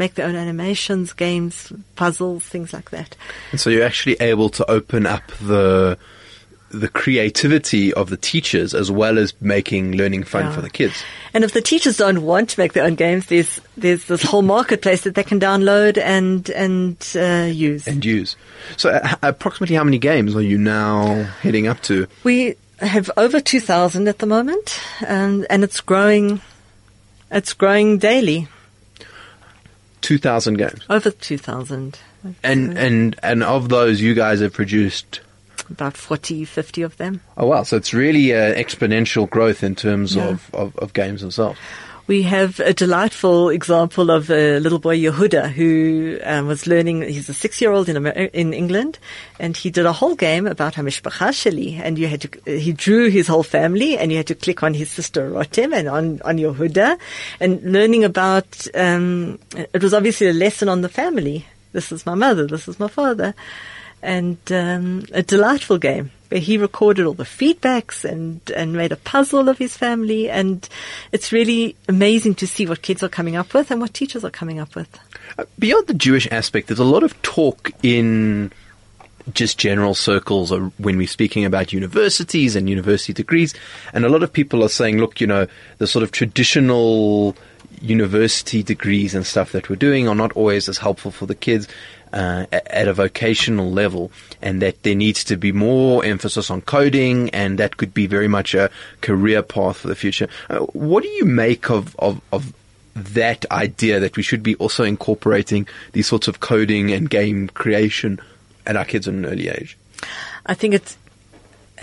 make 0.00 0.14
their 0.16 0.26
own 0.26 0.34
animations, 0.36 1.12
games, 1.12 1.72
puzzles, 1.94 2.42
things 2.44 2.72
like 2.72 2.90
that. 2.90 3.16
And 3.52 3.60
so 3.60 3.70
you're 3.70 3.84
actually 3.86 4.16
able 4.20 4.48
to 4.58 4.68
open 4.70 5.06
up 5.06 5.22
the 5.40 5.96
the 6.72 6.88
creativity 6.88 7.92
of 7.94 8.10
the 8.10 8.16
teachers 8.16 8.74
as 8.74 8.92
well 8.92 9.18
as 9.18 9.34
making 9.40 9.96
learning 9.96 10.22
fun 10.22 10.44
Yeah. 10.44 10.52
for 10.52 10.60
the 10.62 10.70
kids. 10.70 11.02
And 11.34 11.42
if 11.42 11.52
the 11.52 11.60
teachers 11.60 11.96
don't 11.96 12.22
want 12.22 12.50
to 12.50 12.60
make 12.60 12.74
their 12.74 12.84
own 12.84 12.94
games, 12.94 13.26
there's 13.26 13.60
there's 13.76 14.04
this 14.04 14.22
whole 14.22 14.42
marketplace 14.42 15.02
that 15.02 15.14
they 15.16 15.24
can 15.24 15.40
download 15.40 15.98
and 15.98 16.48
and 16.50 16.96
uh, 17.16 17.50
use. 17.50 17.88
and 17.88 18.04
use. 18.04 18.36
So, 18.76 18.90
uh, 18.90 19.16
approximately 19.22 19.74
how 19.76 19.82
many 19.84 19.98
games 19.98 20.36
are 20.36 20.42
you 20.42 20.58
now 20.58 21.24
heading 21.42 21.66
up 21.66 21.80
to? 21.90 22.06
We 22.22 22.54
have 22.78 23.10
over 23.16 23.40
2,000 23.40 24.06
at 24.08 24.18
the 24.20 24.26
moment, 24.26 24.80
and, 25.06 25.46
and 25.50 25.64
it's 25.64 25.80
growing. 25.80 26.40
It's 27.32 27.52
growing 27.52 27.98
daily. 27.98 28.46
Two 30.00 30.18
thousand 30.18 30.54
games, 30.58 30.80
Over 30.88 31.10
2,000. 31.10 31.98
and 32.42 32.78
and 32.78 33.16
and 33.22 33.42
of 33.42 33.68
those, 33.68 34.00
you 34.00 34.14
guys 34.14 34.40
have 34.40 34.52
produced. 34.52 35.20
About 35.70 35.96
40, 35.96 36.44
50 36.46 36.82
of 36.82 36.96
them. 36.96 37.20
Oh 37.36 37.46
wow! 37.46 37.62
So 37.62 37.76
it's 37.76 37.94
really 37.94 38.34
uh, 38.34 38.54
exponential 38.54 39.28
growth 39.30 39.62
in 39.62 39.76
terms 39.76 40.16
Yeah. 40.16 40.30
of, 40.30 40.50
of, 40.54 40.76
of 40.78 40.92
games 40.94 41.20
themselves. 41.20 41.58
We 42.10 42.22
have 42.22 42.58
a 42.58 42.74
delightful 42.74 43.50
example 43.50 44.10
of 44.10 44.32
a 44.32 44.58
little 44.58 44.80
boy 44.80 44.98
Yehuda 44.98 45.48
who 45.52 46.18
um, 46.24 46.48
was 46.48 46.66
learning. 46.66 47.02
He's 47.02 47.28
a 47.28 47.32
six-year-old 47.32 47.88
in 47.88 47.98
Amer- 47.98 48.30
in 48.32 48.52
England, 48.52 48.98
and 49.38 49.56
he 49.56 49.70
did 49.70 49.86
a 49.86 49.92
whole 49.92 50.16
game 50.16 50.48
about 50.48 50.74
Hamishpacha 50.74 51.30
Sheli. 51.30 51.78
And 51.78 52.00
you 52.00 52.08
had 52.08 52.22
to. 52.22 52.58
He 52.58 52.72
drew 52.72 53.10
his 53.10 53.28
whole 53.28 53.44
family, 53.44 53.96
and 53.96 54.10
you 54.10 54.16
had 54.16 54.26
to 54.26 54.34
click 54.34 54.64
on 54.64 54.74
his 54.74 54.90
sister 54.90 55.30
Rotem 55.30 55.72
and 55.72 55.86
on 55.88 56.20
on 56.22 56.38
Yehuda, 56.38 56.98
and 57.38 57.62
learning 57.62 58.02
about. 58.02 58.66
Um, 58.74 59.38
it 59.54 59.80
was 59.80 59.94
obviously 59.94 60.26
a 60.26 60.32
lesson 60.32 60.68
on 60.68 60.80
the 60.80 60.88
family. 60.88 61.46
This 61.70 61.92
is 61.92 62.04
my 62.06 62.16
mother. 62.16 62.44
This 62.44 62.66
is 62.66 62.80
my 62.80 62.88
father, 62.88 63.34
and 64.02 64.38
um, 64.50 65.04
a 65.12 65.22
delightful 65.22 65.78
game 65.78 66.10
where 66.30 66.40
he 66.40 66.56
recorded 66.56 67.06
all 67.06 67.14
the 67.14 67.24
feedbacks 67.24 68.04
and, 68.04 68.40
and 68.54 68.72
made 68.72 68.92
a 68.92 68.96
puzzle 68.96 69.48
of 69.48 69.58
his 69.58 69.76
family. 69.76 70.30
And 70.30 70.66
it's 71.12 71.32
really 71.32 71.76
amazing 71.88 72.36
to 72.36 72.46
see 72.46 72.66
what 72.66 72.82
kids 72.82 73.02
are 73.02 73.08
coming 73.08 73.36
up 73.36 73.52
with 73.52 73.70
and 73.70 73.80
what 73.80 73.92
teachers 73.92 74.24
are 74.24 74.30
coming 74.30 74.60
up 74.60 74.74
with. 74.74 74.98
Uh, 75.38 75.44
Beyond 75.58 75.88
the 75.88 75.94
Jewish 75.94 76.28
aspect, 76.30 76.68
there's 76.68 76.78
a 76.78 76.84
lot 76.84 77.02
of 77.02 77.20
talk 77.22 77.72
in 77.82 78.52
just 79.34 79.58
general 79.58 79.94
circles 79.94 80.50
or 80.50 80.72
when 80.78 80.96
we're 80.96 81.06
speaking 81.06 81.44
about 81.44 81.72
universities 81.72 82.56
and 82.56 82.68
university 82.70 83.12
degrees, 83.12 83.54
and 83.92 84.04
a 84.04 84.08
lot 84.08 84.22
of 84.22 84.32
people 84.32 84.64
are 84.64 84.68
saying, 84.68 84.98
look, 84.98 85.20
you 85.20 85.26
know, 85.26 85.46
the 85.78 85.86
sort 85.86 86.02
of 86.02 86.10
traditional 86.10 87.36
university 87.80 88.62
degrees 88.62 89.14
and 89.14 89.26
stuff 89.26 89.52
that 89.52 89.68
we're 89.68 89.76
doing 89.76 90.08
are 90.08 90.14
not 90.14 90.32
always 90.32 90.68
as 90.68 90.78
helpful 90.78 91.10
for 91.10 91.26
the 91.26 91.34
kids 91.34 91.66
uh, 92.12 92.46
at 92.52 92.88
a 92.88 92.92
vocational 92.92 93.70
level, 93.70 94.10
and 94.42 94.60
that 94.62 94.82
there 94.82 94.94
needs 94.94 95.24
to 95.24 95.36
be 95.36 95.52
more 95.52 96.04
emphasis 96.04 96.50
on 96.50 96.60
coding, 96.62 97.30
and 97.30 97.58
that 97.58 97.76
could 97.76 97.94
be 97.94 98.06
very 98.06 98.28
much 98.28 98.54
a 98.54 98.70
career 99.00 99.42
path 99.42 99.78
for 99.78 99.88
the 99.88 99.94
future. 99.94 100.28
Uh, 100.48 100.58
what 100.58 101.02
do 101.02 101.08
you 101.08 101.24
make 101.24 101.70
of, 101.70 101.94
of, 101.98 102.20
of 102.32 102.52
that 102.94 103.46
idea 103.50 104.00
that 104.00 104.16
we 104.16 104.22
should 104.22 104.42
be 104.42 104.54
also 104.56 104.84
incorporating 104.84 105.66
these 105.92 106.06
sorts 106.06 106.28
of 106.28 106.40
coding 106.40 106.90
and 106.90 107.08
game 107.08 107.48
creation 107.48 108.20
at 108.66 108.76
our 108.76 108.84
kids 108.84 109.06
at 109.08 109.14
an 109.14 109.26
early 109.26 109.48
age? 109.48 109.76
I 110.46 110.54
think 110.54 110.74
it's, 110.74 110.96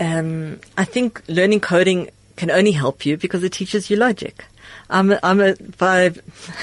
um, 0.00 0.60
I 0.76 0.84
think 0.84 1.22
learning 1.28 1.60
coding 1.60 2.10
can 2.36 2.50
only 2.50 2.72
help 2.72 3.04
you 3.06 3.16
because 3.16 3.42
it 3.42 3.52
teaches 3.52 3.90
you 3.90 3.96
logic. 3.96 4.44
I'm 4.90 5.12
a, 5.12 5.20
I'm 5.22 5.40
a 5.40 5.54
by 5.78 6.12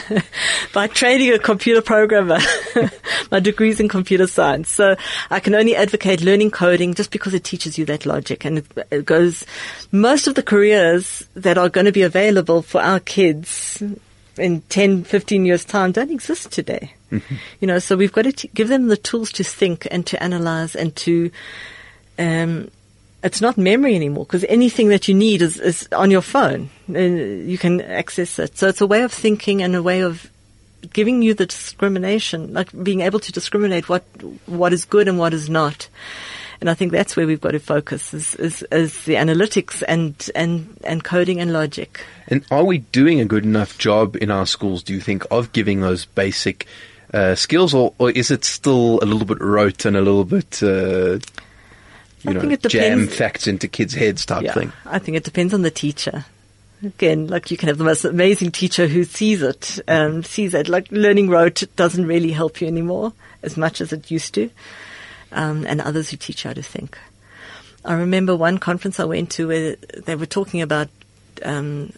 by 0.74 0.88
training 0.88 1.34
a 1.34 1.40
computer 1.40 1.82
programmer. 1.82 2.40
My 3.32 3.40
degree's 3.40 3.80
in 3.80 3.90
computer 3.90 4.28
science, 4.28 4.70
so 4.70 4.96
I 5.30 5.40
can 5.40 5.56
only 5.56 5.76
advocate 5.76 6.22
learning 6.22 6.52
coding 6.52 6.94
just 6.94 7.12
because 7.12 7.34
it 7.34 7.44
teaches 7.44 7.78
you 7.78 7.86
that 7.86 8.06
logic, 8.06 8.46
and 8.46 8.60
it, 8.60 8.66
it 8.92 9.06
goes. 9.06 9.46
Most 9.92 10.28
of 10.28 10.36
the 10.36 10.44
careers 10.44 11.24
that 11.36 11.58
are 11.58 11.70
going 11.70 11.86
to 11.86 11.92
be 11.92 12.04
available 12.04 12.62
for 12.62 12.82
our 12.82 13.00
kids 13.00 13.82
in 14.38 14.62
10, 14.62 15.04
15 15.04 15.46
years' 15.46 15.66
time 15.66 15.92
don't 15.92 16.12
exist 16.12 16.52
today. 16.52 16.94
You 17.62 17.68
know, 17.68 17.80
so 17.80 17.96
we've 17.96 18.12
got 18.12 18.24
to 18.24 18.34
t- 18.34 18.50
give 18.54 18.68
them 18.68 18.88
the 18.88 18.98
tools 18.98 19.32
to 19.34 19.44
think 19.44 19.88
and 19.90 20.06
to 20.08 20.22
analyze 20.22 20.76
and 20.76 20.94
to 20.98 21.32
um, 22.20 22.70
it's 23.26 23.42
not 23.42 23.58
memory 23.58 23.96
anymore 23.96 24.24
because 24.26 24.46
anything 24.48 24.90
that 24.90 25.08
you 25.08 25.16
need 25.16 25.42
is, 25.42 25.60
is 25.60 25.88
on 25.92 26.12
your 26.12 26.22
phone. 26.22 26.70
Uh, 26.88 27.00
you 27.00 27.58
can 27.58 27.82
access 27.82 28.38
it. 28.40 28.58
So 28.58 28.68
it's 28.68 28.82
a 28.82 28.88
way 28.88 29.02
of 29.02 29.12
thinking 29.12 29.64
and 29.64 29.76
a 29.76 29.82
way 29.82 30.02
of 30.02 30.30
giving 30.94 31.24
you 31.24 31.34
the 31.34 31.48
discrimination, 31.48 32.54
like 32.54 32.70
being 32.84 33.02
able 33.02 33.20
to 33.20 33.32
discriminate 33.32 33.90
what 33.90 34.04
what 34.46 34.72
is 34.72 34.86
good 34.86 35.08
and 35.08 35.18
what 35.18 35.34
is 35.34 35.50
not. 35.50 35.90
And 36.62 36.70
I 36.70 36.74
think 36.74 36.92
that's 36.92 37.18
where 37.18 37.28
we've 37.28 37.42
got 37.42 37.52
to 37.52 37.60
focus 37.60 38.14
is, 38.14 38.36
is, 38.36 38.64
is 38.72 39.04
the 39.04 39.16
analytics 39.16 39.84
and, 39.86 40.16
and, 40.34 40.78
and 40.86 41.04
coding 41.04 41.42
and 41.42 41.52
logic. 41.52 42.00
And 42.30 42.46
are 42.50 42.64
we 42.64 42.78
doing 42.78 43.20
a 43.20 43.26
good 43.26 43.44
enough 43.44 43.78
job 43.78 44.16
in 44.16 44.32
our 44.32 44.46
schools, 44.46 44.82
do 44.82 44.94
you 44.94 45.02
think, 45.02 45.26
of 45.30 45.52
giving 45.52 45.82
those 45.82 46.06
basic 46.06 46.66
uh, 47.14 47.36
skills, 47.36 47.74
or, 47.74 47.94
or 47.98 48.10
is 48.10 48.32
it 48.32 48.46
still 48.46 49.00
a 49.02 49.06
little 49.06 49.26
bit 49.26 49.42
rote 49.42 49.84
and 49.84 49.98
a 49.98 50.02
little 50.02 50.24
bit, 50.24 50.64
uh, 50.64 51.20
you 52.26 52.32
I 52.32 52.34
know, 52.34 52.42
think 52.42 52.54
it 52.54 52.70
jam 52.70 53.08
facts 53.08 53.48
into 53.48 53.68
kids' 53.68 53.94
heads 53.94 54.26
type 54.26 54.52
thing? 54.54 54.72
I 54.86 55.00
think 55.00 55.18
it 55.18 55.24
depends 55.24 55.54
on 55.54 55.62
the 55.62 55.72
teacher. 55.72 56.26
Again, 56.84 57.28
like 57.28 57.52
you 57.52 57.58
can 57.58 57.70
have 57.70 57.78
the 57.78 57.84
most 57.84 58.04
amazing 58.04 58.52
teacher 58.52 58.88
who 58.88 59.04
sees 59.04 59.42
it, 59.42 59.80
um, 59.88 60.24
sees 60.24 60.54
it. 60.54 60.68
Like 60.68 60.92
learning 60.92 61.30
rote 61.30 61.64
doesn't 61.76 62.06
really 62.06 62.32
help 62.32 62.62
you 62.62 62.68
anymore 62.68 63.14
as 63.44 63.58
much 63.58 63.80
as 63.80 63.94
it 63.94 64.12
used 64.12 64.34
to, 64.36 64.50
um, 65.32 65.66
and 65.66 65.82
others 65.82 66.10
who 66.10 66.18
teach 66.18 66.44
you 66.44 66.50
how 66.50 66.54
to 66.54 66.64
think. 66.64 66.98
I 67.84 67.94
remember 67.94 68.36
one 68.36 68.58
conference 68.58 69.00
I 69.00 69.06
went 69.06 69.30
to 69.32 69.48
where 69.48 69.76
they 70.06 70.16
were 70.16 70.26
talking 70.26 70.62
about 70.62 70.90
um, 71.44 71.94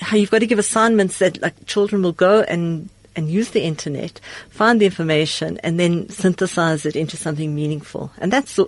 how 0.00 0.16
you've 0.16 0.30
got 0.30 0.40
to 0.40 0.46
give 0.46 0.58
assignments 0.58 1.18
that 1.18 1.40
like 1.40 1.66
children 1.66 2.02
will 2.02 2.12
go 2.12 2.42
and 2.42 2.88
and 3.16 3.30
use 3.30 3.50
the 3.50 3.62
internet, 3.62 4.20
find 4.50 4.80
the 4.80 4.86
information, 4.86 5.58
and 5.62 5.78
then 5.78 6.08
synthesize 6.08 6.84
it 6.84 6.96
into 6.96 7.16
something 7.16 7.54
meaningful. 7.54 8.10
And 8.18 8.32
that's 8.32 8.56
the, 8.56 8.66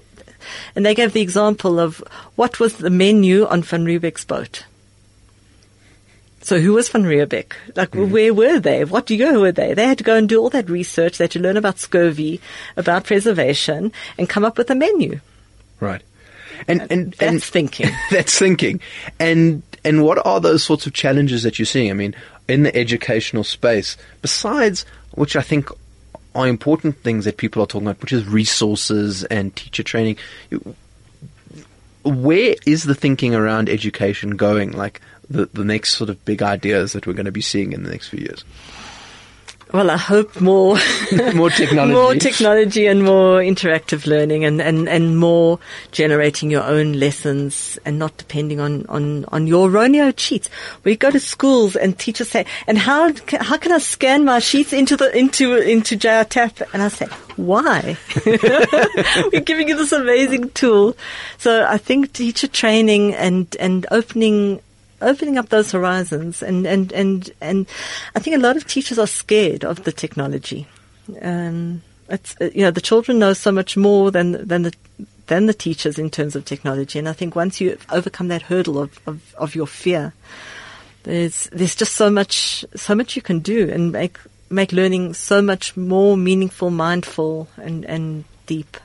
and 0.75 0.85
they 0.85 0.95
gave 0.95 1.13
the 1.13 1.21
example 1.21 1.79
of 1.79 2.03
what 2.37 2.61
was 2.61 2.77
the 2.77 2.91
menu 2.91 3.47
on 3.47 3.63
Van 3.63 3.85
Riebeeck's 3.85 4.25
boat. 4.25 4.65
So 6.47 6.61
who 6.61 6.75
was 6.75 6.89
Van 6.89 7.03
Riebeeck? 7.03 7.55
Like, 7.75 7.91
mm-hmm. 7.91 8.13
where 8.13 8.33
were 8.33 8.61
they? 8.61 8.85
What 8.85 9.11
year 9.11 9.41
were 9.41 9.51
they? 9.51 9.75
They 9.75 9.87
had 9.87 9.99
to 9.99 10.05
go 10.05 10.15
and 10.15 10.29
do 10.29 10.41
all 10.41 10.51
that 10.51 10.71
research. 10.71 11.19
They 11.19 11.25
had 11.25 11.33
to 11.33 11.41
learn 11.41 11.57
about 11.57 11.81
scurvy, 11.81 12.41
about 12.77 13.03
preservation, 13.03 13.93
and 14.17 14.29
come 14.29 14.45
up 14.45 14.57
with 14.57 14.71
a 14.71 14.77
menu. 14.77 15.19
Right. 15.81 16.03
And 16.69 16.83
and 16.91 17.13
That's 17.15 17.33
and 17.33 17.43
thinking. 17.43 17.91
that's 18.13 18.39
thinking. 18.39 18.81
And 19.19 19.63
and 19.85 20.05
what 20.05 20.25
are 20.25 20.39
those 20.39 20.63
sorts 20.63 20.87
of 20.87 20.93
challenges 20.93 21.43
that 21.43 21.59
you're 21.59 21.67
seeing? 21.67 21.91
I 21.91 21.95
mean, 21.95 22.15
in 22.49 22.63
the 22.63 22.77
educational 22.77 23.43
space, 23.43 23.97
besides 24.23 24.87
which 25.13 25.35
I 25.35 25.43
think 25.43 25.69
are 26.37 26.47
important 26.47 26.99
things 26.99 27.25
that 27.25 27.37
people 27.37 27.63
are 27.63 27.67
talking 27.67 27.89
about, 27.89 28.01
which 28.01 28.13
is 28.13 28.25
resources 28.27 29.25
and 29.25 29.55
teacher 29.57 29.83
training. 29.83 30.17
Where 32.05 32.55
is 32.67 32.85
the 32.85 32.95
thinking 32.95 33.35
around 33.35 33.69
education 33.69 34.37
going? 34.37 34.73
Like 34.73 35.01
the 35.29 35.47
the 35.47 35.65
next 35.65 35.95
sort 35.95 36.11
of 36.11 36.25
big 36.25 36.43
ideas 36.43 36.93
that 36.93 37.07
we're 37.07 37.15
going 37.15 37.27
to 37.27 37.33
be 37.33 37.41
seeing 37.41 37.73
in 37.73 37.83
the 37.83 37.91
next 37.91 38.09
few 38.09 38.21
years. 38.21 38.45
Well, 39.73 39.91
I 39.91 39.97
hope 39.97 40.41
more 40.41 40.77
More 41.35 41.51
technology. 41.51 41.93
more 41.93 42.15
technology 42.15 42.87
and 42.87 43.03
more 43.03 43.41
interactive 43.41 44.07
learning 44.07 44.45
and, 44.45 44.63
and, 44.63 44.89
and 44.89 45.19
more 45.19 45.59
generating 45.91 46.51
your 46.51 46.63
own 46.63 46.93
lessons 46.93 47.77
and 47.85 47.99
not 47.99 48.17
depending 48.17 48.61
on, 48.61 48.87
on, 48.87 49.25
on 49.27 49.49
your 49.49 49.69
Roneo 49.69 50.17
sheets. 50.17 50.49
We 50.85 50.97
go 50.97 51.11
to 51.11 51.19
schools 51.19 51.75
and 51.75 51.99
teachers 51.99 52.31
say, 52.31 52.47
and 52.69 52.79
how, 52.79 53.13
how 53.41 53.57
can 53.57 53.73
I 53.73 53.79
scan 53.79 54.25
my 54.25 54.39
sheets 54.39 54.73
into 54.73 54.97
the, 54.97 55.15
into, 55.17 55.57
into 55.57 55.97
JR 55.97 56.23
Tap? 56.23 56.61
And 56.73 56.81
I 56.81 56.89
say, 56.89 57.07
why? 57.35 57.99
We're 58.25 59.41
giving 59.45 59.69
you 59.69 59.77
this 59.77 59.93
amazing 59.93 60.51
tool. 60.51 60.97
So 61.39 61.67
I 61.69 61.79
think 61.79 62.13
teacher 62.13 62.47
training 62.47 63.15
and, 63.15 63.55
and 63.59 63.85
opening 63.91 64.61
opening 65.01 65.39
up 65.39 65.49
those 65.49 65.73
horizons 65.73 66.43
and, 66.43 66.67
and, 66.67 66.93
and, 66.93 67.31
and 67.41 67.67
I 68.15 68.19
think 68.19 68.37
a 68.37 68.41
lot 68.41 68.57
of 68.57 68.67
teachers 68.67 68.99
are 68.99 69.07
scared 69.07 69.65
of 69.65 69.85
the 69.85 69.93
technology. 69.93 70.67
Um, 71.21 71.83
it's, 72.09 72.37
uh, 72.41 72.51
you 72.55 72.63
know, 72.63 72.71
the 72.71 72.81
children 72.81 73.19
know 73.19 73.33
so 73.33 73.53
much 73.53 73.77
more 73.77 74.11
than, 74.11 74.47
than 74.47 74.63
the, 74.63 74.75
than 75.27 75.47
the 75.47 75.55
teachers 75.55 75.99
in 75.99 76.11
terms 76.11 76.37
of 76.37 76.45
technology. 76.45 76.99
And 76.99 77.09
I 77.09 77.13
think 77.13 77.37
once 77.37 77.61
you 77.61 77.79
overcome 77.91 78.29
that 78.29 78.43
hurdle 78.43 78.79
of, 78.79 78.99
of, 79.07 79.35
of 79.37 79.55
your 79.55 79.67
fear, 79.67 80.15
there's, 81.03 81.45
there's 81.53 81.77
just 81.77 81.95
so 81.95 82.11
much, 82.11 82.65
so 82.75 82.95
much 82.95 83.17
you 83.17 83.23
can 83.23 83.41
do 83.41 83.71
and 83.71 83.93
make, 83.93 84.19
make 84.51 84.73
learning 84.73 85.15
so 85.15 85.43
much 85.43 85.77
more 85.77 86.17
meaningful, 86.17 86.71
mindful 86.71 87.49
and, 87.57 87.85
and 87.85 88.25
deep. 88.47 88.77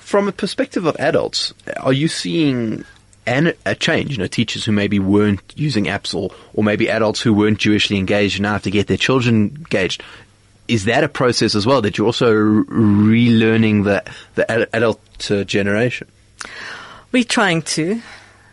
From 0.00 0.28
a 0.28 0.32
perspective 0.32 0.84
of 0.84 0.96
adults, 0.98 1.54
are 1.78 1.92
you 1.92 2.08
seeing 2.08 2.84
an, 3.26 3.54
a 3.64 3.74
change? 3.74 4.12
You 4.12 4.18
know, 4.18 4.26
teachers 4.26 4.64
who 4.64 4.72
maybe 4.72 4.98
weren't 4.98 5.40
using 5.56 5.84
apps 5.84 6.14
or, 6.14 6.34
or 6.54 6.64
maybe 6.64 6.88
adults 6.88 7.20
who 7.20 7.32
weren't 7.32 7.58
Jewishly 7.58 7.98
engaged 7.98 8.40
now 8.40 8.52
have 8.52 8.62
to 8.62 8.70
get 8.70 8.86
their 8.86 8.96
children 8.96 9.54
engaged. 9.56 10.02
Is 10.68 10.84
that 10.84 11.04
a 11.04 11.08
process 11.08 11.54
as 11.54 11.66
well 11.66 11.82
that 11.82 11.98
you're 11.98 12.06
also 12.06 12.32
re- 12.32 13.26
relearning 13.26 13.84
the, 13.84 14.02
the 14.34 14.68
adult 14.74 15.00
uh, 15.30 15.44
generation? 15.44 16.08
We're 17.10 17.24
trying 17.24 17.62
to. 17.62 18.00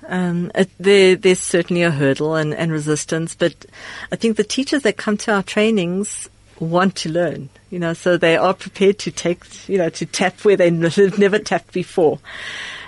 Um, 0.08 0.52
it, 0.56 0.70
there, 0.80 1.16
there's 1.16 1.40
certainly 1.40 1.84
a 1.84 1.92
hurdle 1.92 2.36
and, 2.36 2.54
and 2.54 2.72
resistance, 2.72 3.36
but 3.36 3.54
I 4.12 4.16
think 4.16 4.38
the 4.38 4.44
teachers 4.44 4.82
that 4.82 4.98
come 4.98 5.18
to 5.18 5.34
our 5.34 5.44
trainings 5.44 6.28
want 6.60 6.96
to 6.98 7.10
learn, 7.10 7.50
you 7.70 7.80
know, 7.80 7.94
so 7.94 8.18
they 8.18 8.36
are 8.36 8.54
prepared 8.54 8.98
to 9.00 9.12
take, 9.12 9.70
you 9.70 9.78
know, 9.78 9.90
to 9.90 10.06
tap 10.06 10.44
where 10.44 10.58
they've 10.58 10.74
never 11.20 11.40
tapped 11.40 11.74
before. 11.74 12.20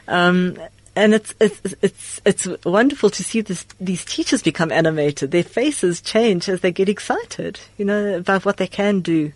Um, 0.07 0.57
and 0.95 1.13
it's, 1.13 1.33
it's, 1.39 1.61
it's, 1.81 2.21
it's 2.25 2.65
wonderful 2.65 3.09
to 3.09 3.23
see 3.23 3.41
this, 3.41 3.63
these 3.79 4.03
teachers 4.03 4.41
become 4.43 4.71
animated. 4.71 5.31
Their 5.31 5.43
faces 5.43 6.01
change 6.01 6.49
as 6.49 6.61
they 6.61 6.71
get 6.71 6.89
excited, 6.89 7.59
you 7.77 7.85
know, 7.85 8.17
about 8.17 8.43
what 8.43 8.57
they 8.57 8.67
can 8.67 8.99
do 8.99 9.31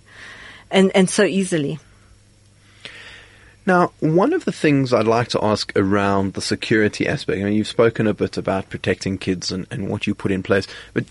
and, 0.70 0.92
and 0.94 1.10
so 1.10 1.24
easily. 1.24 1.80
Now, 3.66 3.94
one 4.00 4.34
of 4.34 4.46
the 4.46 4.52
things 4.52 4.94
I'd 4.94 5.08
like 5.08 5.30
to 5.30 5.44
ask 5.44 5.72
around 5.76 6.34
the 6.34 6.42
security 6.42 7.08
aspect, 7.08 7.40
I 7.40 7.44
mean, 7.46 7.54
you've 7.54 7.68
spoken 7.68 8.06
a 8.06 8.14
bit 8.14 8.38
about 8.38 8.70
protecting 8.70 9.18
kids 9.18 9.52
and, 9.52 9.66
and 9.72 9.90
what 9.90 10.06
you 10.06 10.14
put 10.14 10.32
in 10.32 10.44
place, 10.44 10.68
but 10.94 11.06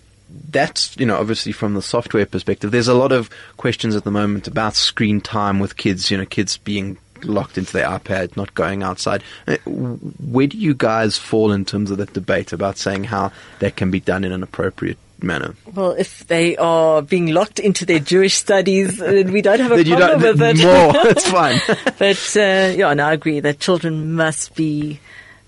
that's, 0.51 0.97
you 0.99 1.07
know, 1.07 1.16
obviously 1.16 1.53
from 1.53 1.74
the 1.74 1.82
software 1.82 2.26
perspective, 2.26 2.70
there's 2.70 2.88
a 2.88 2.95
lot 2.95 3.12
of 3.12 3.28
questions 3.57 3.97
at 3.97 4.05
the 4.05 4.11
moment 4.11 4.47
about 4.47 4.74
screen 4.74 5.20
time 5.20 5.59
with 5.59 5.76
kids, 5.76 6.11
you 6.11 6.16
know, 6.16 6.26
kids 6.26 6.57
being 6.59 6.99
locked 7.25 7.59
into 7.59 7.72
their 7.72 7.89
iPad, 7.89 8.37
not 8.37 8.55
going 8.55 8.83
outside. 8.83 9.22
Uh, 9.47 9.57
Where 9.66 10.47
do 10.47 10.59
you 10.59 10.75
guys 10.75 11.16
fall 11.16 11.53
in 11.53 11.64
terms 11.64 11.91
of 11.91 11.99
that 11.99 12.12
debate 12.12 12.53
about 12.53 12.79
saying 12.79 13.05
how 13.05 13.33
that 13.61 13.77
can 13.77 13.91
be 13.91 14.01
done 14.01 14.25
in 14.25 14.33
an 14.33 14.43
appropriate 14.43 14.99
manner? 15.22 15.55
Well, 15.75 15.93
if 15.93 16.27
they 16.27 16.57
are 16.57 17.03
being 17.03 17.29
locked 17.29 17.59
into 17.59 17.85
their 17.85 17.99
Jewish 17.99 18.35
studies, 18.35 18.99
then 18.99 19.33
we 19.33 19.43
don't 19.43 19.61
have 19.61 19.72
a 19.72 19.85
problem 19.85 19.99
don't, 19.99 20.22
with 20.22 20.43
it. 20.43 20.57
more, 20.59 20.93
that's 21.05 21.29
fine. 21.29 21.61
but 21.99 22.37
uh, 22.37 22.75
yeah, 22.77 22.91
and 22.91 23.01
I 23.01 23.12
agree 23.12 23.41
that 23.41 23.61
children 23.61 24.14
must 24.14 24.55
be 24.55 25.01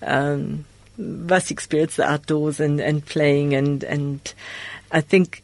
um, 0.02 0.64
must 0.98 1.50
experience 1.50 1.96
the 1.96 2.04
outdoors 2.04 2.60
and, 2.60 2.80
and 2.80 3.04
playing 3.04 3.54
and 3.54 3.84
and 3.84 4.34
I 4.90 5.00
think 5.00 5.42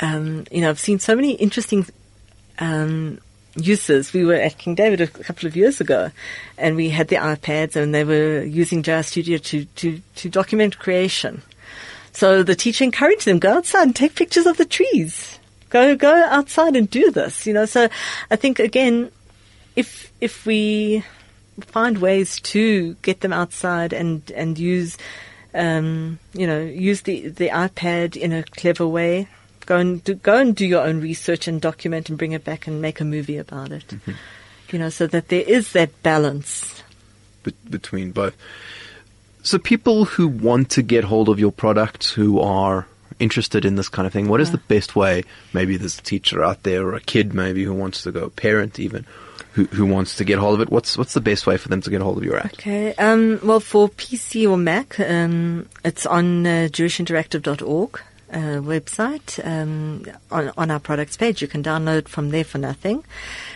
um, 0.00 0.46
you 0.50 0.60
know 0.60 0.70
I've 0.70 0.80
seen 0.80 0.98
so 0.98 1.14
many 1.14 1.32
interesting 1.32 1.86
um, 2.58 3.18
uses. 3.56 4.12
We 4.12 4.24
were 4.24 4.34
at 4.34 4.58
King 4.58 4.74
David 4.74 5.00
a 5.00 5.06
couple 5.06 5.46
of 5.46 5.56
years 5.56 5.80
ago, 5.80 6.10
and 6.58 6.76
we 6.76 6.90
had 6.90 7.08
the 7.08 7.16
iPads, 7.16 7.76
and 7.76 7.94
they 7.94 8.04
were 8.04 8.42
using 8.42 8.82
JR 8.82 9.02
Studio 9.02 9.38
to 9.38 9.64
to 9.64 10.00
to 10.16 10.28
document 10.28 10.78
creation. 10.78 11.42
So 12.12 12.42
the 12.42 12.54
teacher 12.54 12.84
encouraged 12.84 13.24
them 13.24 13.38
go 13.38 13.56
outside 13.56 13.82
and 13.82 13.96
take 13.96 14.14
pictures 14.14 14.46
of 14.46 14.56
the 14.56 14.64
trees. 14.64 15.38
Go 15.70 15.96
go 15.96 16.14
outside 16.24 16.76
and 16.76 16.88
do 16.88 17.10
this. 17.10 17.46
You 17.46 17.54
know. 17.54 17.66
So 17.66 17.88
I 18.30 18.36
think 18.36 18.58
again, 18.58 19.10
if 19.76 20.12
if 20.20 20.46
we 20.46 21.04
find 21.60 21.98
ways 21.98 22.40
to 22.40 22.94
get 23.02 23.20
them 23.20 23.32
outside 23.32 23.92
and 23.92 24.30
and 24.32 24.58
use 24.58 24.96
um, 25.54 26.18
you 26.32 26.46
know 26.46 26.60
use 26.60 27.02
the 27.02 27.28
the 27.28 27.48
iPad 27.48 28.16
in 28.16 28.32
a 28.32 28.42
clever 28.42 28.86
way 28.86 29.28
go 29.66 29.76
and 29.76 30.02
do, 30.04 30.14
go 30.14 30.36
and 30.36 30.54
do 30.54 30.66
your 30.66 30.86
own 30.86 31.00
research 31.00 31.48
and 31.48 31.60
document 31.60 32.08
and 32.08 32.18
bring 32.18 32.32
it 32.32 32.44
back 32.44 32.66
and 32.66 32.80
make 32.80 33.00
a 33.00 33.04
movie 33.04 33.38
about 33.38 33.72
it 33.72 33.94
you 34.70 34.78
know 34.78 34.88
so 34.88 35.06
that 35.06 35.28
there 35.28 35.42
is 35.42 35.72
that 35.72 36.02
balance 36.02 36.82
be- 37.44 37.54
between 37.70 38.10
both. 38.10 38.34
So 39.42 39.58
people 39.58 40.06
who 40.06 40.26
want 40.26 40.70
to 40.70 40.82
get 40.82 41.04
hold 41.04 41.28
of 41.28 41.38
your 41.38 41.52
product, 41.52 42.10
who 42.10 42.40
are 42.40 42.86
interested 43.20 43.64
in 43.64 43.76
this 43.76 43.88
kind 43.88 44.06
of 44.06 44.12
thing, 44.12 44.26
what 44.26 44.40
is 44.40 44.50
the 44.50 44.58
best 44.58 44.96
way? 44.96 45.22
Maybe 45.52 45.76
there's 45.76 45.98
a 45.98 46.02
teacher 46.02 46.42
out 46.42 46.64
there 46.64 46.84
or 46.84 46.94
a 46.94 47.00
kid 47.00 47.34
maybe 47.34 47.62
who 47.62 47.74
wants 47.74 48.02
to 48.02 48.12
go, 48.12 48.24
a 48.24 48.30
parent 48.30 48.80
even, 48.80 49.06
who, 49.52 49.64
who 49.66 49.86
wants 49.86 50.16
to 50.16 50.24
get 50.24 50.38
hold 50.38 50.54
of 50.54 50.60
it. 50.62 50.70
What's, 50.70 50.96
what's 50.96 51.12
the 51.12 51.20
best 51.20 51.46
way 51.46 51.58
for 51.58 51.68
them 51.68 51.82
to 51.82 51.90
get 51.90 52.00
hold 52.00 52.16
of 52.16 52.24
your 52.24 52.38
app? 52.38 52.54
Okay. 52.54 52.94
Um, 52.94 53.38
well, 53.44 53.60
for 53.60 53.90
PC 53.90 54.50
or 54.50 54.56
Mac, 54.56 54.98
um, 54.98 55.68
it's 55.84 56.06
on 56.06 56.46
uh, 56.46 56.68
jewishinteractive.org 56.72 58.00
uh, 58.34 58.60
website 58.60 59.38
um, 59.46 60.04
on, 60.30 60.52
on 60.58 60.70
our 60.70 60.80
products 60.80 61.16
page. 61.16 61.40
You 61.40 61.48
can 61.48 61.62
download 61.62 62.08
from 62.08 62.30
there 62.30 62.44
for 62.44 62.58
nothing, 62.58 63.04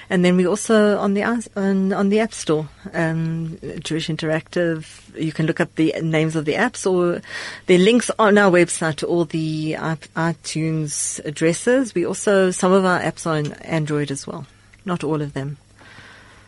and 0.09 0.25
then 0.25 0.37
we 0.37 0.47
also 0.47 0.97
on 0.99 1.15
the 1.15 1.25
on, 1.25 1.93
on 1.93 2.09
the 2.09 2.21
App 2.21 2.33
Store, 2.33 2.69
um, 2.95 3.59
Jewish 3.81 4.09
Interactive. 4.09 4.87
You 5.21 5.33
can 5.33 5.47
look 5.47 5.61
up 5.61 5.75
the 5.75 5.95
names 6.01 6.37
of 6.37 6.45
the 6.45 6.55
apps 6.55 6.91
or 6.91 7.21
the 7.67 7.79
links 7.79 8.11
on 8.19 8.39
our 8.39 8.51
website 8.51 8.97
to 8.97 9.07
all 9.07 9.25
the 9.25 9.73
iTunes 9.75 11.23
addresses. 11.25 11.95
We 11.95 12.07
also 12.07 12.53
some 12.53 12.73
of 12.73 12.85
our 12.85 13.01
apps 13.01 13.27
are 13.27 13.37
on 13.37 13.53
Android 13.65 14.11
as 14.11 14.27
well, 14.27 14.47
not 14.85 15.03
all 15.03 15.21
of 15.21 15.33
them. 15.33 15.57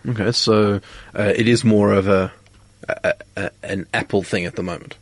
Okay, 0.08 0.32
so 0.32 0.80
uh, 1.14 1.32
it 1.36 1.46
is 1.46 1.64
more 1.64 1.92
of 1.92 2.08
a, 2.08 2.32
a, 2.88 3.14
a 3.36 3.50
an 3.62 3.86
Apple 3.92 4.22
thing 4.22 4.46
at 4.46 4.56
the 4.56 4.62
moment. 4.62 4.96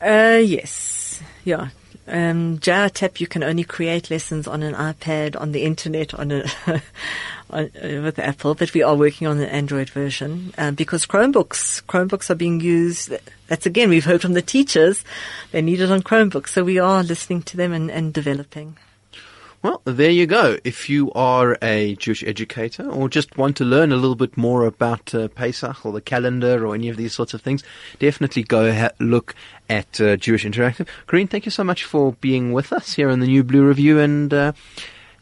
Uh, 0.00 0.40
yes. 0.44 1.22
Yeah. 1.44 1.70
Um, 2.08 2.58
JR 2.60 2.88
Tap, 2.88 3.20
you 3.20 3.26
can 3.26 3.42
only 3.42 3.64
create 3.64 4.10
lessons 4.10 4.46
on 4.46 4.62
an 4.62 4.74
iPad, 4.74 5.40
on 5.40 5.52
the 5.52 5.62
internet, 5.62 6.14
on 6.14 6.30
a, 6.30 6.44
on, 7.50 7.64
uh, 7.64 8.02
with 8.02 8.18
Apple, 8.18 8.54
but 8.54 8.72
we 8.74 8.82
are 8.82 8.94
working 8.94 9.26
on 9.26 9.38
an 9.38 9.48
Android 9.48 9.90
version, 9.90 10.54
um, 10.56 10.74
because 10.74 11.06
Chromebooks, 11.06 11.82
Chromebooks 11.84 12.30
are 12.30 12.36
being 12.36 12.60
used. 12.60 13.12
That's 13.48 13.66
again, 13.66 13.88
we've 13.88 14.04
heard 14.04 14.22
from 14.22 14.34
the 14.34 14.42
teachers. 14.42 15.04
They 15.50 15.62
need 15.62 15.80
it 15.80 15.90
on 15.90 16.02
Chromebooks. 16.02 16.48
So 16.48 16.64
we 16.64 16.78
are 16.78 17.02
listening 17.02 17.42
to 17.42 17.56
them 17.56 17.72
and, 17.72 17.90
and 17.90 18.12
developing. 18.12 18.76
Well, 19.62 19.82
there 19.84 20.10
you 20.10 20.26
go. 20.26 20.58
If 20.64 20.88
you 20.88 21.12
are 21.12 21.58
a 21.60 21.96
Jewish 21.96 22.22
educator 22.22 22.88
or 22.88 23.08
just 23.08 23.36
want 23.36 23.56
to 23.56 23.64
learn 23.64 23.90
a 23.90 23.96
little 23.96 24.14
bit 24.14 24.36
more 24.36 24.64
about 24.64 25.14
uh, 25.14 25.28
Pesach 25.28 25.84
or 25.84 25.92
the 25.92 26.00
calendar 26.00 26.66
or 26.66 26.74
any 26.74 26.88
of 26.88 26.96
these 26.96 27.14
sorts 27.14 27.34
of 27.34 27.42
things, 27.42 27.64
definitely 27.98 28.42
go 28.42 28.72
ha- 28.72 28.90
look 29.00 29.34
at 29.68 30.00
uh, 30.00 30.16
Jewish 30.16 30.44
Interactive. 30.44 30.86
Corinne, 31.06 31.26
thank 31.26 31.46
you 31.46 31.50
so 31.50 31.64
much 31.64 31.84
for 31.84 32.12
being 32.20 32.52
with 32.52 32.72
us 32.72 32.94
here 32.94 33.10
on 33.10 33.20
the 33.20 33.26
New 33.26 33.42
Blue 33.42 33.66
Review 33.66 33.98
and 33.98 34.32
uh, 34.32 34.52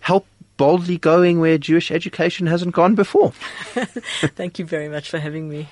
help 0.00 0.26
boldly 0.56 0.98
going 0.98 1.40
where 1.40 1.58
Jewish 1.58 1.90
education 1.90 2.46
hasn't 2.46 2.74
gone 2.74 2.94
before. 2.94 3.32
Thank 3.72 4.58
you 4.58 4.64
very 4.64 4.88
much 4.88 5.10
for 5.10 5.18
having 5.18 5.48
me. 5.48 5.68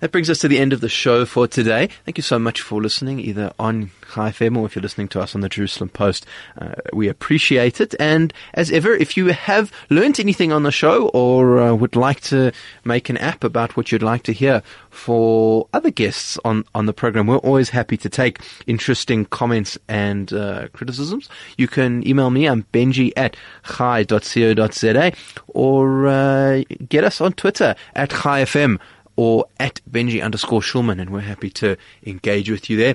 That 0.00 0.12
brings 0.12 0.30
us 0.30 0.38
to 0.38 0.48
the 0.48 0.58
end 0.58 0.72
of 0.72 0.80
the 0.80 0.88
show 0.88 1.26
for 1.26 1.46
today. 1.46 1.90
Thank 2.06 2.16
you 2.16 2.22
so 2.22 2.38
much 2.38 2.62
for 2.62 2.80
listening, 2.80 3.20
either 3.20 3.52
on 3.58 3.90
Chai 4.14 4.30
FM 4.30 4.56
or 4.56 4.64
if 4.64 4.74
you're 4.74 4.82
listening 4.82 5.08
to 5.08 5.20
us 5.20 5.34
on 5.34 5.42
the 5.42 5.48
Jerusalem 5.50 5.90
Post. 5.90 6.24
Uh, 6.56 6.72
we 6.94 7.06
appreciate 7.06 7.82
it. 7.82 7.94
And 8.00 8.32
as 8.54 8.72
ever, 8.72 8.94
if 8.94 9.18
you 9.18 9.26
have 9.26 9.70
learnt 9.90 10.18
anything 10.18 10.52
on 10.52 10.62
the 10.62 10.72
show 10.72 11.08
or 11.08 11.60
uh, 11.60 11.74
would 11.74 11.96
like 11.96 12.22
to 12.22 12.50
make 12.82 13.10
an 13.10 13.18
app 13.18 13.44
about 13.44 13.76
what 13.76 13.92
you'd 13.92 14.02
like 14.02 14.22
to 14.22 14.32
hear 14.32 14.62
for 14.88 15.68
other 15.74 15.90
guests 15.90 16.38
on, 16.46 16.64
on 16.74 16.86
the 16.86 16.94
program, 16.94 17.26
we're 17.26 17.36
always 17.36 17.68
happy 17.68 17.98
to 17.98 18.08
take 18.08 18.40
interesting 18.66 19.26
comments 19.26 19.76
and 19.86 20.32
uh, 20.32 20.68
criticisms. 20.72 21.28
You 21.58 21.68
can 21.68 22.06
email 22.08 22.30
me. 22.30 22.46
I'm 22.46 22.62
benji 22.72 23.12
at 23.18 23.36
chai.co.za 23.64 25.12
or 25.48 26.06
uh, 26.06 26.62
get 26.88 27.04
us 27.04 27.20
on 27.20 27.34
Twitter 27.34 27.74
at 27.94 28.08
chaifm 28.08 28.78
or 29.20 29.44
at 29.58 29.82
Benji 29.84 30.24
underscore 30.24 30.62
Schulman, 30.62 30.98
and 30.98 31.10
we're 31.10 31.20
happy 31.20 31.50
to 31.50 31.76
engage 32.06 32.50
with 32.50 32.70
you 32.70 32.78
there. 32.78 32.94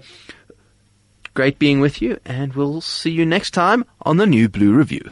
Great 1.35 1.59
being 1.59 1.79
with 1.79 2.01
you, 2.01 2.19
and 2.25 2.51
we'll 2.53 2.81
see 2.81 3.11
you 3.11 3.27
next 3.27 3.51
time 3.51 3.85
on 4.01 4.17
the 4.17 4.25
New 4.25 4.49
Blue 4.49 4.73
Review. 4.73 5.07